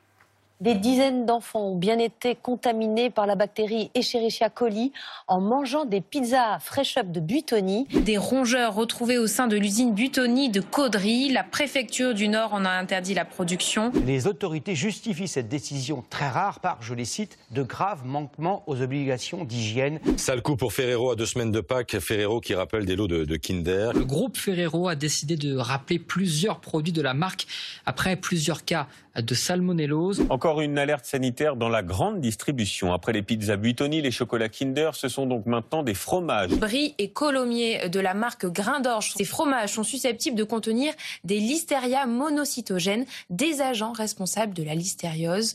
Des 0.60 0.74
dizaines 0.74 1.24
d'enfants 1.24 1.68
ont 1.68 1.74
bien 1.74 1.98
été 1.98 2.34
contaminés 2.34 3.08
par 3.08 3.24
la 3.24 3.34
bactérie 3.34 3.90
Escherichia 3.94 4.50
coli 4.50 4.92
en 5.26 5.40
mangeant 5.40 5.86
des 5.86 6.02
pizzas 6.02 6.58
Fresh 6.58 6.98
Up 6.98 7.10
de 7.10 7.18
Buitoni. 7.18 7.86
Des 7.86 8.18
rongeurs 8.18 8.74
retrouvés 8.74 9.16
au 9.16 9.26
sein 9.26 9.46
de 9.46 9.56
l'usine 9.56 9.94
Buitoni 9.94 10.50
de 10.50 10.60
Caudry. 10.60 11.32
La 11.32 11.44
préfecture 11.44 12.12
du 12.12 12.28
Nord 12.28 12.52
en 12.52 12.66
a 12.66 12.70
interdit 12.72 13.14
la 13.14 13.24
production. 13.24 13.90
Les 14.04 14.26
autorités 14.26 14.74
justifient 14.74 15.28
cette 15.28 15.48
décision 15.48 16.04
très 16.10 16.28
rare 16.28 16.60
par, 16.60 16.82
je 16.82 16.92
les 16.92 17.06
cite, 17.06 17.38
de 17.52 17.62
graves 17.62 18.04
manquements 18.04 18.62
aux 18.66 18.82
obligations 18.82 19.44
d'hygiène. 19.44 19.98
Sale 20.18 20.42
coup 20.42 20.56
pour 20.56 20.74
Ferrero 20.74 21.10
à 21.10 21.16
deux 21.16 21.24
semaines 21.24 21.52
de 21.52 21.62
Pâques. 21.62 21.98
Ferrero 22.00 22.42
qui 22.42 22.54
rappelle 22.54 22.84
des 22.84 22.96
lots 22.96 23.08
de, 23.08 23.24
de 23.24 23.36
Kinder. 23.36 23.92
Le 23.94 24.04
groupe 24.04 24.36
Ferrero 24.36 24.88
a 24.88 24.94
décidé 24.94 25.36
de 25.36 25.56
rappeler 25.56 25.98
plusieurs 25.98 26.60
produits 26.60 26.92
de 26.92 27.00
la 27.00 27.14
marque 27.14 27.46
après 27.86 28.16
plusieurs 28.16 28.66
cas 28.66 28.88
de 29.22 29.34
salmonellose. 29.34 30.24
Encore 30.28 30.60
une 30.60 30.78
alerte 30.78 31.04
sanitaire 31.04 31.56
dans 31.56 31.68
la 31.68 31.82
grande 31.82 32.20
distribution. 32.20 32.92
Après 32.92 33.12
les 33.12 33.22
pizzas 33.22 33.56
Buitoni, 33.56 34.02
les 34.02 34.10
chocolats 34.10 34.48
Kinder, 34.48 34.90
ce 34.94 35.08
sont 35.08 35.26
donc 35.26 35.46
maintenant 35.46 35.82
des 35.82 35.94
fromages. 35.94 36.50
Brie 36.50 36.94
et 36.98 37.10
Colomiers 37.10 37.88
de 37.88 38.00
la 38.00 38.14
marque 38.14 38.46
Grain 38.46 38.80
d'Orge. 38.80 39.12
Ces 39.16 39.24
fromages 39.24 39.74
sont 39.74 39.84
susceptibles 39.84 40.36
de 40.36 40.44
contenir 40.44 40.92
des 41.24 41.38
listeria 41.38 42.06
monocytogènes, 42.06 43.06
des 43.28 43.60
agents 43.60 43.92
responsables 43.92 44.54
de 44.54 44.62
la 44.62 44.74
listériose. 44.74 45.54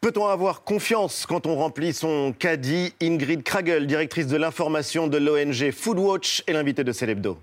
Peut-on 0.00 0.26
avoir 0.26 0.62
confiance 0.62 1.26
quand 1.26 1.46
on 1.46 1.56
remplit 1.56 1.92
son 1.92 2.32
caddie? 2.32 2.92
Ingrid 3.02 3.42
Kragel, 3.42 3.86
directrice 3.88 4.28
de 4.28 4.36
l'information 4.36 5.08
de 5.08 5.18
l'ONG 5.18 5.72
Foodwatch, 5.72 6.44
est 6.46 6.52
l'invitée 6.52 6.84
de 6.84 6.92
Célébdo. 6.92 7.38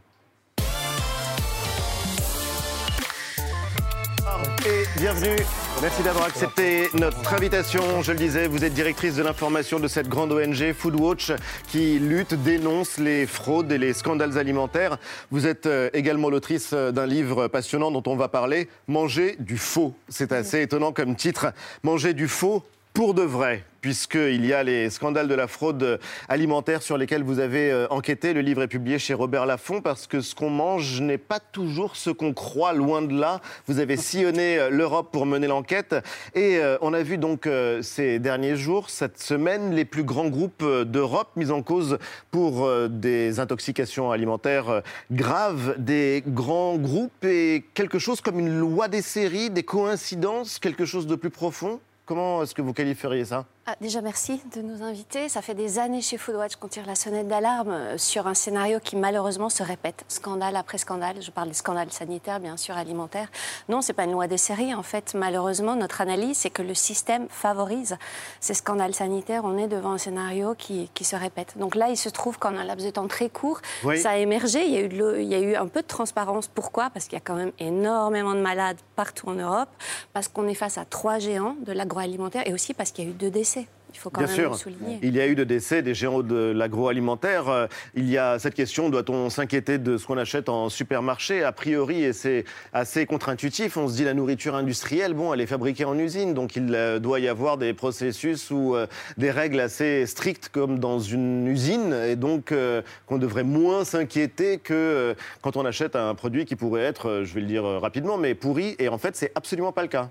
Bienvenue. 4.97 5.35
Merci 5.81 6.03
d'avoir 6.03 6.25
accepté 6.25 6.89
notre 6.93 7.33
invitation. 7.33 8.01
Je 8.01 8.11
le 8.11 8.17
disais, 8.17 8.47
vous 8.47 8.63
êtes 8.63 8.73
directrice 8.73 9.15
de 9.15 9.23
l'information 9.23 9.79
de 9.79 9.87
cette 9.87 10.07
grande 10.07 10.31
ONG 10.31 10.73
Foodwatch 10.73 11.33
qui 11.67 11.99
lutte, 11.99 12.33
dénonce 12.33 12.97
les 12.97 13.25
fraudes 13.25 13.71
et 13.71 13.77
les 13.77 13.93
scandales 13.93 14.37
alimentaires. 14.37 14.97
Vous 15.31 15.47
êtes 15.47 15.65
euh, 15.65 15.89
également 15.93 16.29
l'autrice 16.29 16.71
euh, 16.73 16.91
d'un 16.91 17.05
livre 17.05 17.47
passionnant 17.47 17.91
dont 17.91 18.03
on 18.07 18.15
va 18.15 18.29
parler, 18.29 18.69
Manger 18.87 19.35
du 19.39 19.57
faux. 19.57 19.93
C'est 20.07 20.31
assez 20.31 20.61
étonnant 20.61 20.93
comme 20.93 21.15
titre. 21.15 21.47
Manger 21.83 22.13
du 22.13 22.27
faux 22.27 22.63
pour 22.95 23.13
de 23.13 23.23
vrai, 23.23 23.65
puisqu'il 23.81 24.45
y 24.45 24.53
a 24.53 24.63
les 24.63 24.89
scandales 24.89 25.27
de 25.27 25.35
la 25.35 25.47
fraude 25.47 25.99
alimentaire 26.29 26.81
sur 26.81 26.97
lesquels 26.97 27.23
vous 27.23 27.39
avez 27.39 27.69
euh, 27.69 27.87
enquêté. 27.89 28.33
Le 28.33 28.39
livre 28.39 28.63
est 28.63 28.69
publié 28.69 28.99
chez 28.99 29.13
Robert 29.13 29.45
Laffont 29.45 29.81
parce 29.81 30.07
que 30.07 30.21
ce 30.21 30.33
qu'on 30.33 30.49
mange 30.49 31.01
n'est 31.01 31.17
pas 31.17 31.41
toujours 31.41 31.97
ce 31.97 32.09
qu'on 32.09 32.33
croit, 32.33 32.71
loin 32.71 33.01
de 33.01 33.13
là. 33.13 33.41
Vous 33.67 33.79
avez 33.79 33.97
sillonné 33.97 34.57
euh, 34.57 34.69
l'Europe 34.69 35.09
pour 35.11 35.25
mener 35.25 35.47
l'enquête 35.47 35.93
et 36.35 36.59
euh, 36.59 36.77
on 36.79 36.93
a 36.93 37.03
vu 37.03 37.17
donc 37.17 37.49
ces 37.81 38.17
derniers 38.19 38.55
jours, 38.55 38.89
cette 38.89 39.21
semaine, 39.21 39.75
les 39.75 39.83
plus 39.83 40.05
grands 40.05 40.29
groupes 40.29 40.63
d'Europe 40.63 41.31
mis 41.35 41.51
en 41.51 41.61
cause 41.61 41.97
pour 42.31 42.69
des 42.87 43.41
intoxications 43.41 44.11
alimentaires 44.11 44.81
graves, 45.11 45.75
des 45.77 46.23
grands 46.25 46.77
groupes 46.77 47.25
et 47.25 47.65
quelque 47.73 47.99
chose 47.99 48.21
comme 48.21 48.39
une 48.39 48.57
loi 48.57 48.87
des 48.87 49.01
séries, 49.01 49.49
des 49.49 49.63
coïncidences, 49.63 50.59
quelque 50.59 50.85
chose 50.85 51.07
de 51.07 51.15
plus 51.15 51.29
profond? 51.29 51.81
Comment 52.05 52.43
est-ce 52.43 52.53
que 52.53 52.61
vous 52.61 52.73
qualifieriez 52.73 53.25
ça? 53.25 53.45
Ah, 53.67 53.75
déjà, 53.81 53.99
merci 54.01 54.39
de 54.55 54.61
nous 54.61 54.83
inviter. 54.83 55.27
Ça 55.27 55.41
fait 55.41 55.55
des 55.55 55.79
années 55.79 55.99
chez 56.03 56.19
Foodwatch 56.19 56.55
qu'on 56.57 56.67
tire 56.67 56.85
la 56.85 56.93
sonnette 56.93 57.27
d'alarme 57.27 57.71
euh, 57.71 57.97
sur 57.97 58.27
un 58.27 58.35
scénario 58.35 58.79
qui 58.79 58.95
malheureusement 58.95 59.49
se 59.49 59.63
répète, 59.63 60.05
scandale 60.07 60.55
après 60.55 60.77
scandale. 60.77 61.19
Je 61.19 61.31
parle 61.31 61.47
des 61.47 61.55
scandales 61.55 61.91
sanitaires, 61.91 62.39
bien 62.39 62.57
sûr, 62.57 62.77
alimentaires. 62.77 63.27
Non, 63.67 63.81
c'est 63.81 63.93
pas 63.93 64.03
une 64.03 64.11
loi 64.11 64.27
des 64.27 64.37
séries. 64.37 64.75
En 64.75 64.83
fait, 64.83 65.15
malheureusement, 65.15 65.75
notre 65.75 66.01
analyse, 66.01 66.37
c'est 66.37 66.51
que 66.51 66.61
le 66.61 66.75
système 66.75 67.25
favorise 67.31 67.97
ces 68.39 68.53
scandales 68.53 68.93
sanitaires. 68.93 69.41
On 69.45 69.57
est 69.57 69.67
devant 69.67 69.93
un 69.93 69.97
scénario 69.97 70.53
qui, 70.53 70.91
qui 70.93 71.03
se 71.03 71.15
répète. 71.15 71.57
Donc 71.57 71.73
là, 71.73 71.89
il 71.89 71.97
se 71.97 72.09
trouve 72.09 72.37
qu'en 72.37 72.55
un 72.55 72.65
laps 72.65 72.85
de 72.85 72.91
temps 72.91 73.07
très 73.07 73.29
court, 73.29 73.61
Oui. 73.83 73.97
ça 73.99 74.11
a 74.11 74.17
émergé. 74.17 74.63
Il 74.63 74.73
y 74.73 74.77
a, 74.77 74.81
eu 74.81 74.89
de 74.89 75.17
il 75.17 75.27
y 75.27 75.33
a 75.33 75.39
eu 75.39 75.55
un 75.55 75.65
peu 75.67 75.81
de 75.81 75.87
transparence. 75.87 76.47
Pourquoi? 76.49 76.91
Parce 76.91 77.05
qu'il 77.05 77.13
y 77.13 77.21
a 77.21 77.25
quand 77.25 77.33
même 77.33 77.51
énormément 77.57 78.35
de 78.35 78.41
malades 78.41 78.77
partout 78.95 79.27
en 79.29 79.33
Europe, 79.33 79.69
parce 80.13 80.27
qu'on 80.27 80.47
est 80.47 80.53
face 80.53 80.77
à 80.77 80.85
trois 80.85 81.17
géants 81.17 81.55
de 81.65 81.71
l'agroalimentaire 81.71 82.47
et 82.47 82.53
aussi 82.53 82.75
parce 82.75 82.91
qu'il 82.91 83.05
y 83.05 83.07
a 83.07 83.09
eu 83.09 83.13
deux 83.15 83.31
décès. 83.31 83.54
Il 83.95 83.97
faut 83.97 84.09
quand 84.09 84.19
Bien 84.21 84.27
même 84.27 84.35
sûr, 84.35 84.51
le 84.51 84.57
souligner. 84.57 84.99
il 85.01 85.15
y 85.15 85.21
a 85.21 85.27
eu 85.27 85.35
de 85.35 85.45
décès 85.45 85.81
des 85.81 85.93
géants 85.93 86.21
de 86.21 86.51
l'agroalimentaire. 86.53 87.47
Euh, 87.49 87.67
Il 87.95 88.09
y 88.09 88.17
a 88.17 88.37
cette 88.39 88.53
question, 88.53 88.89
doit-on 88.89 89.29
s'inquiéter 89.29 89.77
de 89.77 89.97
ce 89.97 90.05
qu'on 90.05 90.17
achète 90.17 90.49
en 90.49 90.67
supermarché? 90.69 91.43
A 91.43 91.53
priori, 91.53 92.03
et 92.03 92.11
c'est 92.11 92.43
assez 92.73 93.05
contre-intuitif, 93.05 93.77
on 93.77 93.87
se 93.87 93.93
dit 93.95 94.03
la 94.03 94.13
nourriture 94.13 94.53
industrielle, 94.55 95.13
bon, 95.13 95.33
elle 95.33 95.39
est 95.39 95.45
fabriquée 95.47 95.85
en 95.85 95.97
usine, 95.97 96.33
donc 96.33 96.57
il 96.57 96.75
euh, 96.75 96.99
doit 96.99 97.19
y 97.21 97.27
avoir 97.29 97.57
des 97.57 97.73
processus 97.73 98.51
ou 98.51 98.75
euh, 98.75 98.85
des 99.17 99.31
règles 99.31 99.61
assez 99.61 100.05
strictes 100.05 100.49
comme 100.49 100.79
dans 100.79 100.99
une 100.99 101.47
usine, 101.47 101.93
et 101.93 102.17
donc 102.17 102.51
euh, 102.51 102.81
qu'on 103.07 103.17
devrait 103.17 103.43
moins 103.43 103.85
s'inquiéter 103.85 104.57
que 104.57 104.73
euh, 104.73 105.13
quand 105.41 105.55
on 105.55 105.65
achète 105.65 105.95
un 105.95 106.13
produit 106.15 106.43
qui 106.45 106.57
pourrait 106.57 106.83
être, 106.83 107.21
je 107.23 107.33
vais 107.33 107.41
le 107.41 107.47
dire 107.47 107.63
rapidement, 107.63 108.17
mais 108.17 108.35
pourri, 108.35 108.75
et 108.77 108.89
en 108.89 108.97
fait, 108.97 109.15
c'est 109.15 109.31
absolument 109.35 109.71
pas 109.71 109.81
le 109.83 109.87
cas. 109.87 110.09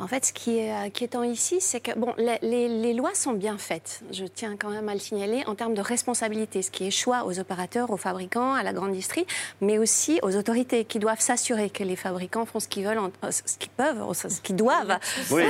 En 0.00 0.06
fait, 0.06 0.24
ce 0.24 0.32
qui 0.32 0.58
est 0.58 0.70
inquiétant 0.70 1.22
ici, 1.22 1.58
c'est 1.60 1.80
que 1.80 1.92
bon, 1.98 2.14
les, 2.16 2.38
les- 2.42 2.68
les 2.68 2.94
lois 2.94 3.10
sont 3.14 3.32
bien 3.32 3.58
faites. 3.58 4.00
Je 4.10 4.24
tiens 4.24 4.56
quand 4.58 4.70
même 4.70 4.88
à 4.88 4.94
le 4.94 5.00
signaler 5.00 5.42
en 5.46 5.54
termes 5.54 5.74
de 5.74 5.80
responsabilité, 5.82 6.62
ce 6.62 6.70
qui 6.70 6.86
est 6.86 6.90
choix 6.90 7.24
aux 7.26 7.38
opérateurs, 7.38 7.90
aux 7.90 7.96
fabricants, 7.96 8.54
à 8.54 8.62
la 8.62 8.72
grande 8.72 8.90
industrie, 8.90 9.26
mais 9.60 9.78
aussi 9.78 10.18
aux 10.22 10.36
autorités 10.36 10.84
qui 10.84 10.98
doivent 10.98 11.20
s'assurer 11.20 11.70
que 11.70 11.84
les 11.84 11.96
fabricants 11.96 12.46
font 12.46 12.60
ce 12.60 12.68
qu'ils 12.68 12.84
veulent, 12.86 12.98
en- 12.98 13.10
euh, 13.24 13.30
ce 13.30 13.56
qu'ils 13.58 13.70
peuvent, 13.70 14.02
ce 14.14 14.40
qu'ils 14.40 14.56
doivent. 14.56 14.98
Oui. 15.30 15.42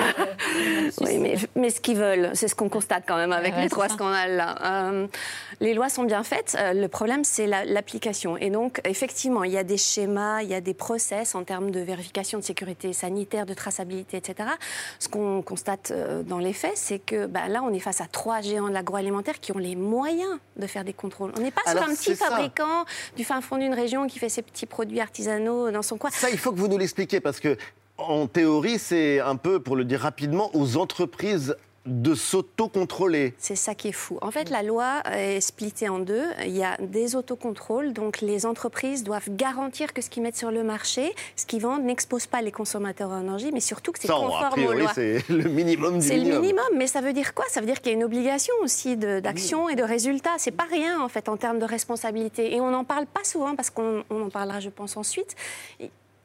Oui, 1.01 1.19
mais, 1.21 1.37
mais 1.55 1.71
ce 1.71 1.81
qu'ils 1.81 1.97
veulent, 1.97 2.31
c'est 2.35 2.49
ce 2.49 2.55
qu'on 2.55 2.69
constate 2.69 3.05
quand 3.07 3.17
même 3.17 3.33
avec 3.33 3.55
Ouais, 3.55 3.63
les 3.63 3.69
trois 3.71 3.89
ça. 3.89 3.95
scandales 3.95 4.37
là. 4.37 4.57
Euh, 4.91 5.07
les 5.61 5.75
lois 5.75 5.89
sont 5.89 6.05
bien 6.05 6.23
faites. 6.23 6.57
euh, 6.59 6.73
le 6.73 6.89
problème, 6.89 7.25
c'est 7.25 7.47
la- 7.47 7.65
l'application. 7.65 8.37
Et 8.37 8.51
donc, 8.51 8.81
effectivement, 8.85 9.45
il 9.45 9.53
y 9.53 9.59
a 9.59 9.65
des 9.65 9.77
schémas, 9.77 10.43
il 10.43 10.49
y 10.49 10.55
a 10.55 10.61
des 10.61 10.75
process 10.75 11.35
en 11.35 11.45
termes 11.45 11.71
de 11.71 11.81
vérification 11.81 12.39
de 12.39 12.45
sécurité 12.45 12.93
sanitaire, 12.93 13.47
de 13.47 13.55
traçabilité, 13.55 14.17
etc. 14.17 14.40
Ce 14.99 15.09
qu'on 15.09 15.43
constate 15.43 15.91
euh, 15.91 16.23
dans 16.23 16.39
les 16.39 16.53
faits, 16.53 16.77
c'est 16.77 16.99
que 16.99 17.27
bah, 17.27 17.49
là, 17.49 17.63
on 17.63 17.73
est 17.73 17.81
face 17.81 18.01
à 18.01 18.07
trois 18.07 18.41
géants 18.41 18.69
de 18.69 18.75
l'agroalimentaire 18.75 19.41
qui 19.41 19.53
ont 19.53 19.59
les 19.59 19.77
moyens 19.77 20.39
de 20.57 20.67
faire 20.67 20.85
des 20.85 20.93
contrôles. 20.93 21.33
On 21.37 21.41
n'est 21.41 21.51
pas 21.51 21.63
Alors, 21.67 21.85
sur 21.85 21.93
un 21.93 21.95
petit 21.95 22.17
ça. 22.17 22.27
fabricant 22.27 22.85
du 23.17 23.25
fin 23.25 23.41
fond 23.41 23.57
d'une 23.57 23.75
région 23.75 24.07
qui 24.07 24.19
fait 24.19 24.29
ses 24.29 24.43
petits 24.43 24.67
produits 24.67 25.01
artisanaux 25.01 25.71
dans 25.71 25.83
son 25.83 25.99
coin. 25.99 26.11
Ça, 26.11 26.31
il 26.31 26.39
faut 26.39 26.53
que 26.53 26.59
vous 26.59 26.69
nous 26.69 26.79
l'expliquiez 26.79 27.21
parce 27.21 27.41
que, 27.41 27.57
en 27.99 28.27
théorie, 28.27 28.79
c'est 28.79 29.21
un 29.21 29.37
peu, 29.37 29.61
pour 29.61 29.77
le 29.77 29.85
dire 29.85 30.01
rapidement, 30.01 30.51
aux 30.55 30.77
entreprises 30.77 31.57
de 31.87 32.15
s'auto-contrôler. 32.15 33.35
C'est 33.39 33.57
ça 33.57 33.75
qui 33.75 33.89
est 33.89 33.93
fou. 33.93 34.19
En 34.21 34.31
fait, 34.31 34.51
la 34.51 34.63
loi 34.63 35.03
est 35.13 35.41
splittée 35.41 35.89
en 35.89 35.99
deux. 35.99 36.25
Il 36.45 36.55
y 36.57 36.63
a 36.63 36.77
des 36.79 37.17
autocontrôles, 37.17 37.93
donc 37.95 38.21
les 38.21 38.45
entreprises 38.45 39.03
doivent 39.03 39.31
garantir 39.31 39.95
que 39.95 40.03
ce 40.03 40.11
qu'ils 40.11 40.23
mettent 40.23 40.37
sur 40.37 40.51
le 40.51 40.63
marché, 40.63 41.15
ce 41.37 41.47
qu'ils 41.47 41.63
vendent, 41.63 41.85
n'expose 41.85 42.27
pas 42.27 42.43
les 42.43 42.53
consommateurs 42.53 43.11
en 43.11 43.23
danger, 43.23 43.51
mais 43.51 43.61
surtout 43.61 43.93
que 43.93 43.99
c'est 43.99 44.09
Ça, 44.09 44.15
conforme 44.15 44.45
a 44.45 44.49
aux 44.49 44.53
priori, 44.53 44.79
lois. 44.83 44.93
c'est 44.95 45.27
le 45.31 45.49
minimum 45.49 45.99
du 46.01 46.07
C'est 46.07 46.19
le 46.19 46.39
minimum. 46.39 46.65
mais 46.77 46.87
ça 46.87 47.01
veut 47.01 47.15
dire 47.15 47.33
quoi? 47.35 47.47
Ça 47.49 47.61
veut 47.61 47.67
dire 47.67 47.81
qu'il 47.81 47.93
y 47.93 47.95
a 47.95 47.97
une 47.97 48.05
obligation 48.05 48.55
aussi 48.63 48.97
d'action 48.99 49.69
et 49.71 49.75
de 49.75 49.83
résultat. 49.83 50.31
C'est 50.37 50.51
pas 50.51 50.67
rien 50.71 51.01
en 51.01 51.09
fait 51.09 51.29
en 51.31 51.37
termes 51.39 51.59
de 51.59 51.65
responsabilité. 51.65 52.55
Et 52.55 52.61
on 52.61 52.71
n'en 52.71 52.85
parle 52.85 53.07
pas 53.07 53.25
souvent 53.25 53.57
parce 53.57 53.71
qu'on 53.71 54.05
on 54.11 54.27
en 54.27 54.31
parlera, 54.31 54.61
je 54.61 54.69
pense, 54.69 54.97
ensuite. 54.99 55.35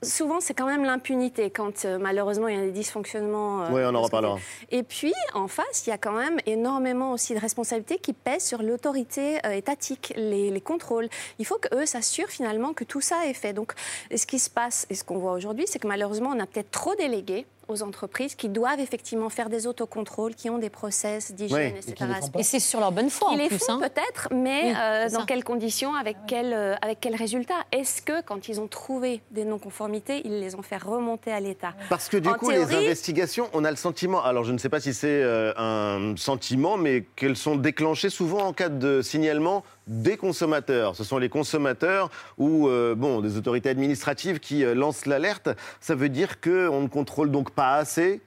Souvent, 0.06 0.40
c'est 0.40 0.54
quand 0.54 0.68
même 0.68 0.84
l'impunité 0.84 1.50
quand 1.50 1.86
euh, 1.86 1.98
malheureusement 2.00 2.48
il 2.48 2.56
y 2.56 2.60
a 2.60 2.64
des 2.66 2.72
dysfonctionnements. 2.72 3.64
euh, 3.64 3.70
Oui, 3.72 3.82
on 3.86 3.96
en 3.96 4.02
reparlera. 4.02 4.38
Et 4.72 4.84
puis, 4.84 5.14
en 5.34 5.48
face, 5.48 5.86
il 5.86 5.90
y 5.90 5.94
a 5.94 5.98
quand 5.98 6.12
même 6.14 6.38
énormément 6.46 7.12
aussi 7.12 7.34
de 7.34 7.40
responsabilités 7.40 7.98
qui 7.98 8.14
pèsent 8.14 8.46
sur 8.46 8.62
l'autorité 8.62 9.40
euh, 9.46 9.52
étatique, 9.52 10.14
les, 10.16 10.52
les 10.52 10.62
contrôles. 10.62 11.10
Il 11.40 11.46
faut 11.46 11.58
qu'eux 11.58 11.86
s'assurent 11.86 12.30
finalement 12.30 12.74
que 12.74 12.84
tout 12.84 13.02
ça 13.02 13.26
est 13.28 13.34
fait. 13.34 13.54
Donc, 13.54 13.74
ce 14.16 14.26
qui 14.26 14.40
se 14.40 14.50
passe 14.50 14.86
et 14.90 14.96
ce 14.96 15.04
qu'on 15.04 15.18
voit 15.18 15.34
aujourd'hui, 15.34 15.66
c'est 15.68 15.80
que 15.80 15.88
malheureusement, 15.88 16.32
on 16.36 16.40
a 16.40 16.46
peut-être 16.46 16.72
trop 16.72 16.96
délégué 16.96 17.46
aux 17.68 17.84
entreprises 17.84 18.36
qui 18.36 18.50
doivent 18.50 18.80
effectivement 18.80 19.30
faire 19.30 19.50
des 19.50 19.68
autocontrôles, 19.68 20.36
qui 20.36 20.50
ont 20.50 20.58
des 20.58 20.70
process 20.70 21.34
d'hygiène, 21.34 21.74
Oui, 21.74 21.80
et 21.86 21.92
etc. 21.92 22.12
pas. 22.32 22.40
Et 22.40 22.44
c'est 22.44 22.60
sur 22.60 22.80
leur 22.80 22.92
bonne 22.92 23.10
foi, 23.10 23.30
Ils 23.32 23.36
en 23.36 23.38
les 23.44 23.48
plus, 23.48 23.60
font 23.60 23.74
hein. 23.74 23.80
peut-être, 23.80 24.28
mais 24.32 24.64
Oui, 24.66 24.74
euh, 24.78 25.10
dans 25.10 25.26
quelles 25.26 25.44
conditions, 25.44 25.94
avec 25.96 26.18
quel, 26.28 26.54
euh, 26.54 26.76
avec 26.82 27.00
quel 27.00 27.16
résultat 27.16 27.56
Est-ce 27.72 28.02
que 28.02 28.22
quand 28.22 28.48
ils 28.48 28.60
ont 28.60 28.68
trouvé 28.68 29.22
des 29.32 29.46
non-conformités, 29.46 30.22
ils 30.26 30.40
les 30.40 30.56
ont 30.56 30.62
fait 30.62 30.78
remonter 30.78 31.32
à 31.32 31.40
l'État? 31.40 31.74
Parce 31.90 32.10
que 32.10 32.18
du 32.18 32.30
En 32.30 32.34
coup, 32.34 32.50
les 32.50 32.74
investigations, 32.74 33.50
on 33.54 33.64
a 33.64 33.70
le 33.72 33.78
sentiment, 33.78 34.24
alors 34.24 34.44
je 34.44 34.52
ne 34.52 34.58
sais 34.58 34.70
pas 34.70 34.80
si 34.80 34.94
c'est 34.94 35.08
euh, 35.24 35.54
un 35.58 36.16
sentiment, 36.18 36.78
mais 36.78 37.06
qu'elles 37.16 37.38
sont 37.38 37.56
déclenchées 37.56 38.10
souvent 38.10 38.46
en 38.46 38.54
cas 38.54 38.70
de 38.70 39.02
signalement 39.02 39.64
des 39.88 40.18
consommateurs. 40.18 40.96
Ce 40.96 41.04
sont 41.04 41.18
les 41.18 41.30
consommateurs 41.30 42.10
ou 42.38 42.68
euh, 42.68 42.96
bon, 42.96 43.22
des 43.22 43.38
autorités 43.38 43.70
administratives 43.70 44.40
qui 44.40 44.64
euh, 44.64 44.74
lancent 44.74 45.06
l'alerte. 45.06 45.50
Ça 45.80 45.96
veut 45.96 46.10
dire 46.10 46.42
qu'on 46.42 46.82
ne 46.82 46.88
contrôle 46.88 47.32
donc 47.32 47.52
pas 47.52 47.76
assez, 47.76 48.22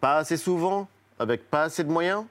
pas 0.00 0.16
assez 0.16 0.36
souvent, 0.36 0.88
avec 1.18 1.48
pas 1.50 1.64
assez 1.64 1.84
de 1.84 1.90
moyens? 1.90 2.24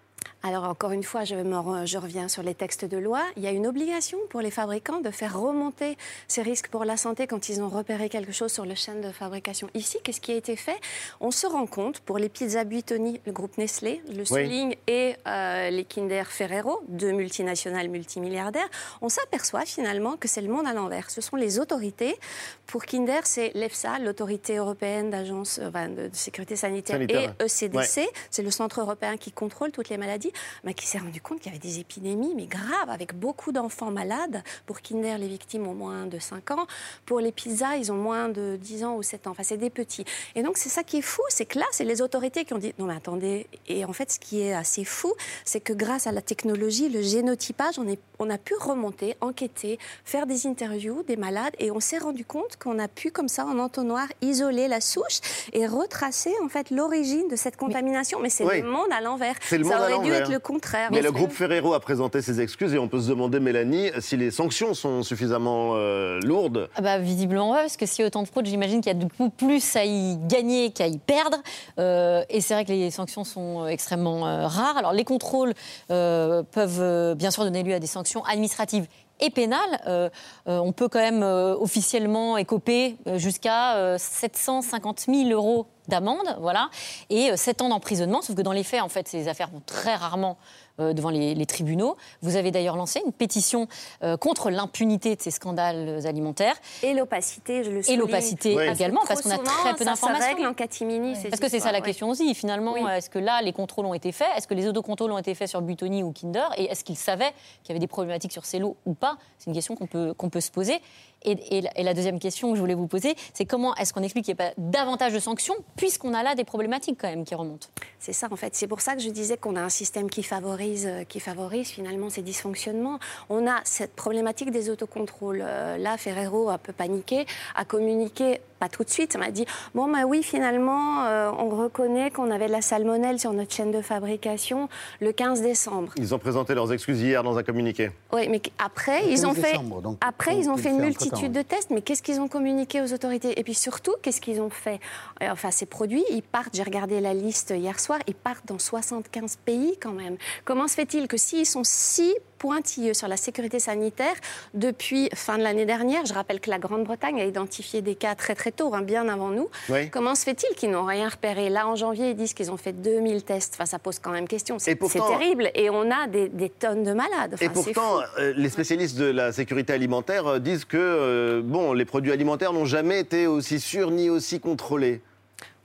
Alors 0.44 0.64
encore 0.64 0.92
une 0.92 1.04
fois, 1.04 1.24
je, 1.24 1.36
me 1.36 1.56
re- 1.56 1.86
je 1.86 1.98
reviens 2.00 2.28
sur 2.28 2.42
les 2.42 2.56
textes 2.56 2.84
de 2.86 2.98
loi. 2.98 3.22
Il 3.38 3.44
y 3.44 3.48
a 3.48 3.52
une 3.52 3.68
obligation 3.68 4.18
pour 4.30 4.42
les 4.42 4.50
fabricants 4.50 5.00
de 5.00 5.12
faire 5.12 5.39
remonter 5.39 5.98
ces 6.28 6.42
risques 6.42 6.68
pour 6.70 6.84
la 6.84 6.98
santé 6.98 7.28
quand 7.28 7.48
ils 7.50 7.62
ont 7.62 7.70
repéré 7.70 8.10
quelque 8.10 8.32
chose 8.32 8.52
sur 8.52 8.66
le 8.66 8.74
chaîne 8.74 9.02
de 9.02 9.12
fabrication. 9.12 9.70
Ici, 9.76 10.00
qu'est-ce 10.04 10.20
qui 10.20 10.32
a 10.32 10.36
été 10.36 10.56
fait? 10.56 10.80
On 11.20 11.30
se 11.30 11.46
rend 11.46 11.68
compte 11.68 12.00
pour 12.00 12.18
les 12.18 12.28
pizzas 12.28 12.64
Buitoni, 12.64 13.22
le 13.28 13.32
groupe 13.32 13.58
Nestlé, 13.60 14.02
le 14.10 14.22
Oui. 14.22 14.26
Souligne 14.26 14.76
et 14.88 15.16
euh, 15.28 15.70
les 15.70 15.86
Kinder 15.86 16.24
Ferrero, 16.26 16.82
deux 16.88 17.12
multinationales 17.12 17.89
multimilliardaires, 17.89 18.70
on 19.02 19.10
s'aperçoit 19.10 19.66
finalement 19.66 20.18
que 20.18 20.28
c'est 20.28 20.42
le 20.42 20.52
monde 20.52 20.66
à 20.66 20.74
l'envers. 20.74 21.12
Ce 21.12 21.22
sont 21.22 21.36
les 21.36 21.60
autorités. 21.60 22.18
Pour 22.66 22.86
Kinder, 22.86 23.20
c'est 23.26 23.52
l'EFSA, 23.54 24.00
l'autorité 24.00 24.58
européenne 24.58 25.12
d'agence 25.12 25.60
euh, 25.60 25.70
enfin, 25.70 25.88
de, 25.89 26.08
de 26.08 26.16
sécurité 26.16 26.56
sanitaire, 26.56 26.96
Sanitaire. 26.98 27.36
et 27.39 27.44
ECDC, 27.44 27.98
Ouais. 27.98 28.10
c'est 28.32 28.42
le 28.42 28.50
centre 28.52 28.82
européen 28.82 29.18
qui 29.18 29.32
contrôle 29.32 29.72
toutes 29.72 29.89
les 29.89 29.98
maladies, 29.98 30.31
mais 30.64 30.74
qui 30.74 30.88
s'est 30.88 30.98
rendu 30.98 31.22
compte 31.22 31.40
qu'il 31.40 31.52
y 31.52 31.56
avait 31.56 31.60
des 31.66 31.80
épidémies, 31.80 32.34
mais 32.36 32.46
graves, 32.48 32.90
avec 32.90 33.14
beaucoup 33.16 33.52
d'enfants 33.52 33.92
malades. 33.92 34.44
Pour 34.66 34.82
Kinder, 34.82 35.18
les 35.18 35.28
victimes 35.28 35.68
ont 35.68 35.74
moins 35.74 36.06
de 36.06 36.20
5 36.20 36.52
ans. 36.52 36.68
Pour 37.06 37.20
les 37.20 37.32
pizzas, 37.32 37.76
ils 37.78 37.92
ont 37.92 37.96
moins 37.98 38.30
de 38.30 38.58
10 38.62 38.84
ans 38.84 38.96
ou 38.96 39.04
7 39.04 39.28
ans. 39.28 39.32
Enfin, 39.32 39.44
c'est 39.44 39.58
des 39.58 39.70
petits. 39.70 40.06
Et 40.36 40.44
donc, 40.44 40.58
c'est 40.58 40.70
ça 40.70 40.84
qui 40.84 40.98
est 40.98 41.02
fou, 41.02 41.22
c'est 41.30 41.46
que 41.46 41.60
là, 41.60 41.66
c'est 41.72 41.84
les 41.86 42.02
autorités 42.02 42.46
qui 42.46 42.54
ont 42.54 42.58
dit 42.58 42.74
non, 42.80 42.86
mais 42.86 42.96
attendez. 42.96 43.48
Et 43.68 43.86
en 43.86 43.94
fait, 43.94 44.12
ce 44.12 44.20
qui 44.20 44.42
est 44.42 44.54
assez 44.54 44.84
fou, 44.86 45.14
c'est 45.46 45.60
que 45.62 45.74
grâce 45.74 46.08
à 46.08 46.12
la 46.12 46.22
technologie, 46.22 46.90
le 46.90 47.02
génotypage, 47.02 47.80
on, 47.80 47.88
est, 47.88 48.00
on 48.20 48.30
a 48.30 48.38
pu 48.38 48.54
remonter, 48.56 49.16
enquêter, 49.22 49.80
faire 50.06 50.26
des 50.28 50.48
interviews 50.48 51.04
des 51.04 51.18
malades, 51.18 51.54
et 51.60 51.72
on 51.72 51.80
s'est 51.80 51.98
rendu 51.98 52.26
compte 52.26 52.58
qu'on 52.58 52.80
a 52.80 52.88
pu, 52.88 53.12
comme 53.12 53.28
ça, 53.28 53.46
en 53.46 53.60
entonnoir, 53.60 54.08
isoler 54.22 54.68
la 54.68 54.82
souche 54.82 55.20
et 55.54 55.66
retracer 55.68 56.34
en 56.44 56.50
fait 56.50 56.70
l'origine 56.72 57.28
de 57.28 57.36
cette 57.36 57.58
contamination. 57.58 58.20
Mais 58.20 58.30
c'est 58.30 58.46
Oui. 58.46 58.62
le 58.62 58.70
monde 58.70 58.88
à 58.92 59.02
l'envers. 59.02 59.36
Ça 59.42 59.58
aurait 59.58 60.00
dû 60.00 60.12
le 60.30 60.40
contraire. 60.40 60.90
Mais 60.92 61.02
le 61.02 61.12
groupe 61.12 61.32
Ferrero 61.32 61.74
a 61.74 61.80
présenté 61.80 62.22
ses 62.22 62.42
excuses 62.42 62.74
et 62.74 62.78
on 62.80 62.88
peut 62.88 63.02
se 63.02 63.10
demander, 63.10 63.40
Mélanie, 63.40 63.92
si 64.00 64.18
les 64.18 64.32
sanctions 64.32 64.74
sont 64.74 65.04
suffisamment 65.04 65.74
euh, 65.76 66.20
lourdes. 66.22 66.70
Ah 66.76 66.82
bah, 66.82 66.98
visiblement, 67.00 67.52
ouais, 67.52 67.62
parce 67.62 67.78
que 67.78 67.86
s'il 67.86 68.02
y 68.02 68.04
a 68.04 68.08
autant 68.08 68.24
de 68.24 68.28
fraude, 68.28 68.46
j'imagine 68.46 68.82
qu'il 68.82 68.92
y 68.92 68.96
a 68.96 69.00
beaucoup 69.00 69.30
plus 69.30 69.76
à 69.76 69.86
y 69.86 70.18
gagner 70.28 70.72
qu'à 70.72 70.88
y 70.88 70.98
perdre. 70.98 71.38
Euh, 71.80 72.24
et 72.30 72.42
c'est 72.42 72.54
vrai 72.54 72.66
que 72.66 72.72
les 72.72 72.92
sanctions 72.92 73.24
sont 73.24 73.64
euh, 73.64 73.68
extrêmement 73.68 74.28
euh, 74.28 74.48
rares. 74.48 74.78
Alors, 74.78 74.94
les 74.94 75.06
contrôles 75.06 75.54
euh, 75.90 76.44
peuvent 76.52 76.82
euh, 76.82 77.16
bien 77.16 77.32
sûr 77.32 77.44
donner 77.44 77.64
lieu 77.64 77.74
à 77.74 77.80
des 77.80 77.88
sanctions 77.88 78.24
administratives 78.26 78.88
et 79.22 79.30
pénales. 79.30 79.60
Euh, 79.88 80.10
euh, 80.48 80.58
on 80.58 80.72
peut 80.72 80.88
quand 80.90 81.00
même 81.00 81.24
euh, 81.24 81.56
officiellement 81.56 82.38
écoper 82.38 82.98
jusqu'à 83.16 83.76
euh, 83.76 83.98
750 84.00 85.06
000 85.08 85.30
euros 85.30 85.68
d'amende, 85.88 86.36
voilà, 86.40 86.70
et 87.10 87.36
7 87.36 87.62
ans 87.62 87.70
d'emprisonnement. 87.70 88.22
Sauf 88.22 88.36
que 88.36 88.42
dans 88.42 88.52
les 88.52 88.64
faits, 88.64 88.82
en 88.82 88.90
fait, 88.90 89.08
ces 89.08 89.28
affaires 89.28 89.50
vont 89.50 89.62
très 89.66 89.96
rarement 89.96 90.38
euh, 90.80 90.94
devant 90.94 91.10
les, 91.10 91.36
les 91.36 91.46
tribunaux. 91.46 91.98
Vous 92.22 92.36
avez 92.38 92.52
d'ailleurs 92.52 92.78
lancé 92.78 93.02
une 93.06 93.12
pétition 93.12 93.68
euh, 94.04 94.16
contre 94.16 94.50
l'impunité 94.50 95.16
de 95.16 95.22
ces 95.22 95.32
scandales 95.32 96.06
alimentaires. 96.08 96.56
Et 96.82 96.94
l'opacité, 96.94 97.64
je 97.64 97.72
le 97.72 97.80
Et 97.80 97.84
souligne. 97.84 98.00
l'opacité 98.00 98.56
Oui. 98.56 98.64
également, 98.68 99.02
Parce 99.08 99.22
qu'on 99.22 99.32
a 99.32 99.38
très 99.38 99.74
peu 99.76 99.84
d'informations. 99.86 100.26
règle 100.28 100.46
en 100.48 100.54
catimini, 100.54 101.14
Parce 101.30 101.42
que 101.42 101.50
c'est 101.50 101.60
ça 101.60 101.72
la 101.72 101.80
ouais. 101.80 101.86
question 101.86 102.10
aussi. 102.10 102.34
Finalement, 102.36 102.74
Oui. 102.74 102.82
est-ce 102.96 103.10
que 103.10 103.20
là, 103.20 103.42
les 103.42 103.52
contrôles 103.54 103.86
ont 103.86 103.94
été 103.94 104.12
faits? 104.12 104.30
Est-ce 104.38 104.48
que 104.48 104.54
les 104.54 104.68
autocontrôles 104.68 105.12
ont 105.12 105.18
été 105.18 105.36
faits 105.36 105.50
sur 105.50 105.62
Butoni 105.62 106.04
ou 106.04 106.12
Kinder? 106.14 106.48
Et 106.58 106.66
est-ce 106.66 106.84
qu'ils 106.84 106.98
savaient 106.98 107.32
qu'il 107.64 107.70
y 107.70 107.72
avait 107.72 107.80
des 107.80 107.88
problématiques 107.88 108.32
sur 108.32 108.46
ces 108.46 108.60
lots 108.60 108.78
ou 108.86 108.94
pas? 108.94 109.18
C'est 109.40 109.48
une 109.48 109.54
question 109.56 109.76
qu'on 109.76 109.88
peut, 109.88 110.14
qu'on 110.14 110.30
peut 110.30 110.42
se 110.42 110.52
poser. 110.52 110.80
Et, 111.24 111.58
et 111.58 111.62
la- 111.62 111.78
et 111.80 111.84
la 111.84 111.94
deuxième 111.94 112.20
question 112.20 112.50
que 112.50 112.56
je 112.56 112.62
voulais 112.62 112.74
vous 112.74 112.88
poser, 112.88 113.16
c'est 113.34 113.46
comment 113.46 113.76
est-ce 113.76 113.94
qu'on 113.94 114.02
explique 114.04 114.26
qu'il 114.26 114.36
n'y 114.36 114.42
a 114.42 114.50
pas 114.50 114.54
davantage 114.58 115.14
de 115.14 115.20
sanctions, 115.20 115.56
puisqu'on 115.76 116.14
a 116.14 116.24
là 116.24 116.36
des 116.36 116.44
problématiques 116.44 116.98
quand 117.00 117.10
même 117.10 117.24
qui 117.26 117.36
remontent 117.36 117.68
C'est 118.00 118.14
ça, 118.14 118.28
en 118.32 118.36
fait. 118.36 118.56
C'est 118.56 118.68
pour 118.68 118.82
ça 118.82 118.96
que 118.96 119.02
je 119.02 119.10
disais 119.10 119.38
qu'on 119.38 119.56
a 119.56 119.62
un 119.62 119.70
système 119.70 120.10
qui 120.10 120.24
favorise 120.24 120.88
euh, 120.88 121.04
qui 121.04 121.20
favorise 121.20 121.70
finalement 121.70 122.10
ces 122.10 122.22
dysfonctionnements. 122.22 123.00
On 123.30 123.48
a 123.48 123.56
cette 123.64 123.96
problématique 123.96 124.52
des 124.52 124.70
autocontrôles. 124.70 125.44
Euh, 125.46 125.78
là, 125.78 125.98
Ferrero 125.98 126.50
a 126.50 126.58
peu 126.58 126.74
paniqué, 126.74 127.26
a 127.56 127.66
communiqué 127.66 128.40
pas 128.60 128.70
tout 128.70 128.84
de 128.84 128.90
suite. 128.92 129.14
On 129.16 129.20
m'a 129.20 129.32
dit 129.32 129.46
bon 129.74 129.92
bah 129.92 130.04
oui 130.06 130.22
finalement 130.22 131.06
euh, 131.06 131.32
on 131.40 131.50
reconnaît 131.50 132.12
qu'on 132.12 132.30
avait 132.30 132.46
de 132.46 132.52
la 132.52 132.62
salmonelle 132.62 133.20
sur 133.20 133.34
notre 133.34 133.52
chaîne 133.52 133.72
de 133.72 133.82
fabrication 133.82 134.70
le 135.00 135.12
15 135.12 135.42
décembre. 135.42 135.92
Ils 135.98 136.14
ont 136.14 136.20
présenté 136.20 136.54
leurs 136.54 136.72
excuses 136.72 137.02
hier 137.02 137.24
dans 137.24 137.40
un 137.40 137.44
communiqué. 137.44 137.90
Oui, 138.14 138.28
mais 138.30 138.40
après 138.64 139.02
ils 139.08 139.16
15 139.22 139.26
ont 139.26 139.34
fait 139.34 139.42
décembre, 139.54 139.82
donc, 139.82 139.98
après 140.06 140.38
ils 140.38 140.48
ont 140.48 140.58
fait 140.58 140.70
une 140.70 140.76
entre-temps, 140.86 140.92
multitude 141.12 141.32
de 141.32 141.41
tests. 141.41 141.70
Mais 141.70 141.82
qu'est-ce 141.82 142.01
qu'ils 142.03 142.20
ont 142.20 142.28
communiqué 142.28 142.82
aux 142.82 142.93
autorités? 142.93 143.39
Et 143.39 143.43
puis 143.43 143.53
surtout 143.53 143.93
qu'est-ce 144.01 144.22
qu'ils 144.22 144.41
ont 144.41 144.49
fait? 144.49 144.80
Euh, 145.22 145.30
Enfin 145.32 145.51
ces 145.51 145.66
produits 145.66 146.03
ils 146.12 146.24
partent. 146.24 146.53
J'ai 146.55 146.64
regardé 146.64 146.99
la 146.99 147.14
liste 147.14 147.53
hier 147.55 147.80
soir. 147.80 147.99
Ils 148.07 148.16
partent 148.16 148.45
dans 148.45 148.59
75 148.59 149.38
pays 149.45 149.78
quand 149.82 149.93
même. 149.93 150.18
Comment 150.45 150.68
se 150.68 150.76
fait-il 150.76 151.07
que 151.07 151.18
s'ils 151.18 151.45
sont 151.45 151.64
si 151.64 152.14
pointilleux 152.41 152.95
sur 152.95 153.07
la 153.07 153.18
sécurité 153.18 153.59
sanitaire 153.59 154.16
depuis 154.55 155.09
fin 155.14 155.38
de 155.38 155.43
l'année 155.43 155.68
dernière. 155.68 156.07
Je 156.07 156.14
rappelle 156.16 156.39
que 156.39 156.49
la 156.49 156.57
Grande-Bretagne 156.57 157.22
a 157.22 157.26
identifié 157.26 157.84
des 157.84 157.93
cas 157.93 158.16
très 158.16 158.34
très 158.34 158.51
tôt, 158.51 158.74
hein, 158.74 158.82
bien 158.82 159.07
avant 159.09 159.30
nous. 159.30 159.47
Oui. 159.70 159.91
Comment 159.91 160.16
se 160.16 160.24
fait-il 160.24 160.55
qu'ils 160.55 160.72
n'ont 160.72 160.86
rien 160.86 161.07
repéré? 161.07 161.49
Là, 161.49 161.68
en 161.68 161.76
janvier, 161.76 162.09
ils 162.09 162.16
disent 162.16 162.34
qu'ils 162.34 162.49
ont 162.51 162.57
fait 162.57 162.74
2000 162.74 163.24
tests. 163.24 163.53
Enfin, 163.53 163.68
ça 163.68 163.78
pose 163.78 163.99
quand 163.99 164.09
même 164.09 164.28
question. 164.28 164.57
C'est 164.57 164.76
terrible. 164.76 165.51
Et 165.53 165.70
on 165.70 165.91
a 165.91 166.07
des, 166.07 166.30
des 166.30 166.49
tonnes 166.49 166.84
de 166.84 166.93
malades. 166.93 167.36
Enfin, 167.36 167.45
Et 167.45 167.49
pourtant, 167.49 167.99
euh, 168.18 168.34
les 168.36 168.49
spécialistes 168.49 168.97
de 168.97 169.05
la 169.05 169.32
sécurité 169.32 169.74
alimentaire 169.74 170.26
euh, 170.26 170.39
disent 170.39 170.66
que 170.66 170.78
euh, 171.02 171.41
bon, 171.43 171.74
les 171.74 171.86
produits 171.86 172.12
alimentaires 172.12 172.54
n'ont 172.54 172.66
jamais 172.66 172.99
été 172.99 173.28
aussi 173.28 173.60
sûrs 173.60 173.91
ni 173.91 174.10
aussi 174.10 174.39
contrôlés. 174.39 175.02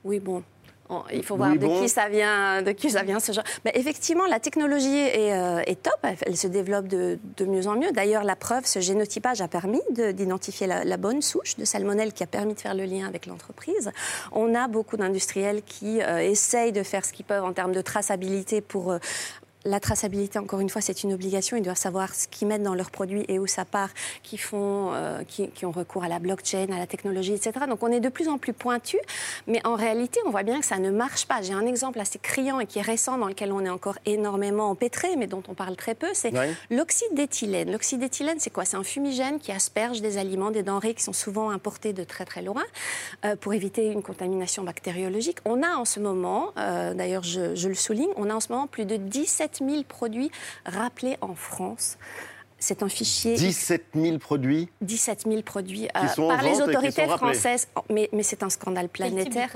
Oui, 0.03 0.19
bon. 0.19 0.43
On- 0.89 1.03
Il 1.11 1.21
faut 1.21 1.35
voir 1.35 1.51
Oui, 1.51 1.57
de, 1.59 1.65
bon. 1.65 1.81
qui 1.81 1.89
ça 1.89 2.07
vient, 2.07 2.61
de 2.61 2.71
qui 2.71 2.89
ça 2.89 3.03
vient 3.03 3.19
ce 3.19 3.33
genre. 3.33 3.43
Mais 3.65 3.71
effectivement, 3.75 4.25
la 4.25 4.39
technologie 4.39 4.87
est, 4.97 5.33
euh, 5.33 5.59
est 5.65 5.83
top, 5.83 5.97
elle, 6.03 6.15
elle 6.25 6.37
se 6.37 6.47
développe 6.47 6.87
de, 6.87 7.19
de 7.35 7.43
mieux 7.45 7.67
en 7.67 7.75
mieux. 7.75 7.91
D'ailleurs, 7.91 8.23
la 8.23 8.37
preuve, 8.37 8.65
ce 8.65 8.79
génotypage 8.79 9.41
a 9.41 9.49
permis 9.49 9.81
de- 9.93 10.11
d'identifier 10.13 10.65
la, 10.65 10.85
la 10.85 10.95
bonne 10.95 11.21
souche 11.21 11.57
de 11.57 11.65
salmonelle 11.65 12.13
qui 12.13 12.23
a 12.23 12.27
permis 12.27 12.53
de 12.53 12.59
faire 12.61 12.73
le 12.73 12.85
lien 12.85 13.05
avec 13.05 13.25
l'entreprise. 13.25 13.91
On 14.31 14.55
a 14.55 14.69
beaucoup 14.69 14.95
d'industriels 14.95 15.61
qui 15.63 16.01
euh, 16.01 16.19
essayent 16.19 16.71
de 16.71 16.83
faire 16.83 17.03
ce 17.03 17.11
qu'ils 17.11 17.25
peuvent 17.25 17.43
en 17.43 17.51
termes 17.51 17.73
de 17.73 17.81
traçabilité 17.81 18.61
pour 18.61 18.93
euh, 18.93 18.99
la 19.67 19.79
traçabilité, 19.79 20.39
encore 20.39 20.59
une 20.61 20.69
fois, 20.69 20.81
c'est 20.81 21.03
une 21.03 21.13
obligation. 21.13 21.57
Ils 21.57 21.63
doivent 21.63 21.77
savoir 21.77 22.15
ce 22.15 22.27
qu'ils 22.27 22.47
mettent 22.47 22.63
dans 22.63 22.73
leurs 22.73 22.89
produits 22.89 23.25
et 23.27 23.37
où 23.37 23.47
ça 23.47 23.65
part, 23.65 23.89
qui, 24.23 24.37
font, 24.37 24.91
euh, 24.93 25.23
qui, 25.27 25.49
qui 25.49 25.65
ont 25.65 25.71
recours 25.71 26.03
à 26.03 26.07
la 26.07 26.19
blockchain, 26.19 26.67
à 26.73 26.79
la 26.79 26.87
technologie, 26.87 27.33
etc. 27.33 27.51
Donc 27.67 27.83
on 27.83 27.91
est 27.91 27.99
de 27.99 28.09
plus 28.09 28.29
en 28.29 28.37
plus 28.37 28.53
pointu, 28.53 28.97
mais 29.45 29.65
en 29.65 29.75
réalité, 29.75 30.19
on 30.25 30.31
voit 30.31 30.43
bien 30.43 30.59
que 30.59 30.65
ça 30.65 30.79
ne 30.79 30.89
marche 30.89 31.25
pas. 31.27 31.41
J'ai 31.41 31.53
un 31.53 31.65
exemple 31.65 31.99
assez 31.99 32.17
criant 32.19 32.59
et 32.59 32.65
qui 32.65 32.79
est 32.79 32.83
récent, 32.83 33.17
dans 33.17 33.27
lequel 33.27 33.51
on 33.51 33.63
est 33.65 33.69
encore 33.69 33.97
énormément 34.05 34.69
empêtré, 34.69 35.15
mais 35.17 35.27
dont 35.27 35.43
on 35.47 35.53
parle 35.53 35.75
très 35.75 35.95
peu, 35.95 36.07
c'est 36.13 36.31
l'oxyde 36.69 37.13
d'éthylène. 37.13 37.71
L'oxyde 37.71 37.99
d'éthylène, 37.99 38.39
c'est 38.39 38.49
quoi? 38.49 38.63
C'est 38.65 38.77
un 38.77 38.83
fumigène 38.83 39.39
qui 39.39 39.51
asperge 39.51 40.01
des 40.01 40.17
aliments, 40.17 40.51
des 40.51 40.63
denrées 40.63 40.93
qui 40.93 41.03
sont 41.03 41.13
souvent 41.13 41.49
importés 41.49 41.91
de 41.93 42.03
très 42.03 42.25
très 42.25 42.41
loin 42.41 42.63
euh, 43.25 43.35
pour 43.35 43.53
éviter 43.53 43.87
une 43.91 44.01
contamination 44.01 44.63
bactériologique. 44.63 45.39
On 45.45 45.61
a 45.61 45.75
en 45.75 45.85
ce 45.85 45.99
moment, 45.99 46.51
euh, 46.57 46.93
d'ailleurs 46.93 47.23
je, 47.23 47.55
je 47.55 47.67
le 47.67 47.75
souligne, 47.75 48.09
on 48.15 48.29
a 48.29 48.33
en 48.33 48.39
ce 48.39 48.51
moment 48.51 48.67
plus 48.67 48.85
de 48.85 48.95
17 48.95 49.56
000 49.59 49.83
produits 49.83 50.31
rappelés 50.65 51.17
en 51.21 51.35
France. 51.35 51.97
C'est 52.59 52.81
un 52.81 52.89
fichier 52.89 53.35
17 53.35 53.85
000 53.93 54.17
produits. 54.17 54.69
17 54.81 55.25
000 55.27 55.41
produits 55.43 55.87
Qui 55.99 56.09
sont 56.09 56.23
en 56.23 56.29
par 56.29 56.43
les 56.43 56.59
autorités 56.59 57.07
françaises. 57.07 57.67
Mais, 57.89 58.09
mais 58.13 58.23
c'est 58.23 58.41
un 58.41 58.49
scandale 58.49 58.89
Quel 58.91 59.09
type 59.09 59.17
de 59.17 59.23
planétaire. 59.31 59.55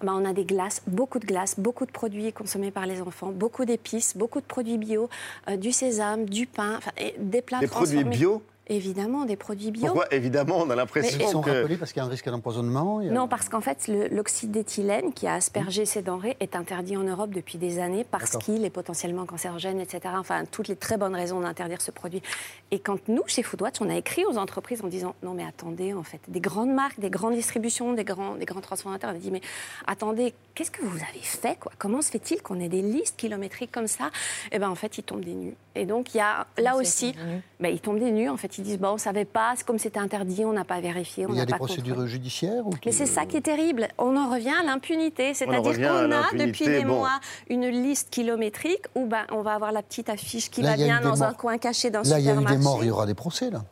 Ah 0.00 0.04
ben, 0.04 0.14
on 0.14 0.24
a 0.24 0.32
des 0.32 0.44
glaces, 0.44 0.82
beaucoup 0.86 1.18
de 1.18 1.26
glaces, 1.26 1.58
beaucoup 1.58 1.84
de 1.84 1.90
produits 1.90 2.32
consommés 2.32 2.70
par 2.70 2.86
les 2.86 3.00
enfants, 3.00 3.32
beaucoup 3.32 3.64
d'épices, 3.64 4.16
beaucoup 4.16 4.40
de 4.40 4.46
produits 4.46 4.78
bio, 4.78 5.08
euh, 5.48 5.56
du 5.56 5.72
sésame, 5.72 6.26
du 6.26 6.46
pain, 6.46 6.76
enfin, 6.76 6.92
et 6.96 7.16
des 7.18 7.42
plats 7.42 7.58
Des 7.58 7.66
produits 7.66 7.96
transformés. 7.96 8.16
bio 8.16 8.42
Évidemment, 8.70 9.24
des 9.24 9.36
produits 9.36 9.70
bio. 9.70 9.86
Pourquoi 9.86 10.06
Évidemment, 10.12 10.58
on 10.58 10.68
a 10.70 10.76
l'impression 10.76 11.18
Ils 11.20 11.28
sont 11.28 11.40
que. 11.40 11.50
rappelés 11.50 11.76
parce 11.76 11.92
qu'il 11.92 12.00
y 12.00 12.04
a 12.04 12.06
un 12.06 12.10
risque 12.10 12.28
d'empoisonnement. 12.28 12.98
a- 12.98 13.04
Non, 13.04 13.26
parce 13.28 13.48
qu'en 13.48 13.60
fait, 13.60 13.88
le- 13.88 14.08
l'oxyde 14.08 14.50
d'éthylène 14.50 15.12
qui 15.12 15.26
a 15.26 15.34
aspergé 15.34 15.86
ces 15.86 16.02
denrées 16.02 16.36
est 16.40 16.54
interdit 16.54 16.96
en 16.96 17.02
Europe 17.04 17.30
depuis 17.30 17.56
des 17.58 17.78
années 17.78 18.04
parce 18.10 18.36
qu'il 18.36 18.64
est 18.64 18.70
potentiellement 18.70 19.24
cancérogène, 19.26 19.80
etc. 19.80 20.14
Enfin, 20.18 20.44
toutes 20.44 20.68
les 20.68 20.76
très 20.76 20.96
bonnes 20.98 21.14
raisons 21.14 21.40
d'interdire 21.40 21.80
ce 21.80 21.90
produit. 21.90 22.22
Et 22.70 22.78
quand 22.78 23.08
nous, 23.08 23.22
chez 23.26 23.42
Foodwatch, 23.42 23.80
on 23.80 23.88
a 23.88 23.96
écrit 23.96 24.24
aux 24.26 24.36
entreprises 24.36 24.82
en 24.84 24.88
disant 24.88 25.14
non, 25.22 25.32
mais 25.34 25.44
attendez, 25.44 25.94
en 25.94 26.02
fait, 26.02 26.20
des 26.28 26.40
grandes 26.40 26.72
marques, 26.72 27.00
des 27.00 27.10
grandes 27.10 27.34
distributions, 27.34 27.94
des 27.94 28.04
grands, 28.04 28.34
des 28.34 28.44
grands 28.44 28.60
transformateurs, 28.60 29.10
on 29.12 29.16
a 29.16 29.18
dit 29.18 29.30
mais 29.30 29.40
attendez, 29.86 30.34
qu'est-ce 30.54 30.70
que 30.70 30.82
vous 30.84 30.96
avez 30.98 31.20
fait 31.22 31.58
quoi? 31.58 31.72
Comment 31.78 32.02
se 32.02 32.10
fait-il 32.10 32.42
qu'on 32.42 32.60
ait 32.60 32.68
des 32.68 32.82
listes 32.82 33.16
kilométriques 33.16 33.72
comme 33.72 33.86
ça? 33.86 34.10
Eh 34.52 34.58
ben 34.58 34.68
en 34.68 34.74
fait, 34.74 34.98
ils 34.98 35.02
tombent 35.04 35.24
des 35.24 35.34
nues. 35.34 35.54
Et 35.74 35.86
donc 35.86 36.14
il 36.14 36.18
y 36.18 36.20
a 36.20 36.46
là 36.58 36.76
aussi, 36.76 37.14
ben, 37.60 37.68
ils 37.68 37.80
tombent 37.80 38.00
des 38.00 38.10
nues. 38.10 38.28
En 38.28 38.36
fait, 38.36 38.57
ils 38.58 38.64
disent 38.64 38.78
bon, 38.78 38.90
on 38.90 38.98
savait 38.98 39.24
pas, 39.24 39.54
c'est 39.56 39.64
comme 39.66 39.78
c'était 39.78 39.98
interdit, 40.00 40.44
on 40.44 40.52
n'a 40.52 40.64
pas 40.64 40.80
vérifié, 40.80 41.26
on 41.26 41.30
Il 41.30 41.34
y 41.34 41.36
n'a 41.38 41.42
a 41.42 41.46
des 41.46 41.50
pas 41.52 41.56
procédures 41.58 41.94
contrôlé. 41.94 42.08
judiciaires 42.10 42.66
ou 42.66 42.70
Mais 42.84 42.92
c'est 42.92 43.06
ça 43.06 43.24
qui 43.26 43.36
est 43.36 43.40
terrible. 43.42 43.88
On 43.98 44.16
en 44.16 44.30
revient 44.30 44.54
à 44.60 44.64
l'impunité. 44.64 45.34
C'est-à-dire 45.34 45.76
qu'on 45.78 46.10
a 46.12 46.44
depuis 46.46 46.64
des 46.66 46.84
bon. 46.84 46.96
mois 46.96 47.20
une 47.48 47.66
liste 47.68 48.10
kilométrique 48.10 48.82
où 48.94 49.06
ben, 49.06 49.24
on 49.32 49.42
va 49.42 49.54
avoir 49.54 49.72
la 49.72 49.82
petite 49.82 50.08
affiche 50.10 50.50
qui 50.50 50.62
Là, 50.62 50.70
va 50.70 50.76
bien 50.76 51.00
dans 51.00 51.22
un 51.22 51.32
coin 51.32 51.58
caché 51.58 51.90
d'un 51.90 52.02
Là, 52.02 52.18
il 52.18 52.24
y 52.24 52.28
a 52.28 52.32
eu 52.32 52.36
supermarché. 52.36 52.56
des 52.58 52.62
morts, 52.64 52.78
il 52.84 52.88
y 52.88 52.90
aura 52.90 53.06
des 53.06 53.14
procès, 53.14 53.50
là. 53.50 53.62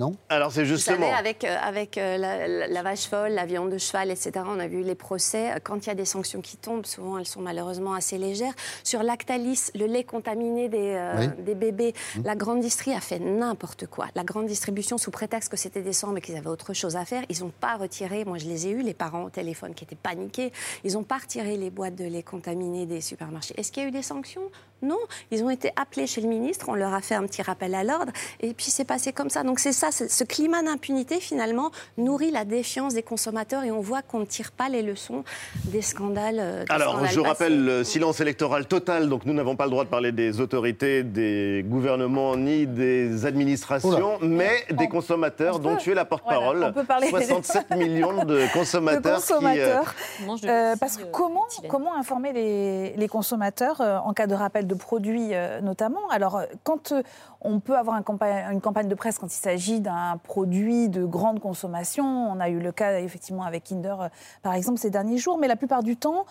Non? 0.00 0.16
Alors 0.30 0.50
c'est 0.50 0.62
Vous 0.62 0.68
justement. 0.70 0.96
savez, 1.10 1.12
avec, 1.12 1.44
euh, 1.44 1.56
avec 1.62 1.98
euh, 1.98 2.16
la, 2.16 2.48
la- 2.48 2.66
la 2.68 2.82
vache 2.82 3.06
folle, 3.06 3.32
la 3.32 3.44
viande 3.44 3.70
de 3.70 3.76
cheval, 3.76 4.10
etc., 4.10 4.32
on 4.46 4.58
a 4.58 4.66
vu 4.66 4.82
les 4.82 4.94
procès. 4.94 5.50
Quand 5.62 5.84
il 5.84 5.88
y 5.88 5.90
a 5.92 5.94
des 5.94 6.06
sanctions 6.06 6.40
qui 6.40 6.56
tombent, 6.56 6.86
souvent 6.86 7.18
elles 7.18 7.26
sont 7.26 7.42
malheureusement 7.42 7.92
assez 7.92 8.16
légères. 8.16 8.54
Sur 8.82 9.02
Lactalis, 9.02 9.70
le 9.74 9.84
lait 9.84 10.04
contaminé 10.04 10.68
des, 10.70 10.94
euh, 10.96 11.14
Oui. 11.36 11.44
des 11.44 11.54
bébés, 11.54 11.92
la 12.24 12.34
grande 12.34 12.60
distrie 12.60 12.94
a 12.94 13.00
fait 13.00 13.18
n'importe 13.18 13.86
quoi. 13.86 14.06
La 14.14 14.24
grande 14.24 14.46
distribution, 14.46 14.96
sous 14.96 15.10
prétexte 15.10 15.50
que 15.50 15.58
c'était 15.58 15.82
décembre 15.82 16.16
et 16.16 16.20
qu'ils 16.22 16.36
avaient 16.36 16.46
autre 16.48 16.72
chose 16.72 16.96
à 16.96 17.04
faire, 17.04 17.22
ils 17.28 17.40
n'ont 17.40 17.52
pas 17.60 17.76
retiré, 17.76 18.24
moi 18.24 18.38
je 18.38 18.46
les 18.46 18.66
ai 18.68 18.70
eus, 18.70 18.82
les 18.82 18.94
parents 18.94 19.24
au 19.24 19.30
téléphone 19.30 19.74
qui 19.74 19.84
étaient 19.84 19.96
paniqués, 19.96 20.50
ils 20.82 20.94
n'ont 20.94 21.02
pas 21.04 21.18
retiré 21.18 21.58
les 21.58 21.68
boîtes 21.68 21.94
de 21.96 22.04
lait 22.06 22.22
contaminé 22.22 22.86
des 22.86 23.02
supermarchés. 23.02 23.52
Est-ce 23.58 23.70
qu'il 23.70 23.82
y 23.82 23.86
a 23.86 23.88
eu 23.90 23.92
des 23.92 24.02
sanctions? 24.02 24.42
Non. 24.82 24.98
Ils 25.30 25.42
ont 25.44 25.50
été 25.50 25.72
appelés 25.76 26.06
chez 26.06 26.20
le 26.20 26.28
ministre, 26.28 26.66
on 26.68 26.74
leur 26.74 26.94
a 26.94 27.00
fait 27.00 27.14
un 27.14 27.22
petit 27.26 27.42
rappel 27.42 27.74
à 27.74 27.84
l'ordre, 27.84 28.12
et 28.40 28.54
puis 28.54 28.66
c'est 28.70 28.84
passé 28.84 29.12
comme 29.12 29.30
ça. 29.30 29.42
Donc 29.42 29.58
c'est 29.58 29.72
ça, 29.72 29.88
ce 29.92 30.24
climat 30.24 30.62
d'impunité, 30.62 31.20
finalement, 31.20 31.70
nourrit 31.98 32.30
la 32.30 32.44
défiance 32.44 32.94
des 32.94 33.02
consommateurs 33.02 33.64
et 33.64 33.70
on 33.70 33.80
voit 33.80 34.02
qu'on 34.02 34.20
ne 34.20 34.24
tire 34.24 34.52
pas 34.52 34.68
les 34.68 34.82
leçons 34.82 35.24
des 35.64 35.82
scandales. 35.82 36.38
euh, 36.40 36.64
des 36.64 36.70
Alors, 36.72 36.92
scandales 36.94 37.10
je 37.10 37.16
passés. 37.20 37.28
rappelle 37.28 37.64
le 37.64 37.84
silence 37.84 38.20
électoral 38.20 38.66
total, 38.66 39.08
donc 39.08 39.26
nous 39.26 39.34
n'avons 39.34 39.56
pas 39.56 39.64
le 39.64 39.70
droit 39.70 39.84
de 39.84 39.88
parler 39.90 40.12
des 40.12 40.40
autorités, 40.40 41.02
des 41.02 41.64
gouvernements 41.66 42.36
ni 42.36 42.66
des 42.66 43.26
administrations, 43.26 44.18
mais 44.22 44.64
des 44.70 44.88
consommateurs 44.88 45.58
dont 45.58 45.76
tu 45.76 45.92
es 45.92 45.94
la 45.94 46.04
porte-parole. 46.04 46.56
Voilà, 46.58 46.68
on 46.70 46.72
peut 46.72 46.84
parler 46.84 47.06
des- 47.06 47.24
67 47.26 47.70
millions 47.76 48.24
de 48.24 48.30
de 48.30 48.52
consommateurs. 48.52 49.02
qui, 49.24 49.32
euh, 49.32 49.36
consommateurs. 49.36 49.94
de 50.20 50.46
Euh, 50.48 50.68
l'oxyde, 50.70 50.78
parce 50.80 50.96
que 50.96 51.02
euh, 51.02 51.06
comment, 51.12 51.46
comment 51.68 51.94
informer 51.96 52.32
les, 52.32 52.92
les 52.96 53.08
consommateurs 53.08 53.80
euh, 53.80 53.98
en 53.98 54.12
cas 54.12 54.26
de 54.26 54.34
rappel 54.34 54.66
de 54.70 54.74
produits 54.74 55.34
euh, 55.34 55.60
notamment 55.60 56.08
Alors, 56.10 56.36
euh, 56.36 56.46
quand 56.62 56.92
euh, 56.92 57.02
on 57.40 57.60
peut 57.60 57.76
avoir 57.76 57.96
une 57.96 58.60
campagne 58.60 58.88
de 58.88 58.94
presse 58.94 59.18
quand 59.18 59.26
il 59.26 59.38
s'agit 59.38 59.80
d'un 59.80 60.18
produit 60.22 60.88
de 60.88 61.04
grande 61.04 61.40
consommation, 61.40 62.04
on 62.04 62.38
a 62.38 62.48
eu 62.48 62.60
le 62.60 62.70
cas 62.70 63.00
effectivement 63.00 63.44
avec 63.44 63.64
Kinder 63.64 63.96
par 64.42 64.54
exemple 64.54 64.78
ces 64.78 64.90
derniers 64.90 65.16
jours, 65.16 65.38
mais 65.38 65.48
la 65.48 65.56
plupart 65.56 65.82
du 65.82 65.96
temps, 65.96 66.26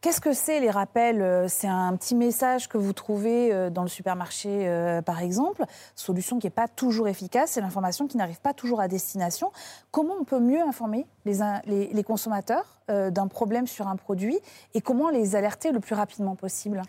qu'est-ce 0.00 0.22
que 0.22 0.32
c'est 0.32 0.60
les 0.60 0.70
rappels 0.70 1.44
C'est 1.48 1.68
un 1.68 1.94
petit 1.96 2.14
message 2.14 2.68
que 2.68 2.78
vous 2.78 2.94
trouvez 2.94 3.70
dans 3.70 3.82
le 3.82 3.88
supermarché 3.88 5.00
par 5.04 5.20
exemple, 5.20 5.66
solution 5.94 6.38
qui 6.38 6.46
n'est 6.46 6.50
pas 6.50 6.66
toujours 6.66 7.08
efficace, 7.08 7.50
c'est 7.52 7.60
l'information 7.60 8.06
qui 8.06 8.16
n'arrive 8.16 8.40
pas 8.40 8.54
toujours 8.54 8.80
à 8.80 8.88
destination. 8.88 9.52
Comment 9.90 10.14
on 10.18 10.24
peut 10.24 10.40
mieux 10.40 10.62
informer 10.62 11.06
les, 11.26 12.04
consommateurs 12.04 12.80
d'un 12.88 13.28
problème 13.28 13.66
sur 13.66 13.86
un 13.86 13.96
produit 13.96 14.38
et 14.72 14.80
comment 14.80 15.10
les 15.10 15.36
alerter 15.36 15.72
le 15.72 15.80
plus 15.80 15.94
rapidement 15.94 16.36
possible? 16.36 16.80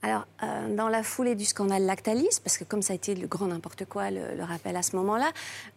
Alors, 0.00 0.26
euh, 0.44 0.76
dans 0.76 0.88
la 0.88 1.02
foulée 1.02 1.34
du 1.34 1.44
scandale 1.44 1.82
Lactalis, 1.82 2.38
parce 2.44 2.56
que 2.56 2.62
comme 2.62 2.82
ça 2.82 2.92
a 2.92 2.96
été 2.96 3.16
le 3.16 3.26
grand 3.26 3.46
n'importe 3.48 3.84
quoi, 3.84 4.12
le, 4.12 4.36
le 4.36 4.44
rappel 4.44 4.76
à 4.76 4.82
ce 4.82 4.94
moment-là, 4.94 5.30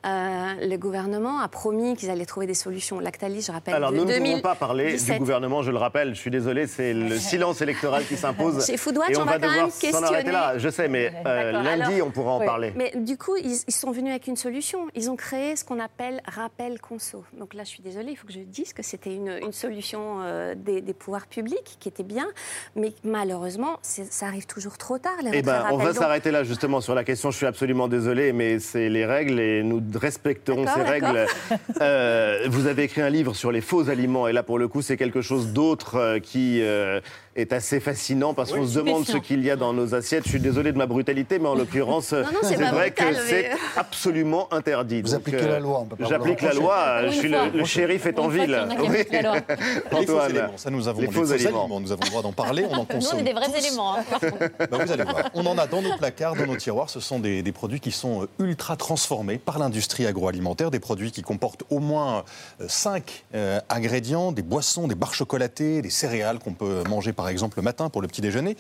euh, 0.06 0.68
le 0.68 0.78
gouvernement 0.78 1.40
a 1.40 1.48
promis 1.48 1.96
qu'ils 1.98 2.12
allaient 2.12 2.28
trouver 2.28 2.46
des 2.46 2.54
solutions. 2.54 3.00
Lactalis, 3.00 3.42
je 3.42 3.52
rappelle, 3.52 3.74
Alors, 3.74 3.92
de 3.92 3.98
nous 3.98 4.04
ne 4.04 4.10
2017. 4.10 4.32
pouvons 4.32 4.42
pas 4.44 4.54
parler 4.56 4.96
du 4.98 5.18
gouvernement, 5.18 5.64
je 5.64 5.72
le 5.72 5.78
rappelle. 5.78 6.14
Je 6.14 6.20
suis 6.20 6.30
désolé, 6.30 6.68
c'est 6.68 6.94
le 6.94 7.18
silence 7.20 7.62
électoral 7.62 8.06
qui 8.06 8.16
s'impose. 8.16 8.64
Chez 8.68 8.78
Foodwatch, 8.78 9.10
et 9.10 9.18
on 9.18 9.22
on, 9.22 9.26
va 9.26 9.40
va 9.40 9.48
quand 9.48 9.54
même 9.56 9.72
s'en 9.72 9.88
arrêter 10.04 10.12
questionner. 10.12 10.32
là. 10.32 10.58
Je 10.60 10.70
sais, 10.70 10.88
mais 10.88 11.12
euh, 11.26 11.52
lundi, 11.54 11.94
alors- 11.96 12.08
on 12.08 12.12
pourra 12.12 12.34
en 12.34 12.40
Oui. 12.42 12.46
parler. 12.46 12.74
Mais 12.76 12.92
du 12.96 13.18
coup, 13.18 13.36
ils, 13.38 13.58
ils 13.68 13.74
sont 13.74 13.90
venus 13.90 14.12
avec 14.12 14.28
une 14.28 14.38
solution. 14.38 14.86
Ils 14.94 15.10
ont 15.10 15.16
créé 15.16 15.56
ce 15.56 15.66
qu'on 15.66 15.80
appelle 15.80 16.22
rappel 16.28 16.80
conso. 16.80 17.24
Donc 17.40 17.56
là, 17.56 17.64
je 17.64 17.70
suis 17.70 17.82
désolée, 17.82 18.12
il 18.12 18.16
faut 18.18 18.28
que 18.28 18.34
je 18.34 18.40
dise 18.42 18.72
que 18.74 18.84
c'était 18.84 19.16
une, 19.16 19.40
une 19.42 19.52
solution 19.52 20.20
euh, 20.22 20.54
des, 20.56 20.82
des 20.82 20.94
pouvoirs 20.94 21.26
publics 21.26 21.78
qui 21.80 21.90
était 21.90 22.04
bien, 22.04 22.28
mais 22.76 22.94
malheureusement, 23.04 23.80
c'est- 23.82 24.11
ça 24.12 24.28
arrive 24.28 24.46
toujours 24.46 24.78
trop 24.78 24.98
tard. 24.98 25.16
Les 25.24 25.32
Eh 25.34 25.42
ben, 25.42 25.66
on 25.72 25.78
va 25.78 25.94
s'arrêter 25.94 26.32
là 26.32 26.44
justement 26.44 26.82
sur 26.82 26.94
la 26.94 27.04
question. 27.06 27.32
Je 27.32 27.38
suis 27.38 27.46
absolument 27.46 27.88
désolé, 27.88 28.34
mais 28.34 28.60
c'est 28.60 28.90
les 28.90 29.06
règles 29.06 29.40
et 29.40 29.64
nous 29.64 29.82
respecterons 29.96 30.66
ces 30.68 30.82
règles. 30.82 31.26
Euh, 31.80 32.48
vous 32.50 32.68
avez 32.68 32.84
écrit 32.84 33.02
un 33.02 33.10
livre 33.10 33.34
sur 33.34 33.52
les 33.52 33.62
faux 33.62 33.90
aliments 33.90 34.28
et 34.28 34.34
là, 34.34 34.44
pour 34.44 34.60
le 34.60 34.68
coup, 34.68 34.82
c'est 34.82 34.98
quelque 34.98 35.22
chose 35.22 35.48
d'autre 35.54 35.96
euh, 35.96 36.20
qui 36.20 36.62
euh, 36.62 37.00
est 37.36 37.54
assez 37.54 37.80
fascinant 37.80 38.34
parce 38.34 38.52
qu'on 38.52 38.68
se 38.68 38.76
demande 38.76 39.06
ce 39.06 39.18
qu'il 39.18 39.44
y 39.44 39.50
a 39.52 39.56
dans 39.56 39.74
nos 39.74 39.96
assiettes. 39.96 40.24
Je 40.26 40.30
suis 40.30 40.40
désolé 40.40 40.72
de 40.74 40.78
ma 40.78 40.86
brutalité, 40.86 41.40
mais 41.40 41.48
en 41.48 41.56
l'occurrence, 41.56 42.08
c'est 42.44 42.56
vrai 42.56 42.90
brutal, 42.92 43.14
que 43.16 43.22
c'est 43.28 43.42
mais- 43.44 43.52
absolument 43.78 44.52
interdit. 44.54 45.02
Vous 45.02 45.10
Donc, 45.12 45.20
appliquez 45.22 45.48
la 45.48 45.60
loi, 45.60 45.86
peut 45.90 45.96
pas 45.96 46.10
J'applique 46.10 46.42
la 46.42 46.54
loi, 46.54 47.06
je 47.08 47.12
suis 47.12 47.30
le, 47.30 47.64
shérif 47.66 48.06
est 48.06 48.20
en 48.20 48.28
ville. 48.28 48.42
qu'il 48.44 48.52
y 48.54 48.58
en 48.58 48.70
a 48.70 48.76
qui 48.76 48.88
appliquent 48.88 49.12
la 49.14 49.22
loi. 49.22 49.36
Les 50.02 50.06
faux 50.08 50.20
Antoine, 50.20 50.50
ça 50.58 50.70
nous 50.70 50.88
avons 50.88 51.00
les 51.02 51.08
les 51.08 51.14
faux 51.14 51.26
faux 51.26 51.32
aliments. 51.32 51.62
aliments, 51.62 51.80
nous 51.80 51.92
avons 51.92 52.04
le 52.04 52.10
droit 52.10 52.22
d'en 52.22 52.32
parler, 52.34 52.66
on 52.70 52.74
en 52.74 52.76
Nous, 52.76 52.82
on 52.82 52.86
consomme 52.86 53.20
est 53.20 53.24
des 53.24 53.34
vrais 53.34 53.48
tous. 53.48 53.58
éléments. 53.66 53.96
hein. 53.98 54.04
Bah, 54.72 54.78
vous 54.86 54.92
allez 54.92 55.04
voir. 55.04 55.30
On 55.34 55.46
en 55.46 55.58
a 55.58 55.68
dans 55.68 55.82
nos 55.82 55.96
placards, 55.98 56.36
dans 56.36 56.46
nos 56.48 56.56
tiroirs. 56.58 56.90
Ce 56.90 57.00
sont 57.00 57.20
des, 57.20 57.42
des 57.44 57.52
produits 57.52 57.80
qui 57.80 57.92
sont 57.92 58.24
euh, 58.24 58.28
ultra 58.40 58.76
transformés 58.76 59.38
par 59.38 59.60
l'industrie 59.60 60.06
agroalimentaire, 60.06 60.72
des 60.72 60.80
produits 60.80 61.12
qui 61.12 61.22
comportent 61.22 61.64
au 61.70 61.80
moins 61.80 62.24
5 62.68 63.24
ingrédients, 63.70 64.32
des 64.32 64.42
boissons, 64.42 64.88
des 64.88 64.96
barres 64.96 65.14
chocolatées, 65.14 65.82
des 65.82 65.90
céréales 65.90 66.40
qu'on 66.40 66.54
peut 66.54 66.84
manger 66.90 67.14
par 67.14 67.21
exemple 67.28 67.58
le 67.58 67.64
matin 67.64 67.90
pour 67.90 68.02
le 68.02 68.08
petit 68.08 68.22
déjeuner. 68.22 68.58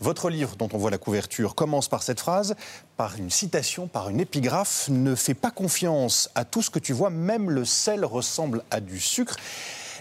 Votre 0.00 0.30
livre, 0.30 0.56
dont 0.56 0.68
on 0.72 0.78
voit 0.78 0.90
la 0.90 0.98
couverture, 0.98 1.54
commence 1.54 1.88
par 1.88 2.02
cette 2.02 2.20
phrase, 2.20 2.54
par 2.96 3.16
une 3.16 3.30
citation, 3.30 3.86
par 3.86 4.08
une 4.08 4.20
épigraphe 4.20 4.88
Ne 4.88 5.14
fais 5.14 5.34
pas 5.34 5.50
confiance 5.50 6.30
à 6.34 6.44
tout 6.44 6.62
ce 6.62 6.70
que 6.70 6.78
tu 6.78 6.92
vois, 6.92 7.10
même 7.10 7.50
le 7.50 7.64
sel 7.64 8.04
ressemble 8.04 8.62
à 8.70 8.80
du 8.80 9.00
sucre. 9.00 9.36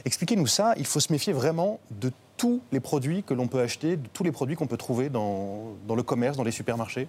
Expliquez-nous 0.06 0.48
ça. 0.48 0.74
Il 0.78 0.86
faut 0.86 1.00
se 1.00 1.12
méfier 1.12 1.34
vraiment 1.34 1.80
de 1.92 2.12
tous 2.38 2.62
les 2.72 2.80
produits 2.80 3.24
que 3.24 3.34
l'on 3.34 3.48
peut 3.48 3.60
acheter, 3.60 3.96
de 3.96 4.08
tous 4.12 4.24
les 4.24 4.32
produits 4.32 4.56
qu'on 4.56 4.68
peut 4.68 4.78
trouver 4.78 5.10
dans, 5.10 5.74
dans 5.88 5.96
le 5.96 6.04
commerce, 6.04 6.36
dans 6.36 6.44
les 6.44 6.52
supermarchés 6.52 7.08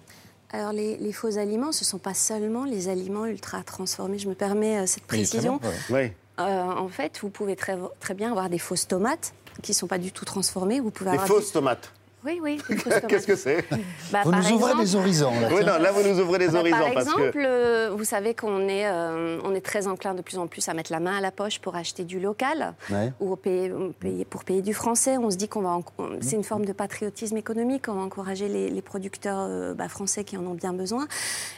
Alors, 0.50 0.72
les, 0.72 0.96
les 0.96 1.12
faux 1.12 1.38
aliments, 1.38 1.72
ce 1.72 1.82
ne 1.82 1.86
sont 1.86 1.98
pas 1.98 2.14
seulement 2.14 2.64
les 2.64 2.88
aliments 2.88 3.26
ultra 3.26 3.62
transformés. 3.62 4.18
Je 4.18 4.28
me 4.28 4.34
permets 4.34 4.78
euh, 4.78 4.86
cette 4.86 5.04
précision. 5.04 5.60
Oui. 5.90 6.12
Euh, 6.40 6.62
en 6.62 6.88
fait, 6.88 7.18
vous 7.20 7.30
pouvez 7.30 7.56
très, 7.56 7.78
très 8.00 8.14
bien 8.14 8.30
avoir 8.30 8.50
des 8.50 8.58
fausses 8.58 8.88
tomates 8.88 9.34
qui 9.62 9.72
ne 9.72 9.76
sont 9.76 9.86
pas 9.86 9.98
du 9.98 10.12
tout 10.12 10.24
transformées. 10.24 10.80
Vous 10.80 10.90
pouvez 10.90 11.10
Des 11.10 11.16
avoir 11.16 11.28
fausses 11.28 11.52
tomates. 11.52 11.92
Oui, 12.24 12.40
oui. 12.42 12.58
Qu'est-ce 13.08 13.26
que 13.26 13.36
c'est? 13.36 13.64
Bah, 14.10 14.22
Vous 14.24 14.32
nous 14.32 14.38
ouvrez 14.52 14.70
exemple- 14.70 14.80
des 14.84 14.96
horizons. 14.96 15.30
Là, 15.40 15.48
Oui, 15.52 15.60
non, 15.60 15.78
là, 15.78 15.92
vous 15.92 16.02
nous 16.08 16.20
ouvrez 16.20 16.38
des 16.38 16.48
Bah, 16.48 16.60
horizons 16.60 16.78
Par 16.78 16.92
parce 16.94 17.06
exemple, 17.06 17.30
que. 17.32 17.38
euh, 17.38 17.90
vous 17.94 18.04
savez 18.04 18.34
qu'on 18.34 18.66
est, 18.68 18.86
euh, 18.86 19.38
on 19.44 19.54
est 19.54 19.60
très 19.60 19.86
enclin 19.86 20.14
de 20.14 20.22
plus 20.22 20.38
en 20.38 20.46
plus 20.46 20.66
à 20.68 20.74
mettre 20.74 20.90
la 20.90 21.00
main 21.00 21.16
à 21.18 21.20
la 21.20 21.30
poche 21.30 21.58
pour 21.58 21.76
acheter 21.76 22.04
du 22.04 22.20
local 22.20 22.74
Ouais. 22.90 23.12
ou 23.20 23.32
au 23.32 23.36
payer- 23.36 23.72
payer- 24.00 24.24
pour 24.24 24.44
payer 24.44 24.62
du 24.62 24.72
français. 24.72 25.18
On 25.18 25.30
se 25.30 25.36
dit 25.36 25.48
qu'on 25.48 25.60
va, 25.62 25.70
en- 25.70 25.84
c'est 26.20 26.36
une 26.36 26.44
forme 26.44 26.64
de 26.64 26.72
patriotisme 26.72 27.36
économique. 27.36 27.88
On 27.88 27.94
va 27.94 28.02
encourager 28.02 28.48
les, 28.48 28.70
les 28.70 28.82
producteurs 28.82 29.46
euh, 29.48 29.74
bah, 29.74 29.88
français 29.88 30.24
qui 30.24 30.36
en 30.38 30.46
ont 30.46 30.54
bien 30.54 30.72
besoin. 30.72 31.06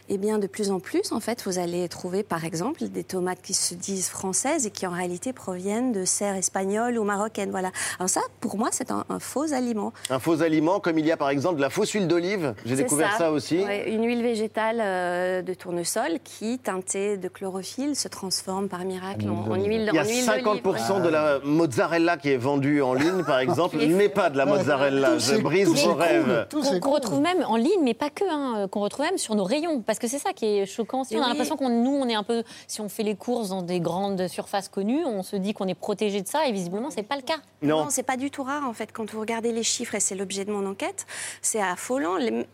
Et 0.09 0.19
bien, 0.19 0.39
de 0.39 0.47
plus 0.49 0.71
en 0.73 0.81
plus, 0.81 1.13
en 1.13 1.21
fait, 1.21 1.43
vous 1.47 1.59
allez 1.59 1.89
trouver, 1.89 2.23
par 2.25 2.45
exemple, 2.45 2.85
des 2.89 3.05
tomates 3.05 3.41
qui 3.43 3.55
se 3.55 3.75
disent 3.75 4.09
françaises 4.09 4.67
et 4.67 4.71
qui 4.71 4.87
en 4.87 4.91
réalité 4.93 5.33
proviennent 5.33 5.93
de 5.93 6.05
serres 6.05 6.37
espagnoles 6.37 6.99
ou 6.99 7.05
marocaines. 7.05 7.51
Voilà. 7.53 7.71
Alors 8.01 8.09
ça, 8.11 8.23
pour 8.41 8.57
moi, 8.59 8.71
c'est 8.73 8.91
un, 8.91 9.05
un 9.09 9.19
faux 9.21 9.53
aliment. 9.53 9.93
Un 10.11 10.19
faux 10.19 10.43
aliment, 10.43 10.56
comme 10.83 10.99
il 10.99 11.07
y 11.07 11.13
a 11.13 11.17
par 11.17 11.31
exemple 11.31 11.57
de 11.57 11.61
la 11.61 11.71
fausse 11.71 11.91
huile 11.93 12.09
d'olive. 12.09 12.55
J'ai 12.65 12.77
découvert 12.77 13.17
ça, 13.17 13.31
aussi. 13.33 13.59
Ouais, 13.59 13.91
une 13.91 14.05
huile 14.05 14.23
végétale 14.23 14.79
euh, 14.81 15.43
de 15.43 15.55
tournesol 15.55 16.19
qui, 16.25 16.59
teintée 16.59 17.17
de 17.17 17.29
chlorophylle, 17.29 17.95
se 17.97 18.09
transforme 18.09 18.69
par 18.69 18.81
miracle 18.85 19.29
en, 19.29 19.51
en 19.51 19.55
huile 19.55 19.89
Il 19.93 19.95
y 19.95 19.99
a 19.99 20.03
en 20.03 20.07
huile 20.07 20.25
50% 20.25 20.63
d'olive. 20.63 21.03
de 21.05 21.09
la 21.09 21.39
mozzarella 21.45 22.17
qui 22.17 22.31
est 22.31 22.37
vendue 22.37 22.83
en 22.83 22.95
ligne, 22.95 23.23
par 23.25 23.39
exemple, 23.41 23.77
n'est 23.79 24.09
pas 24.09 24.31
de 24.31 24.37
la 24.37 24.47
mozzarella. 24.47 25.19
Je 25.19 25.37
brise 25.37 25.75
s'écoule, 25.75 26.01
rêves. 26.01 26.49
Qu'on 26.81 26.91
retrouve 26.91 27.21
même 27.21 27.45
en 27.47 27.57
ligne, 27.57 27.83
mais 27.83 27.95
pas 27.95 28.11
que, 28.11 28.25
hein, 28.25 28.55
euh, 28.59 28.69
qu'on 28.69 28.81
retrouve 28.81 29.07
même 29.07 29.19
sur 29.19 29.35
nos 29.35 29.45
rayons. 29.45 29.83
Parce 29.83 29.99
que 29.99 30.09
c'est 30.09 30.19
ça 30.19 30.33
qui 30.33 30.47
est 30.47 30.67
choquant. 30.67 31.05
Si 31.05 31.17
on 31.17 31.21
a 31.21 31.25
oui. 31.25 31.29
l'impression 31.31 31.57
qu'on 31.57 31.69
nous, 31.69 31.95
on 31.95 32.09
est 32.09 32.15
un 32.15 32.23
peu, 32.23 32.43
si 32.67 32.81
on 32.81 32.89
fait 32.89 33.03
les 33.03 33.15
courses 33.15 33.51
dans 33.51 33.63
des 33.63 33.81
grandes 33.81 34.29
surfaces 34.29 34.69
connues, 34.69 35.05
on 35.05 35.23
se 35.23 35.37
dit 35.37 35.55
qu'on 35.55 35.69
est 35.69 35.75
protégé 35.75 36.23
de 36.23 36.29
ça, 36.29 36.47
et 36.47 36.53
visiblement, 36.53 36.91
c'est 36.91 37.03
pas 37.03 37.17
le 37.17 37.23
cas. 37.23 37.39
Non, 37.63 37.87
c'est 37.91 38.03
pas 38.03 38.17
du 38.17 38.31
tout 38.31 38.43
rare 38.43 38.69
en 38.69 38.73
fait. 38.73 38.91
Quand 38.93 39.11
vous 39.11 39.21
regardez 39.21 39.53
les 39.53 39.63
chiffres, 39.63 39.95
et 39.95 40.01
c'est 40.01 40.15
l'objet 40.15 40.45
de 40.47 40.53
mon 40.53 40.67
enquête, 40.67 41.07
c'est 41.43 41.61
affolant. 41.61 42.17
Les- 42.17 42.47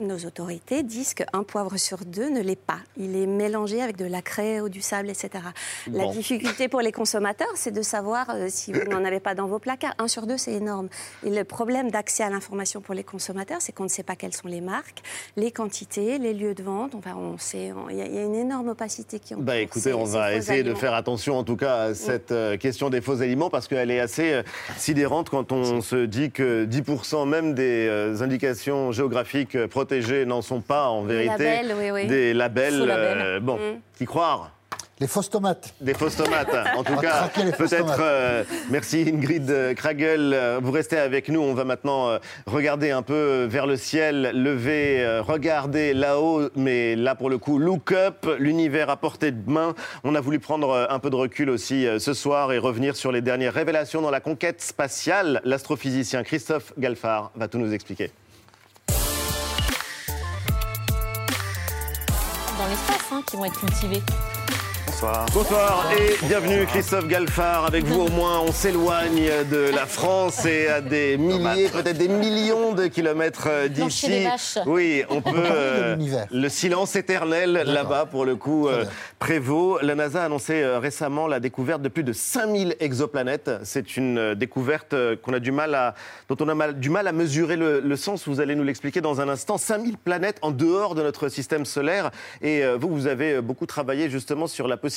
Nos 0.00 0.18
autorités 0.26 0.82
disent 0.82 1.14
qu'un 1.14 1.44
poivre 1.44 1.76
sur 1.76 1.98
deux 2.04 2.28
ne 2.28 2.40
l'est 2.40 2.56
pas. 2.60 2.78
Il 2.96 3.14
est 3.14 3.26
mélangé 3.26 3.80
avec 3.80 3.96
de 3.96 4.04
la 4.04 4.20
craie 4.20 4.60
ou 4.60 4.68
du 4.68 4.80
sable, 4.80 5.08
etc. 5.10 5.30
La 5.92 6.06
difficulté 6.08 6.66
pour 6.68 6.80
les 6.80 6.90
consommateurs, 6.90 7.46
c'est 7.54 7.70
de 7.70 7.82
savoir 7.82 8.26
euh, 8.30 8.46
si 8.48 8.72
vous 8.72 8.84
n'en 8.90 9.04
avez 9.04 9.20
pas 9.20 9.34
dans 9.36 9.46
vos 9.46 9.60
placards. 9.60 9.94
Un 9.98 10.08
sur 10.08 10.26
deux, 10.26 10.38
c'est 10.38 10.54
énorme. 10.54 10.88
Et 11.24 11.30
le 11.30 11.44
problème 11.44 11.90
d'accès 11.90 12.24
à 12.24 12.30
l'information 12.30 12.80
pour 12.80 12.94
les 12.94 13.04
consommateurs, 13.04 13.58
c'est 13.60 13.70
qu'on 13.72 13.84
ne 13.84 13.88
sait 13.88 14.02
pas 14.02 14.16
quelles 14.16 14.34
sont 14.34 14.48
les 14.48 14.60
marques, 14.60 15.02
les 15.36 15.52
quantités, 15.52 16.18
les 16.18 16.34
lieux 16.34 16.54
de 16.54 16.62
vente. 16.64 16.94
Enfin, 16.96 17.14
on 17.16 17.38
sait, 17.38 17.70
il 17.90 17.96
y, 17.96 18.00
a- 18.02 18.06
il 18.06 18.14
y 18.14 18.18
a 18.18 18.22
une 18.22 18.34
énorme 18.34 18.68
opacité 18.68 19.20
qui 19.20 19.34
Bah 19.36 19.58
écoutez, 19.58 19.92
on 19.92 20.04
va 20.04 20.34
essayer 20.34 20.62
de 20.64 20.74
faire 20.74 20.94
attention 20.94 21.38
en 21.38 21.44
tout 21.44 21.56
cas 21.56 21.76
à 21.76 21.94
cette 21.94 22.32
euh, 22.32 22.56
question 22.56 22.90
des 22.90 23.00
faux 23.00 23.20
aliments 23.22 23.50
parce 23.50 23.68
qu'elle 23.68 23.90
est 23.90 24.00
assez 24.00 24.32
euh, 24.32 24.42
sidérante 24.78 25.30
quand 25.30 25.52
on 25.52 25.80
se 25.80 26.06
dit 26.06 26.32
que 26.32 26.64
10% 26.66 27.28
même 27.28 27.54
des 27.54 28.20
indications 28.20 28.90
géographiques 28.90 29.56
protégées 29.86 30.24
n'en 30.26 30.42
sont 30.42 30.60
pas 30.60 30.86
en 30.88 31.02
Des 31.04 31.14
vérité 31.24 31.44
labels, 31.44 31.74
oui, 31.76 31.90
oui. 31.90 32.06
des 32.06 32.32
labels. 32.34 32.86
Euh, 32.88 33.40
bon, 33.40 33.56
Mm. 33.56 33.80
qui 33.98 34.04
croire 34.04 34.52
Les 35.00 35.08
fausses 35.08 35.28
tomates. 35.30 35.74
Des 35.80 35.94
fausses 35.94 36.14
tomates. 36.16 36.54
En 36.76 36.84
tout 36.88 36.94
cas, 36.96 37.10
craquer 37.28 37.42
les 37.44 37.52
fausses 37.52 37.70
peut-être. 37.70 37.84
tomates. 37.86 38.00
euh, 38.00 38.44
merci 38.70 39.04
Ingrid 39.12 39.74
Kragel. 39.74 40.32
Euh, 40.32 40.60
Vous 40.62 40.70
restez 40.70 40.96
avec 40.98 41.28
nous. 41.28 41.40
On 41.40 41.54
va 41.54 41.64
maintenant 41.64 42.08
euh, 42.10 42.18
regarder 42.46 42.92
un 42.92 43.02
peu 43.02 43.46
vers 43.50 43.66
le 43.66 43.76
ciel, 43.76 44.30
lever, 44.32 45.00
euh, 45.04 45.20
regarder 45.22 45.92
là-haut. 45.94 46.48
Mais 46.54 46.94
là, 46.94 47.16
pour 47.16 47.30
le 47.30 47.38
coup, 47.38 47.58
look 47.58 47.90
up, 47.90 48.26
l'univers 48.38 48.88
à 48.90 48.96
portée 48.96 49.32
de 49.32 49.50
main. 49.50 49.74
On 50.04 50.14
a 50.14 50.20
voulu 50.20 50.38
prendre 50.38 50.86
un 50.88 50.98
peu 51.00 51.10
de 51.10 51.16
recul 51.16 51.50
aussi 51.50 51.84
ce 51.98 52.14
soir 52.14 52.52
et 52.52 52.58
revenir 52.58 52.94
sur 52.94 53.10
les 53.10 53.20
dernières 53.22 53.54
révélations 53.54 54.00
dans 54.02 54.10
la 54.12 54.20
conquête 54.20 54.60
spatiale. 54.62 55.40
L'astrophysicien 55.44 56.22
Christophe 56.22 56.72
Galfard 56.78 57.32
va 57.34 57.48
tout 57.48 57.58
nous 57.58 57.72
expliquer. 57.74 58.12
Dans 62.72 62.78
l'espace, 62.78 63.12
hein, 63.12 63.22
qui 63.26 63.36
vont 63.36 63.44
être 63.44 63.60
cultivés. 63.60 64.02
Bonsoir. 65.02 65.26
Bonsoir 65.34 65.90
et 65.98 66.26
bienvenue 66.28 66.64
Christophe 66.66 67.08
Galfard. 67.08 67.66
Avec 67.66 67.84
vous 67.86 68.02
au 68.02 68.08
moins 68.10 68.38
on 68.46 68.52
s'éloigne 68.52 69.28
de 69.50 69.74
la 69.74 69.84
France 69.86 70.44
et 70.46 70.68
à 70.68 70.80
des 70.80 71.16
milliers, 71.16 71.68
peut-être 71.70 71.98
des 71.98 72.06
millions 72.06 72.72
de 72.72 72.86
kilomètres 72.86 73.48
euh, 73.50 73.66
d'ici. 73.66 74.24
Oui, 74.64 75.02
on 75.10 75.20
peut. 75.20 75.32
euh, 75.34 75.96
le 76.30 76.48
silence 76.48 76.94
éternel 76.94 77.64
là-bas 77.66 78.06
pour 78.06 78.24
le 78.24 78.36
coup 78.36 78.68
euh, 78.68 78.84
prévaut. 79.18 79.80
La 79.82 79.96
NASA 79.96 80.22
a 80.22 80.26
annoncé 80.26 80.62
euh, 80.62 80.78
récemment 80.78 81.26
la 81.26 81.40
découverte 81.40 81.82
de 81.82 81.88
plus 81.88 82.04
de 82.04 82.12
5000 82.12 82.76
exoplanètes. 82.78 83.50
C'est 83.64 83.96
une 83.96 84.18
euh, 84.18 84.34
découverte 84.36 84.94
qu'on 85.22 85.32
a 85.32 85.40
du 85.40 85.50
mal 85.50 85.74
à, 85.74 85.96
dont 86.28 86.36
on 86.38 86.48
a 86.48 86.54
mal- 86.54 86.78
du 86.78 86.90
mal 86.90 87.08
à 87.08 87.12
mesurer 87.12 87.56
le, 87.56 87.80
le 87.80 87.96
sens. 87.96 88.28
Vous 88.28 88.38
allez 88.40 88.54
nous 88.54 88.62
l'expliquer 88.64 89.00
dans 89.00 89.20
un 89.20 89.28
instant. 89.28 89.58
5000 89.58 89.98
planètes 89.98 90.38
en 90.42 90.52
dehors 90.52 90.94
de 90.94 91.02
notre 91.02 91.28
système 91.28 91.64
solaire. 91.64 92.12
Et 92.40 92.62
euh, 92.64 92.76
vous, 92.80 92.88
vous 92.88 93.08
avez 93.08 93.40
beaucoup 93.40 93.66
travaillé 93.66 94.08
justement 94.08 94.46
sur 94.46 94.68
la 94.68 94.76
possibilité 94.76 94.91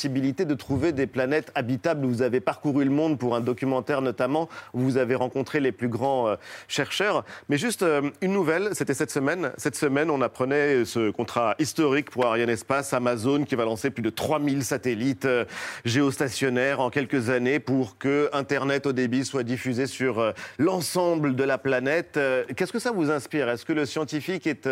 de 0.45 0.53
trouver 0.53 0.91
des 0.91 1.07
planètes 1.07 1.51
habitables. 1.55 2.05
Vous 2.05 2.21
avez 2.21 2.39
parcouru 2.39 2.83
le 2.83 2.91
monde 2.91 3.17
pour 3.17 3.35
un 3.35 3.41
documentaire 3.41 4.01
notamment 4.01 4.49
où 4.73 4.81
vous 4.81 4.97
avez 4.97 5.15
rencontré 5.15 5.59
les 5.59 5.71
plus 5.71 5.87
grands 5.87 6.27
euh, 6.27 6.35
chercheurs. 6.67 7.23
Mais 7.49 7.57
juste 7.57 7.81
euh, 7.83 8.09
une 8.21 8.33
nouvelle, 8.33 8.69
c'était 8.73 8.93
cette 8.93 9.11
semaine. 9.11 9.51
Cette 9.57 9.75
semaine, 9.75 10.09
on 10.09 10.21
apprenait 10.21 10.85
ce 10.85 11.11
contrat 11.11 11.55
historique 11.59 12.11
pour 12.11 12.25
Ariane 12.25 12.49
Espace, 12.49 12.93
Amazon, 12.93 13.45
qui 13.45 13.55
va 13.55 13.65
lancer 13.65 13.89
plus 13.89 14.03
de 14.03 14.09
3000 14.09 14.63
satellites 14.63 15.25
euh, 15.25 15.45
géostationnaires 15.85 16.79
en 16.79 16.89
quelques 16.89 17.29
années 17.29 17.59
pour 17.59 17.97
que 17.97 18.29
Internet 18.33 18.85
au 18.85 18.93
débit 18.93 19.23
soit 19.25 19.43
diffusé 19.43 19.87
sur 19.87 20.19
euh, 20.19 20.31
l'ensemble 20.57 21.35
de 21.35 21.43
la 21.43 21.57
planète. 21.57 22.17
Euh, 22.17 22.43
Qu'est-ce 22.55 22.73
que 22.73 22.79
ça 22.79 22.91
vous 22.91 23.11
inspire? 23.11 23.49
Est-ce 23.49 23.65
que 23.65 23.73
le 23.73 23.85
scientifique 23.85 24.47
est... 24.47 24.67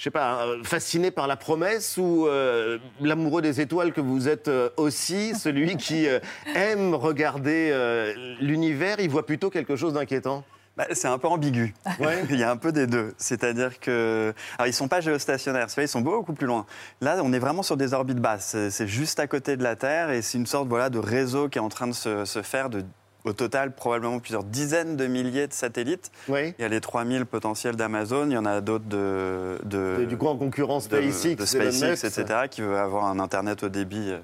je 0.00 0.04
sais 0.04 0.10
pas, 0.10 0.46
euh, 0.46 0.64
fasciné 0.64 1.10
par 1.10 1.26
la 1.26 1.36
promesse 1.36 1.98
ou 1.98 2.26
euh, 2.26 2.78
l'amoureux 3.02 3.42
des 3.42 3.60
étoiles 3.60 3.92
que 3.92 4.00
vous 4.00 4.28
êtes 4.28 4.48
euh, 4.48 4.70
aussi, 4.78 5.34
celui 5.38 5.76
qui 5.76 6.08
euh, 6.08 6.20
aime 6.54 6.94
regarder 6.94 7.68
euh, 7.70 8.14
l'univers, 8.40 8.96
il 9.00 9.10
voit 9.10 9.26
plutôt 9.26 9.50
quelque 9.50 9.76
chose 9.76 9.92
d'inquiétant? 9.92 10.42
Bah, 10.78 10.86
c'est 10.92 11.08
un 11.08 11.18
peu 11.18 11.28
ambigu. 11.28 11.74
il 12.30 12.38
y 12.38 12.42
a 12.44 12.50
un 12.50 12.56
peu 12.56 12.72
des 12.72 12.86
deux. 12.86 13.12
C'est-à-dire 13.18 13.78
que. 13.78 14.32
Alors, 14.56 14.66
ils 14.68 14.70
ne 14.70 14.74
sont 14.74 14.88
pas 14.88 15.02
géostationnaires, 15.02 15.66
ils 15.76 15.86
sont 15.88 16.00
beaucoup 16.00 16.32
plus 16.32 16.46
loin. 16.46 16.64
Là, 17.02 17.20
on 17.22 17.34
est 17.34 17.38
vraiment 17.38 17.62
sur 17.62 17.76
des 17.76 17.92
orbites 17.92 18.20
basses. 18.20 18.46
C'est- 18.52 18.70
C'est 18.70 18.86
juste 18.88 19.20
à 19.20 19.26
côté 19.26 19.58
de 19.58 19.62
la 19.62 19.76
Terre 19.76 20.08
et 20.10 20.22
c'est 20.22 20.38
une 20.38 20.46
sorte 20.46 20.68
voilà, 20.68 20.88
de 20.88 20.98
réseau 20.98 21.50
qui 21.50 21.58
est 21.58 21.60
en 21.60 21.68
train 21.68 21.88
de 21.88 21.92
se, 21.92 22.24
se 22.24 22.40
faire 22.40 22.70
de. 22.70 22.84
Au 23.24 23.32
total, 23.34 23.74
probablement 23.74 24.18
plusieurs 24.18 24.44
dizaines 24.44 24.96
de 24.96 25.06
milliers 25.06 25.46
de 25.46 25.52
satellites. 25.52 26.10
Il 26.58 26.62
y 26.62 26.64
a 26.64 26.68
les 26.68 26.80
3000 26.80 27.26
potentiels 27.26 27.76
d'Amazon, 27.76 28.26
il 28.26 28.32
y 28.32 28.38
en 28.38 28.46
a 28.46 28.60
d'autres 28.62 28.86
de, 28.86 29.58
de- 29.64 30.04
du 30.06 30.16
grand 30.16 30.36
concurrent 30.38 30.78
de- 30.78 30.82
SpaceX, 30.84 31.36
de 31.36 31.42
Elon 31.60 31.70
SpaceX, 31.72 32.04
etc., 32.06 32.38
qui 32.50 32.62
veut 32.62 32.78
avoir 32.78 33.04
un 33.06 33.18
Internet 33.18 33.62
au 33.62 33.68
débit. 33.68 34.10
euh. 34.10 34.18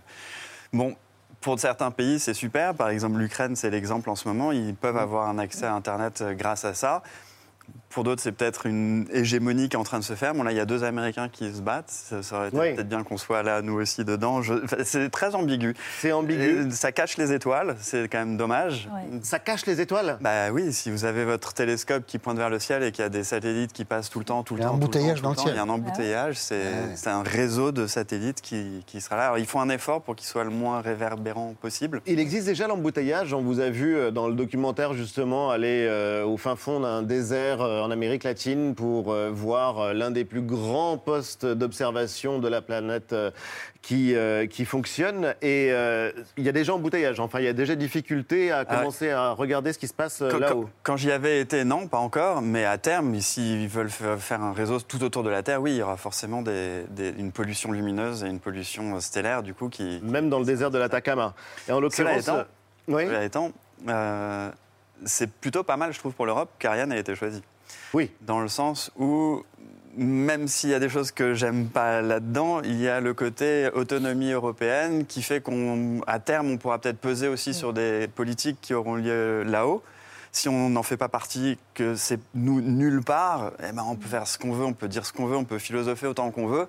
Bon, 0.73 0.97
pour 1.43 1.61
certains 1.61 1.91
pays, 1.91 2.19
c'est 2.19 2.33
super. 2.35 2.75
Par 2.75 2.89
exemple, 2.89 3.19
l'Ukraine, 3.19 3.55
c'est 3.55 3.69
l'exemple 3.71 4.09
en 4.09 4.17
ce 4.17 4.27
moment. 4.27 4.51
Ils 4.53 4.75
peuvent 4.75 4.97
avoir 4.97 5.29
un 5.29 5.39
accès 5.39 5.67
à 5.67 5.75
Internet 5.75 6.23
euh, 6.23 6.33
grâce 6.35 6.65
à 6.65 6.73
ça. 6.73 7.03
Pour 7.89 8.05
d'autres, 8.05 8.21
c'est 8.23 8.33
peut-être 8.33 8.67
une 8.67 9.07
hégémonie 9.13 9.69
qui 9.69 9.77
est 9.77 9.79
en 9.79 9.85
train 9.85 9.99
de 9.99 10.05
se 10.05 10.15
faire. 10.15 10.35
Bon, 10.35 10.43
là, 10.43 10.51
il 10.53 10.57
y 10.57 10.61
a 10.61 10.67
deux 10.67 10.85
Américains 10.85 11.29
qui 11.29 11.53
se 11.55 11.61
battent. 11.63 11.89
Ça, 11.91 12.23
ça 12.23 12.37
aurait 12.37 12.49
été 12.49 12.57
Oui. 12.59 12.75
peut-être 12.75 12.89
bien 12.89 13.03
qu'on 13.05 13.17
soit 13.17 13.43
là, 13.43 13.63
nous 13.63 13.75
aussi, 13.81 14.05
dedans. 14.05 14.43
Je- 14.43 14.55
enfin, 14.65 14.77
C'est 14.85 15.09
très 15.11 15.35
ambigu. 15.35 15.75
C'est 16.01 16.13
ambigu. 16.13 16.67
Et 16.69 16.71
ça 16.71 16.93
cache 16.93 17.17
les 17.17 17.33
étoiles, 17.33 17.77
c'est 17.81 18.09
quand 18.09 18.19
même 18.19 18.37
dommage. 18.37 18.89
Ça 19.23 19.39
cache 19.39 19.65
les 19.67 19.81
étoiles? 19.81 20.19
Bah 20.21 20.51
oui, 20.53 20.73
si 20.73 20.91
vous 20.91 21.05
avez 21.05 21.25
votre 21.25 21.55
télescope 21.55 22.05
qui 22.07 22.19
pointe 22.19 22.37
vers 22.37 22.51
le 22.51 22.59
ciel 22.59 22.83
et 22.83 22.93
qu'il 22.93 23.03
y 23.03 23.07
a 23.07 23.09
des 23.09 23.25
satellites 23.25 23.73
qui 23.73 23.85
passent 23.85 24.11
tout 24.11 24.19
le 24.19 24.25
temps, 24.25 24.43
tout 24.43 24.55
le 24.55 24.61
Il 24.61 24.63
y 24.63 24.67
a 24.67 24.69
un 24.69 24.73
temps, 24.73 24.79
tout 24.79 24.87
le 24.87 24.91
temps, 24.93 24.99
embouteillage 24.99 25.17
tout 25.19 25.23
dans 25.25 25.31
le 25.31 25.37
temps, 25.37 25.43
ciel. 25.43 25.55
il 25.55 25.57
y 25.57 25.61
a 25.61 25.63
un 25.63 25.69
embouteillage. 25.69 26.37
C'est 26.37 27.11
un 27.11 27.23
réseau 27.23 27.73
de 27.73 27.87
satellites 27.87 28.41
qui, 28.41 28.83
qui 28.87 29.01
sera 29.01 29.17
là. 29.17 29.25
Alors, 29.27 29.39
il 29.39 29.47
faut 29.47 29.59
un 29.61 29.69
effort 29.69 30.03
pour 30.03 30.17
qu'il 30.17 30.27
soit 30.27 30.45
le 30.45 30.51
moins 30.51 30.81
réverbérant 30.81 31.55
possible. 31.61 32.03
Il 32.07 32.19
existe 32.21 32.47
déjà 32.47 32.67
l'embouteillage. 32.67 33.33
On 33.33 33.41
vous 33.43 33.61
a 33.61 33.71
vu 33.71 33.97
euh, 33.97 34.11
dans 34.11 34.29
le 34.29 34.35
documentaire 34.35 34.95
justement 34.95 35.51
aller 35.51 35.87
euh, 35.89 36.25
au 36.25 36.37
fin 36.37 36.57
fond 36.57 36.81
d'un 36.81 37.03
désert 37.03 37.61
euh, 37.61 37.76
en 37.83 37.91
Amérique 37.91 38.25
latine 38.25 38.75
pour 38.75 39.13
euh, 39.13 39.31
voir 39.33 39.79
euh, 39.81 39.93
l'un 39.93 40.11
des 40.11 40.25
plus 40.25 40.43
grands 40.43 40.99
postes 40.99 41.45
d'observation 41.45 42.39
de 42.39 42.49
la 42.49 42.61
planète 42.63 43.13
euh, 43.13 43.31
qui, 43.83 44.15
euh, 44.15 44.47
qui 44.47 44.65
fonctionne. 44.65 45.35
Et 45.43 45.69
euh, 45.71 46.11
il 46.37 46.45
y 46.45 46.49
a 46.49 46.53
déjà 46.53 46.75
embouteillage. 46.75 47.21
Enfin, 47.21 47.39
il 47.41 47.45
y 47.45 47.49
a 47.49 47.53
déjà 47.53 47.75
difficulté 47.75 48.51
à 48.51 48.65
Ah 48.69 48.77
commencer 48.77 49.11
à 49.11 49.31
regarder 49.31 49.73
ce 49.73 49.79
qui 49.79 49.87
se 49.89 49.95
passe 49.95 50.23
euh, 50.23 50.39
là-haut. 50.39 50.63
quand- 50.63 50.71
quand 50.83 50.97
j'y 50.97 51.11
avais 51.13 51.41
été, 51.41 51.65
non, 51.65 51.87
pas 51.89 51.99
encore, 51.99 52.43
mais 52.43 52.65
à 52.65 52.79
terme, 52.79 53.19
s'ils 53.21 53.69
veulent 53.69 53.91
fa- 53.91 54.17
faire 54.17 54.43
un 54.43 54.53
réseau 54.53 54.81
tout 54.81 55.03
autour 55.05 55.23
de 55.23 55.31
la 55.31 55.43
Terre, 55.43 55.63
oui, 55.63 55.73
il 55.73 55.77
y 55.79 55.83
aura 55.83 55.97
forcément 55.97 56.43
des- 56.43 56.85
des- 56.91 57.15
une 57.19 57.33
pollution 57.33 57.73
lumineuse 57.73 58.25
et 58.25 58.29
une 58.29 58.41
pollution 58.41 58.99
stellaire, 59.01 59.43
du 59.43 59.55
coup, 59.55 59.69
qui... 59.69 60.01
Même 60.03 60.29
dans 60.31 60.39
le 60.39 60.45
désert 60.45 60.71
de 60.71 60.79
l'Atacama. 60.79 61.35
Et 61.69 61.73
en 61.73 61.77
Cela 61.77 61.81
l'occurrence, 61.81 62.23
étant, 62.23 62.37
euh, 62.37 62.43
oui. 62.89 63.07
cela 63.07 63.25
étant, 63.25 63.53
euh, 63.89 64.51
c'est 65.05 65.31
plutôt 65.31 65.63
pas 65.63 65.77
mal, 65.77 65.93
je 65.93 65.99
trouve, 65.99 66.15
pour 66.15 66.27
l'Europe 66.27 66.49
qu'Ariane 66.59 66.91
ait 66.93 66.99
été 67.01 67.15
choisie. 67.15 67.43
Oui. 67.95 68.11
Dans 68.23 68.41
le 68.41 68.49
sens 68.49 68.91
où, 68.99 69.43
même 69.97 70.49
s'il 70.49 70.71
y 70.71 70.75
a 70.75 70.79
des 70.79 70.89
choses 70.89 71.11
que 71.11 71.35
j'aime 71.35 71.67
pas 71.67 72.03
là-dedans, 72.03 72.61
il 72.63 72.81
y 72.81 72.89
a 72.89 73.01
le 73.01 73.15
côté 73.15 73.71
autonomie 73.75 74.33
européenne 74.33 75.07
qui 75.07 75.23
fait 75.23 75.43
qu'à 75.43 76.19
terme, 76.19 76.51
on 76.51 76.59
pourra 76.59 76.79
peut-être 76.79 76.99
peser 76.99 77.29
aussi 77.29 77.55
sur 77.55 77.73
des 77.73 78.09
politiques 78.09 78.59
qui 78.61 78.75
auront 78.75 78.97
lieu 78.97 79.43
là-haut. 79.43 79.83
Si 80.33 80.51
on 80.51 80.69
n'en 80.69 80.83
fait 80.83 80.99
pas 80.99 81.09
partie, 81.09 81.57
que 81.73 81.95
c'est 81.95 82.21
nous 82.35 82.61
nulle 82.61 83.03
part, 83.03 83.53
eh 83.67 83.73
ben 83.73 83.85
on 83.89 83.97
peut 83.97 84.09
faire 84.09 84.27
ce 84.27 84.37
qu'on 84.37 84.53
veut, 84.53 84.67
on 84.67 84.75
peut 84.75 84.89
dire 84.89 85.07
ce 85.07 85.13
qu'on 85.15 85.25
veut, 85.25 85.37
on 85.37 85.45
peut 85.45 85.59
philosopher 85.59 86.07
autant 86.09 86.31
qu'on 86.31 86.47
veut. 86.47 86.69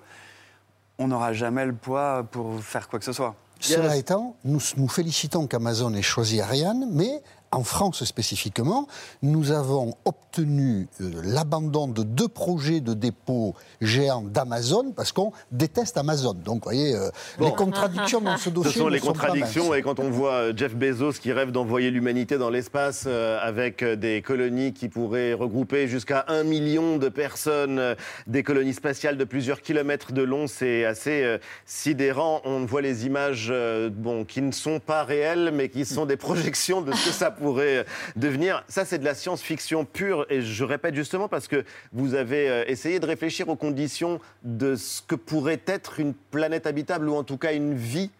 On 0.98 1.08
n'aura 1.08 1.34
jamais 1.34 1.66
le 1.66 1.74
poids 1.74 2.24
pour 2.30 2.62
faire 2.62 2.88
quoi 2.88 2.98
que 2.98 3.04
ce 3.04 3.12
soit. 3.12 3.34
Cela 3.60 3.96
étant, 3.96 4.36
nous 4.44 4.60
nous 4.76 4.88
félicitons 4.88 5.46
qu'Amazon 5.46 5.92
ait 5.94 6.02
choisi 6.02 6.40
Ariane, 6.40 6.88
mais 6.92 7.20
en 7.50 7.64
France 7.64 8.04
spécifiquement, 8.04 8.86
nous 9.22 9.52
avons 9.52 9.94
obtenu 10.04 10.88
euh, 11.00 11.10
l'abandon 11.24 11.88
de 11.88 12.02
deux 12.02 12.28
projets 12.28 12.80
de 12.80 12.94
dépôt 12.94 13.54
géants 13.80 14.22
d'Amazon 14.22 14.92
parce 14.94 15.12
qu'on 15.12 15.32
déteste 15.50 15.96
Amazon. 15.96 16.34
Donc, 16.34 16.64
vous 16.64 16.70
voyez, 16.70 16.94
euh, 16.94 17.10
les 17.40 17.52
contradictions 17.52 18.20
dans 18.20 18.36
ce 18.36 18.50
dossier. 18.50 18.72
Ce 18.72 18.78
sont 18.78 18.88
les 18.88 19.00
contradictions 19.00 19.74
et 19.74 19.82
quand 19.82 19.98
on 19.98 20.10
voit 20.10 20.32
euh, 20.32 20.52
Jeff 20.56 20.74
Bezos 20.74 21.12
qui 21.12 21.32
rêve 21.32 21.50
d'envoyer 21.50 21.90
l'humanité 21.90 22.38
dans 22.38 22.50
l'espace 22.50 23.04
euh, 23.06 23.38
avec 23.40 23.84
des 23.84 24.22
colonies 24.22 24.72
qui 24.72 24.88
pourraient 24.88 25.32
regrouper 25.32 25.88
jusqu'à 25.88 26.24
un 26.28 26.44
million 26.44 26.96
de 26.98 27.08
personnes, 27.08 27.96
des 28.26 28.42
colonies 28.42 28.74
spatiales 28.74 29.16
de 29.16 29.24
plusieurs 29.24 29.62
kilomètres 29.62 30.12
de 30.12 30.22
long, 30.22 30.46
c'est 30.46 30.84
assez 30.84 31.38
sidérant. 31.64 32.40
On 32.44 32.64
voit 32.64 32.82
les 32.82 33.06
images 33.06 33.52
bon, 33.92 34.24
qui 34.24 34.42
ne 34.42 34.52
sont 34.52 34.80
pas 34.80 35.04
réelles 35.04 35.50
mais 35.54 35.68
qui 35.68 35.84
sont 35.84 36.06
des 36.06 36.16
projections 36.16 36.80
de 36.80 36.92
ce 36.92 37.06
que 37.06 37.12
ça 37.12 37.30
pourrait 37.38 37.78
euh, 37.78 37.84
devenir. 38.16 38.64
Ça, 38.68 38.84
c'est 38.84 38.98
de 38.98 39.04
la 39.04 39.14
science-fiction 39.14 39.84
pure 39.84 40.26
et 40.30 40.42
je 40.42 40.64
répète 40.64 40.94
justement 40.94 41.28
parce 41.28 41.48
que 41.48 41.64
vous 41.92 42.14
avez 42.14 42.48
euh, 42.48 42.64
essayé 42.66 43.00
de 43.00 43.06
réfléchir 43.06 43.48
aux 43.48 43.56
conditions 43.56 44.20
de 44.42 44.74
ce 44.76 45.00
que 45.02 45.14
pourrait 45.14 45.60
être 45.66 46.00
une 46.00 46.14
planète 46.14 46.66
habitable 46.66 47.08
ou 47.08 47.14
en 47.14 47.24
tout 47.24 47.36
cas 47.38 47.52
une 47.54 47.74
vie 47.74 48.10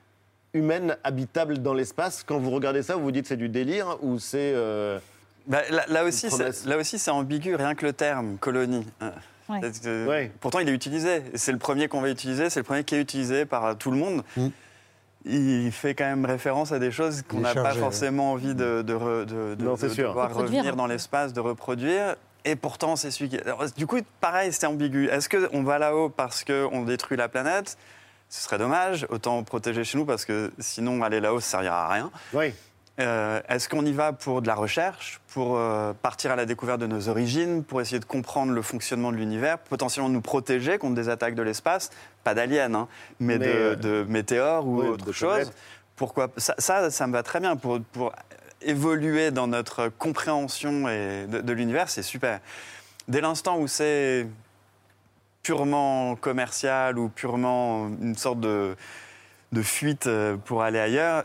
humaine 0.55 0.97
habitable 1.05 1.59
dans 1.59 1.75
l'espace. 1.75 2.23
Quand 2.27 2.39
vous 2.39 2.51
regardez 2.51 2.83
ça, 2.83 2.97
vous 2.97 3.03
vous 3.03 3.11
dites 3.13 3.27
c'est 3.27 3.37
du 3.37 3.49
délire 3.49 3.99
ou 4.03 4.19
c'est... 4.19 4.53
euh, 4.55 4.99
Bah, 5.47 5.63
là, 5.71 5.85
là 5.89 6.05
aussi, 6.05 6.29
là 6.67 6.77
aussi, 6.79 6.99
c'est 6.99 7.11
ambigu, 7.11 7.55
rien 7.55 7.75
que 7.75 7.85
le 7.87 7.93
terme 7.93 8.39
colonie. 8.39 8.87
Ouais. 9.51 9.61
parce 9.61 9.79
que- 9.79 10.07
Ouais. 10.07 10.31
Pourtant, 10.41 10.59
il 10.59 10.69
est 10.69 10.73
utilisé. 10.75 11.23
C'est 11.35 11.53
le 11.53 11.59
premier 11.59 11.89
qu'on 11.89 12.01
va 12.03 12.11
utiliser, 12.11 12.51
c'est 12.51 12.61
le 12.61 12.65
premier 12.65 12.85
qui 12.85 12.95
est 12.95 13.01
utilisé 13.01 13.47
par 13.47 13.77
tout 13.79 13.91
le 13.91 13.97
monde. 13.97 14.23
Il 15.25 15.71
fait 15.73 15.95
quand 15.95 16.05
même 16.05 16.25
référence 16.25 16.73
à 16.73 16.79
des 16.79 16.91
choses 16.93 17.23
qu'on 17.23 17.41
n'a 17.41 17.55
pas 17.55 17.75
forcément 17.75 18.33
envie 18.33 18.55
de, 18.55 18.83
de, 18.83 18.95
re- 18.95 19.25
de- 19.27 19.55
de- 19.57 19.65
Non, 19.65 19.77
c'est 19.77 19.89
de 19.89 19.93
sûr. 19.93 20.09
devoir 20.09 20.29
Reproduire. 20.29 20.59
revenir 20.61 20.77
dans 20.77 20.87
l'espace, 20.87 21.33
de 21.33 21.41
reproduire. 21.41 22.15
Et 22.45 22.55
pourtant, 22.57 22.95
c'est 22.97 23.11
celui 23.11 23.29
qui. 23.31 23.39
Alors, 23.41 23.65
du 23.77 23.87
coup, 23.87 23.99
pareil, 24.21 24.53
c'est 24.53 24.65
ambigu. 24.67 25.09
Est-ce 25.09 25.29
qu'on 25.29 25.63
va 25.65 25.79
là-haut 25.79 26.09
parce 26.09 26.45
qu'on 26.45 26.83
détruit 26.83 27.17
la 27.17 27.29
planète? 27.29 27.77
Ce 28.31 28.43
serait 28.45 28.59
dommage. 28.59 29.07
Autant 29.11 29.43
protéger 29.43 29.85
chez 29.85 29.99
nous 29.99 30.05
parce 30.07 30.25
que 30.25 30.53
sinon, 30.59 31.03
aller 31.03 31.21
là-haut, 31.21 31.41
ça 31.41 31.51
servira 31.59 31.87
à 31.87 31.93
rien. 31.93 32.11
Oui. 32.33 32.55
Euh, 32.99 33.41
Est-ce 33.49 33.69
qu'on 33.69 33.87
y 33.87 33.93
va 33.93 34.13
pour 34.13 34.43
de 34.43 34.49
la 34.49 34.57
recherche, 34.57 35.21
pour 35.29 35.57
euh, 35.57 35.93
partir 35.93 36.33
à 36.33 36.37
la 36.37 36.47
découverte 36.47 36.81
de 36.81 36.87
nos 36.87 37.09
origines, 37.09 37.63
pour 37.63 37.81
essayer 37.81 38.01
de 38.01 38.05
comprendre 38.05 38.53
le 38.53 38.63
fonctionnement 38.63 39.13
de 39.13 39.17
l'univers, 39.17 39.59
potentiellement 39.59 40.09
nous 40.09 40.21
protéger 40.21 40.79
contre 40.79 40.97
des 40.97 41.09
attaques 41.09 41.37
de 41.37 41.43
l'espace, 41.43 41.91
pas 42.25 42.35
d'aliens, 42.35 42.75
hein, 42.75 42.89
mais, 43.21 43.39
Mais, 43.39 43.47
de, 43.47 43.53
euh, 43.53 43.77
de 43.77 44.05
météores 44.09 44.67
ou 44.67 44.83
oui, 44.83 44.89
autre 44.89 45.13
chose. 45.13 45.53
Pourquoi 45.95 46.31
ça, 46.37 46.55
ça, 46.59 46.91
ça 46.91 47.07
me 47.07 47.13
va 47.13 47.23
très 47.23 47.39
bien 47.39 47.55
pour, 47.57 47.81
pour 47.93 48.13
évoluer 48.63 49.31
dans 49.31 49.47
notre 49.47 49.89
compréhension 49.89 50.89
et 50.89 51.27
de, 51.29 51.41
de 51.41 51.53
l'univers, 51.53 51.89
c'est 51.89 52.03
super. 52.03 52.41
Dès 53.07 53.21
l'instant 53.21 53.59
où 53.59 53.69
c'est 53.69 54.27
purement 55.45 56.17
commercial 56.17 56.99
ou 56.99 57.09
purement 57.09 57.89
une 58.03 58.17
sorte 58.17 58.41
de, 58.41 58.77
de 59.53 59.63
fuite 59.63 60.09
pour 60.45 60.63
aller 60.63 60.79
ailleurs, 60.81 61.25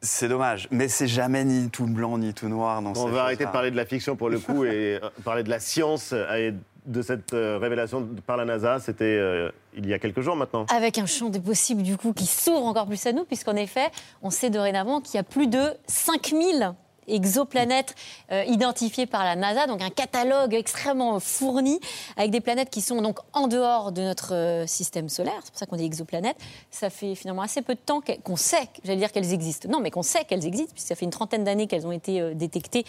c'est 0.00 0.28
dommage. 0.28 0.68
Mais 0.70 0.88
c'est 0.88 1.08
jamais 1.08 1.44
ni 1.44 1.70
tout 1.70 1.86
blanc 1.86 2.18
ni 2.18 2.34
tout 2.34 2.48
noir 2.48 2.82
dans 2.82 2.90
On 2.90 3.06
ces 3.06 3.10
va 3.10 3.22
arrêter 3.22 3.44
de 3.44 3.50
parler 3.50 3.70
de 3.70 3.76
la 3.76 3.86
fiction 3.86 4.16
pour 4.16 4.28
le 4.28 4.38
coup 4.38 4.64
et 4.64 4.98
euh, 5.02 5.10
parler 5.24 5.42
de 5.42 5.50
la 5.50 5.60
science 5.60 6.12
et 6.12 6.54
de 6.86 7.02
cette 7.02 7.34
euh, 7.34 7.58
révélation 7.58 8.08
par 8.26 8.36
la 8.36 8.44
NASA. 8.44 8.78
C'était 8.80 9.04
euh, 9.04 9.50
il 9.76 9.86
y 9.86 9.94
a 9.94 9.98
quelques 9.98 10.20
jours 10.20 10.36
maintenant. 10.36 10.66
Avec 10.74 10.98
un 10.98 11.06
champ 11.06 11.28
des 11.28 11.40
possibles, 11.40 11.82
du 11.82 11.96
coup, 11.96 12.12
qui 12.12 12.26
s'ouvre 12.26 12.64
encore 12.64 12.86
plus 12.86 13.04
à 13.06 13.12
nous, 13.12 13.24
puisqu'en 13.24 13.56
effet, 13.56 13.88
on 14.22 14.30
sait 14.30 14.50
dorénavant 14.50 15.00
qu'il 15.00 15.16
y 15.16 15.18
a 15.18 15.24
plus 15.24 15.46
de 15.46 15.74
5000 15.86 16.74
exoplanètes 17.08 17.94
euh, 18.32 18.44
identifiées 18.44 19.06
par 19.06 19.24
la 19.24 19.36
NASA, 19.36 19.66
donc 19.66 19.82
un 19.82 19.90
catalogue 19.90 20.54
extrêmement 20.54 21.20
fourni, 21.20 21.80
avec 22.16 22.30
des 22.30 22.40
planètes 22.40 22.70
qui 22.70 22.80
sont 22.80 23.02
donc 23.02 23.18
en 23.32 23.48
dehors 23.48 23.92
de 23.92 24.02
notre 24.02 24.34
euh, 24.34 24.66
système 24.66 25.08
solaire, 25.08 25.40
c'est 25.42 25.50
pour 25.50 25.58
ça 25.58 25.66
qu'on 25.66 25.76
dit 25.76 25.84
exoplanètes. 25.84 26.38
Ça 26.70 26.90
fait 26.90 27.14
finalement 27.14 27.42
assez 27.42 27.62
peu 27.62 27.74
de 27.74 27.80
temps 27.80 28.00
qu'on 28.22 28.36
sait, 28.36 28.68
j'allais 28.84 28.98
dire 28.98 29.12
qu'elles 29.12 29.32
existent. 29.32 29.68
Non, 29.68 29.80
mais 29.80 29.90
qu'on 29.90 30.02
sait 30.02 30.24
qu'elles 30.24 30.46
existent, 30.46 30.72
puisque 30.72 30.88
ça 30.88 30.94
fait 30.94 31.04
une 31.04 31.10
trentaine 31.10 31.44
d'années 31.44 31.66
qu'elles 31.66 31.86
ont 31.86 31.92
été 31.92 32.20
euh, 32.20 32.34
détectées. 32.34 32.84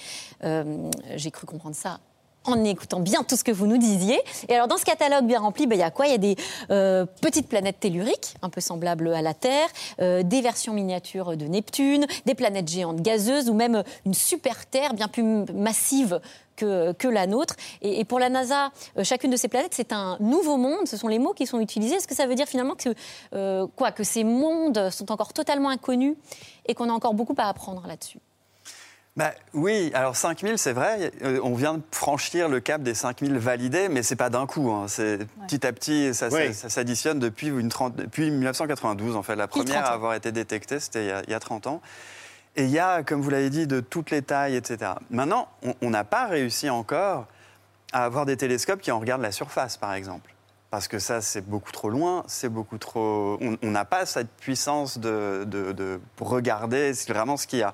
J'ai 1.16 1.32
cru 1.32 1.46
comprendre 1.46 1.76
ça 1.76 2.00
en 2.50 2.64
écoutant 2.64 3.00
bien 3.00 3.24
tout 3.24 3.36
ce 3.36 3.44
que 3.44 3.52
vous 3.52 3.68
nous 3.68 3.78
disiez. 3.78 4.20
Et 4.48 4.56
alors, 4.56 4.68
dans 4.68 4.78
ce 4.78 4.86
catalogue 4.86 5.26
bien 5.26 5.40
rempli, 5.40 5.68
ben, 5.68 5.76
il 5.76 5.80
y 5.80 5.84
a 5.84 5.92
quoi? 5.92 6.08
Il 6.08 6.12
y 6.12 6.16
a 6.16 6.18
des 6.18 6.36
euh, 6.70 7.06
petites 7.22 7.48
planètes 7.48 7.80
telluriques, 7.80 8.36
un 8.42 8.50
peu 8.50 8.62
semblables 8.62 9.14
à 9.14 9.22
la 9.22 9.34
Terre, 9.34 9.68
euh, 10.02 10.24
des 10.24 10.42
versions 10.42 10.74
miniatures 10.74 11.38
de 11.38 11.46
Neptune, 11.46 12.06
des 12.26 12.36
planètes 12.36 12.68
géantes 12.68 13.02
gazeuses, 13.02 13.50
ou 13.50 13.54
même 13.54 13.84
une 14.06 14.14
super 14.14 14.66
Terre 14.66 14.94
bien 14.94 15.08
plus 15.08 15.24
massive 15.24 16.20
que, 16.56 16.92
que 16.94 17.08
la 17.08 17.28
nôtre. 17.28 17.56
Et, 17.82 18.04
pour 18.06 18.20
la 18.20 18.30
NASA, 18.30 18.72
euh, 18.98 19.04
chacune 19.04 19.32
de 19.32 19.38
ces 19.38 19.48
planètes, 19.48 19.74
c'est 19.74 19.94
un 19.94 20.18
nouveau 20.20 20.58
monde. 20.58 20.88
Ce 20.88 20.98
sont 20.98 21.08
les 21.08 21.20
mots 21.20 21.34
qui 21.34 21.48
sont 21.48 21.60
utilisés. 21.60 21.96
Est-ce 21.96 22.08
que 22.08 22.16
ça 22.16 22.28
veut 22.28 22.36
dire 22.36 22.48
finalement 22.48 22.76
que, 22.76 23.66
quoi, 23.76 23.92
que 23.92 24.04
ces 24.04 24.24
mondes 24.24 24.90
sont 24.90 25.12
encore 25.12 25.34
totalement 25.34 25.70
inconnus 25.70 26.16
et 26.66 26.74
qu'on 26.74 26.90
a 26.90 26.94
encore 26.94 27.14
beaucoup 27.14 27.36
à 27.38 27.48
apprendre 27.48 27.86
là-dessus? 27.88 28.20
Bah, 29.20 29.34
oui, 29.54 29.92
alors 29.94 30.16
5000, 30.16 30.58
c'est 30.58 30.72
vrai. 30.72 31.12
euh, 31.24 31.42
On 31.44 31.54
vient 31.54 31.74
de 31.74 31.82
franchir 31.92 32.48
le 32.48 32.62
cap 32.62 32.82
des 32.82 32.94
5000 32.94 33.38
validés, 33.38 33.90
mais 33.90 34.02
c'est 34.02 34.16
pas 34.16 34.30
d'un 34.30 34.48
coup. 34.48 34.72
hein. 34.72 34.86
C'est 34.88 35.20
petit 35.46 35.68
à 35.68 35.74
petit, 35.74 36.14
ça, 36.14 36.30
Oui. 36.32 36.54
ça- 36.54 36.54
ça 36.54 36.70
s'additionne 36.70 37.20
depuis, 37.20 37.48
une 37.48 37.68
30 37.68 37.98
depuis 37.98 38.32
1992, 38.32 39.18
en 39.18 39.22
fait. 39.22 39.36
La 39.36 39.50
première 39.50 39.74
30 39.76 39.86
ans. 39.86 39.90
à 39.90 39.94
avoir 39.94 40.14
été 40.14 40.32
détectée, 40.32 40.80
c'était 40.80 41.04
il, 41.04 41.08
y 41.10 41.12
a- 41.12 41.22
il 41.28 41.32
y 41.32 41.34
a 41.34 41.40
30 41.42 41.68
ans. 41.68 41.82
Et 42.56 42.64
il 42.64 42.70
y 42.70 42.80
a, 42.80 43.04
comme 43.04 43.22
vous 43.22 43.30
l'avez 43.30 43.50
dit, 43.50 43.68
de 43.68 43.82
toutes 43.82 44.10
les 44.10 44.22
tailles, 44.22 44.56
etc. 44.56 44.94
Maintenant, 45.10 45.50
on- 45.82 45.90
n'a 45.90 46.06
pas 46.06 46.28
réussi 46.28 46.70
encore 46.70 47.28
à 47.92 48.06
avoir 48.06 48.26
des 48.26 48.38
télescopes 48.38 48.80
qui 48.80 48.90
en 48.94 49.02
regardent 49.02 49.22
la 49.24 49.34
surface, 49.34 49.76
par 49.76 49.94
exemple. 49.96 50.34
Parce 50.72 50.88
que 50.88 50.98
ça, 50.98 51.20
c'est 51.20 51.42
beaucoup 51.42 51.74
trop 51.74 51.90
loin, 51.90 52.24
c'est 52.28 52.48
beaucoup 52.48 52.78
trop. 52.78 53.38
On 53.42 53.68
n'a 53.70 53.84
pas 53.84 54.06
cette 54.06 54.30
puissance 54.30 54.98
de, 54.98 55.44
de- 55.46 55.74
de- 55.74 56.00
pour 56.16 56.30
regarder 56.30 56.94
c'est 56.94 57.12
vraiment 57.12 57.36
ce 57.36 57.48
qu'il 57.48 57.60
y 57.60 57.64
a. 57.64 57.74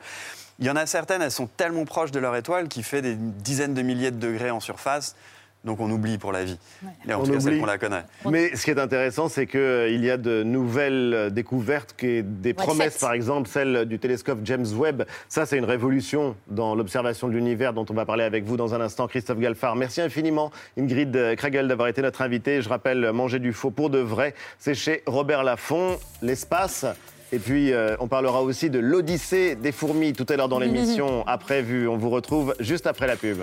Il 0.60 0.66
y 0.66 0.70
en 0.70 0.76
a 0.76 0.86
certaines, 0.86 1.22
elles 1.22 1.32
sont 1.32 1.48
tellement 1.48 1.86
proches 1.86 2.12
de 2.12 2.20
leur 2.20 2.36
étoile 2.36 2.68
qui 2.70 2.82
fait 2.84 3.02
des 3.02 3.16
dizaines 3.16 3.74
de 3.74 3.82
milliers 3.82 4.12
de 4.12 4.18
degrés 4.20 4.52
en 4.52 4.60
surface. 4.60 5.16
donc 5.66 5.80
on 5.80 5.90
oublie 5.90 6.20
pour 6.20 6.32
la 6.32 6.44
vie. 6.46 6.60
Et 7.10 7.14
en 7.16 7.22
On 7.22 7.24
tout 7.24 7.32
cas, 7.32 7.40
celle 7.40 7.54
oublie. 7.54 7.60
qu'on 7.60 7.66
la 7.66 7.80
connaît. 7.80 8.04
Mais 8.30 8.56
ce 8.56 8.64
qui 8.66 8.70
est 8.70 8.80
intéressant, 8.80 9.30
c'est 9.30 9.48
qu'il 9.48 10.06
y 10.06 10.12
a 10.12 10.18
de 10.18 10.44
nouvelles 10.44 11.32
découvertes, 11.34 11.96
qui- 11.98 12.22
des 12.22 12.54
promesses, 12.54 13.00
par 13.00 13.14
exemple, 13.14 13.50
celle 13.50 13.86
du 13.86 13.98
télescope 13.98 14.42
James 14.44 14.68
Webb. 14.78 15.06
Ça, 15.28 15.48
c'est 15.48 15.58
une 15.58 15.66
révolution 15.66 16.36
dans 16.48 16.76
l'observation 16.76 17.28
de 17.28 17.34
l'univers 17.34 17.74
dont 17.74 17.86
on 17.90 17.96
va 17.96 18.06
parler 18.06 18.24
avec 18.24 18.44
vous 18.44 18.58
dans 18.58 18.76
un 18.76 18.80
instant. 18.82 19.08
Christophe 19.08 19.40
Galfard, 19.40 19.76
merci 19.76 20.02
infiniment, 20.02 20.52
Ingrid 20.78 21.36
Kragel, 21.36 21.68
d'avoir 21.68 21.88
été 21.88 22.04
notre 22.04 22.22
invitée. 22.22 22.62
Je 22.62 22.70
rappelle, 22.70 23.12
Manger 23.12 23.40
du 23.40 23.52
faux 23.52 23.72
pour 23.72 23.90
de 23.90 23.98
vrai, 23.98 24.36
c'est 24.60 24.76
chez 24.76 25.02
Robert 25.08 25.44
Laffont, 25.44 25.98
l'espace. 26.22 26.86
Et 27.32 27.40
puis, 27.40 27.74
euh, 27.74 27.96
on 28.00 28.08
parlera 28.08 28.42
aussi 28.44 28.70
de 28.70 28.80
l'Odyssée 28.80 29.56
des 29.56 29.72
fourmis 29.72 30.14
tout 30.14 30.26
à 30.30 30.36
l'heure 30.36 30.50
dans 30.50 30.60
l'émission. 30.60 31.24
Après 31.28 31.62
vue, 31.62 31.88
on 31.88 31.98
vous 31.98 32.10
retrouve 32.10 32.56
juste 32.60 32.88
après 32.88 33.08
la 33.08 33.16
pub. 33.16 33.40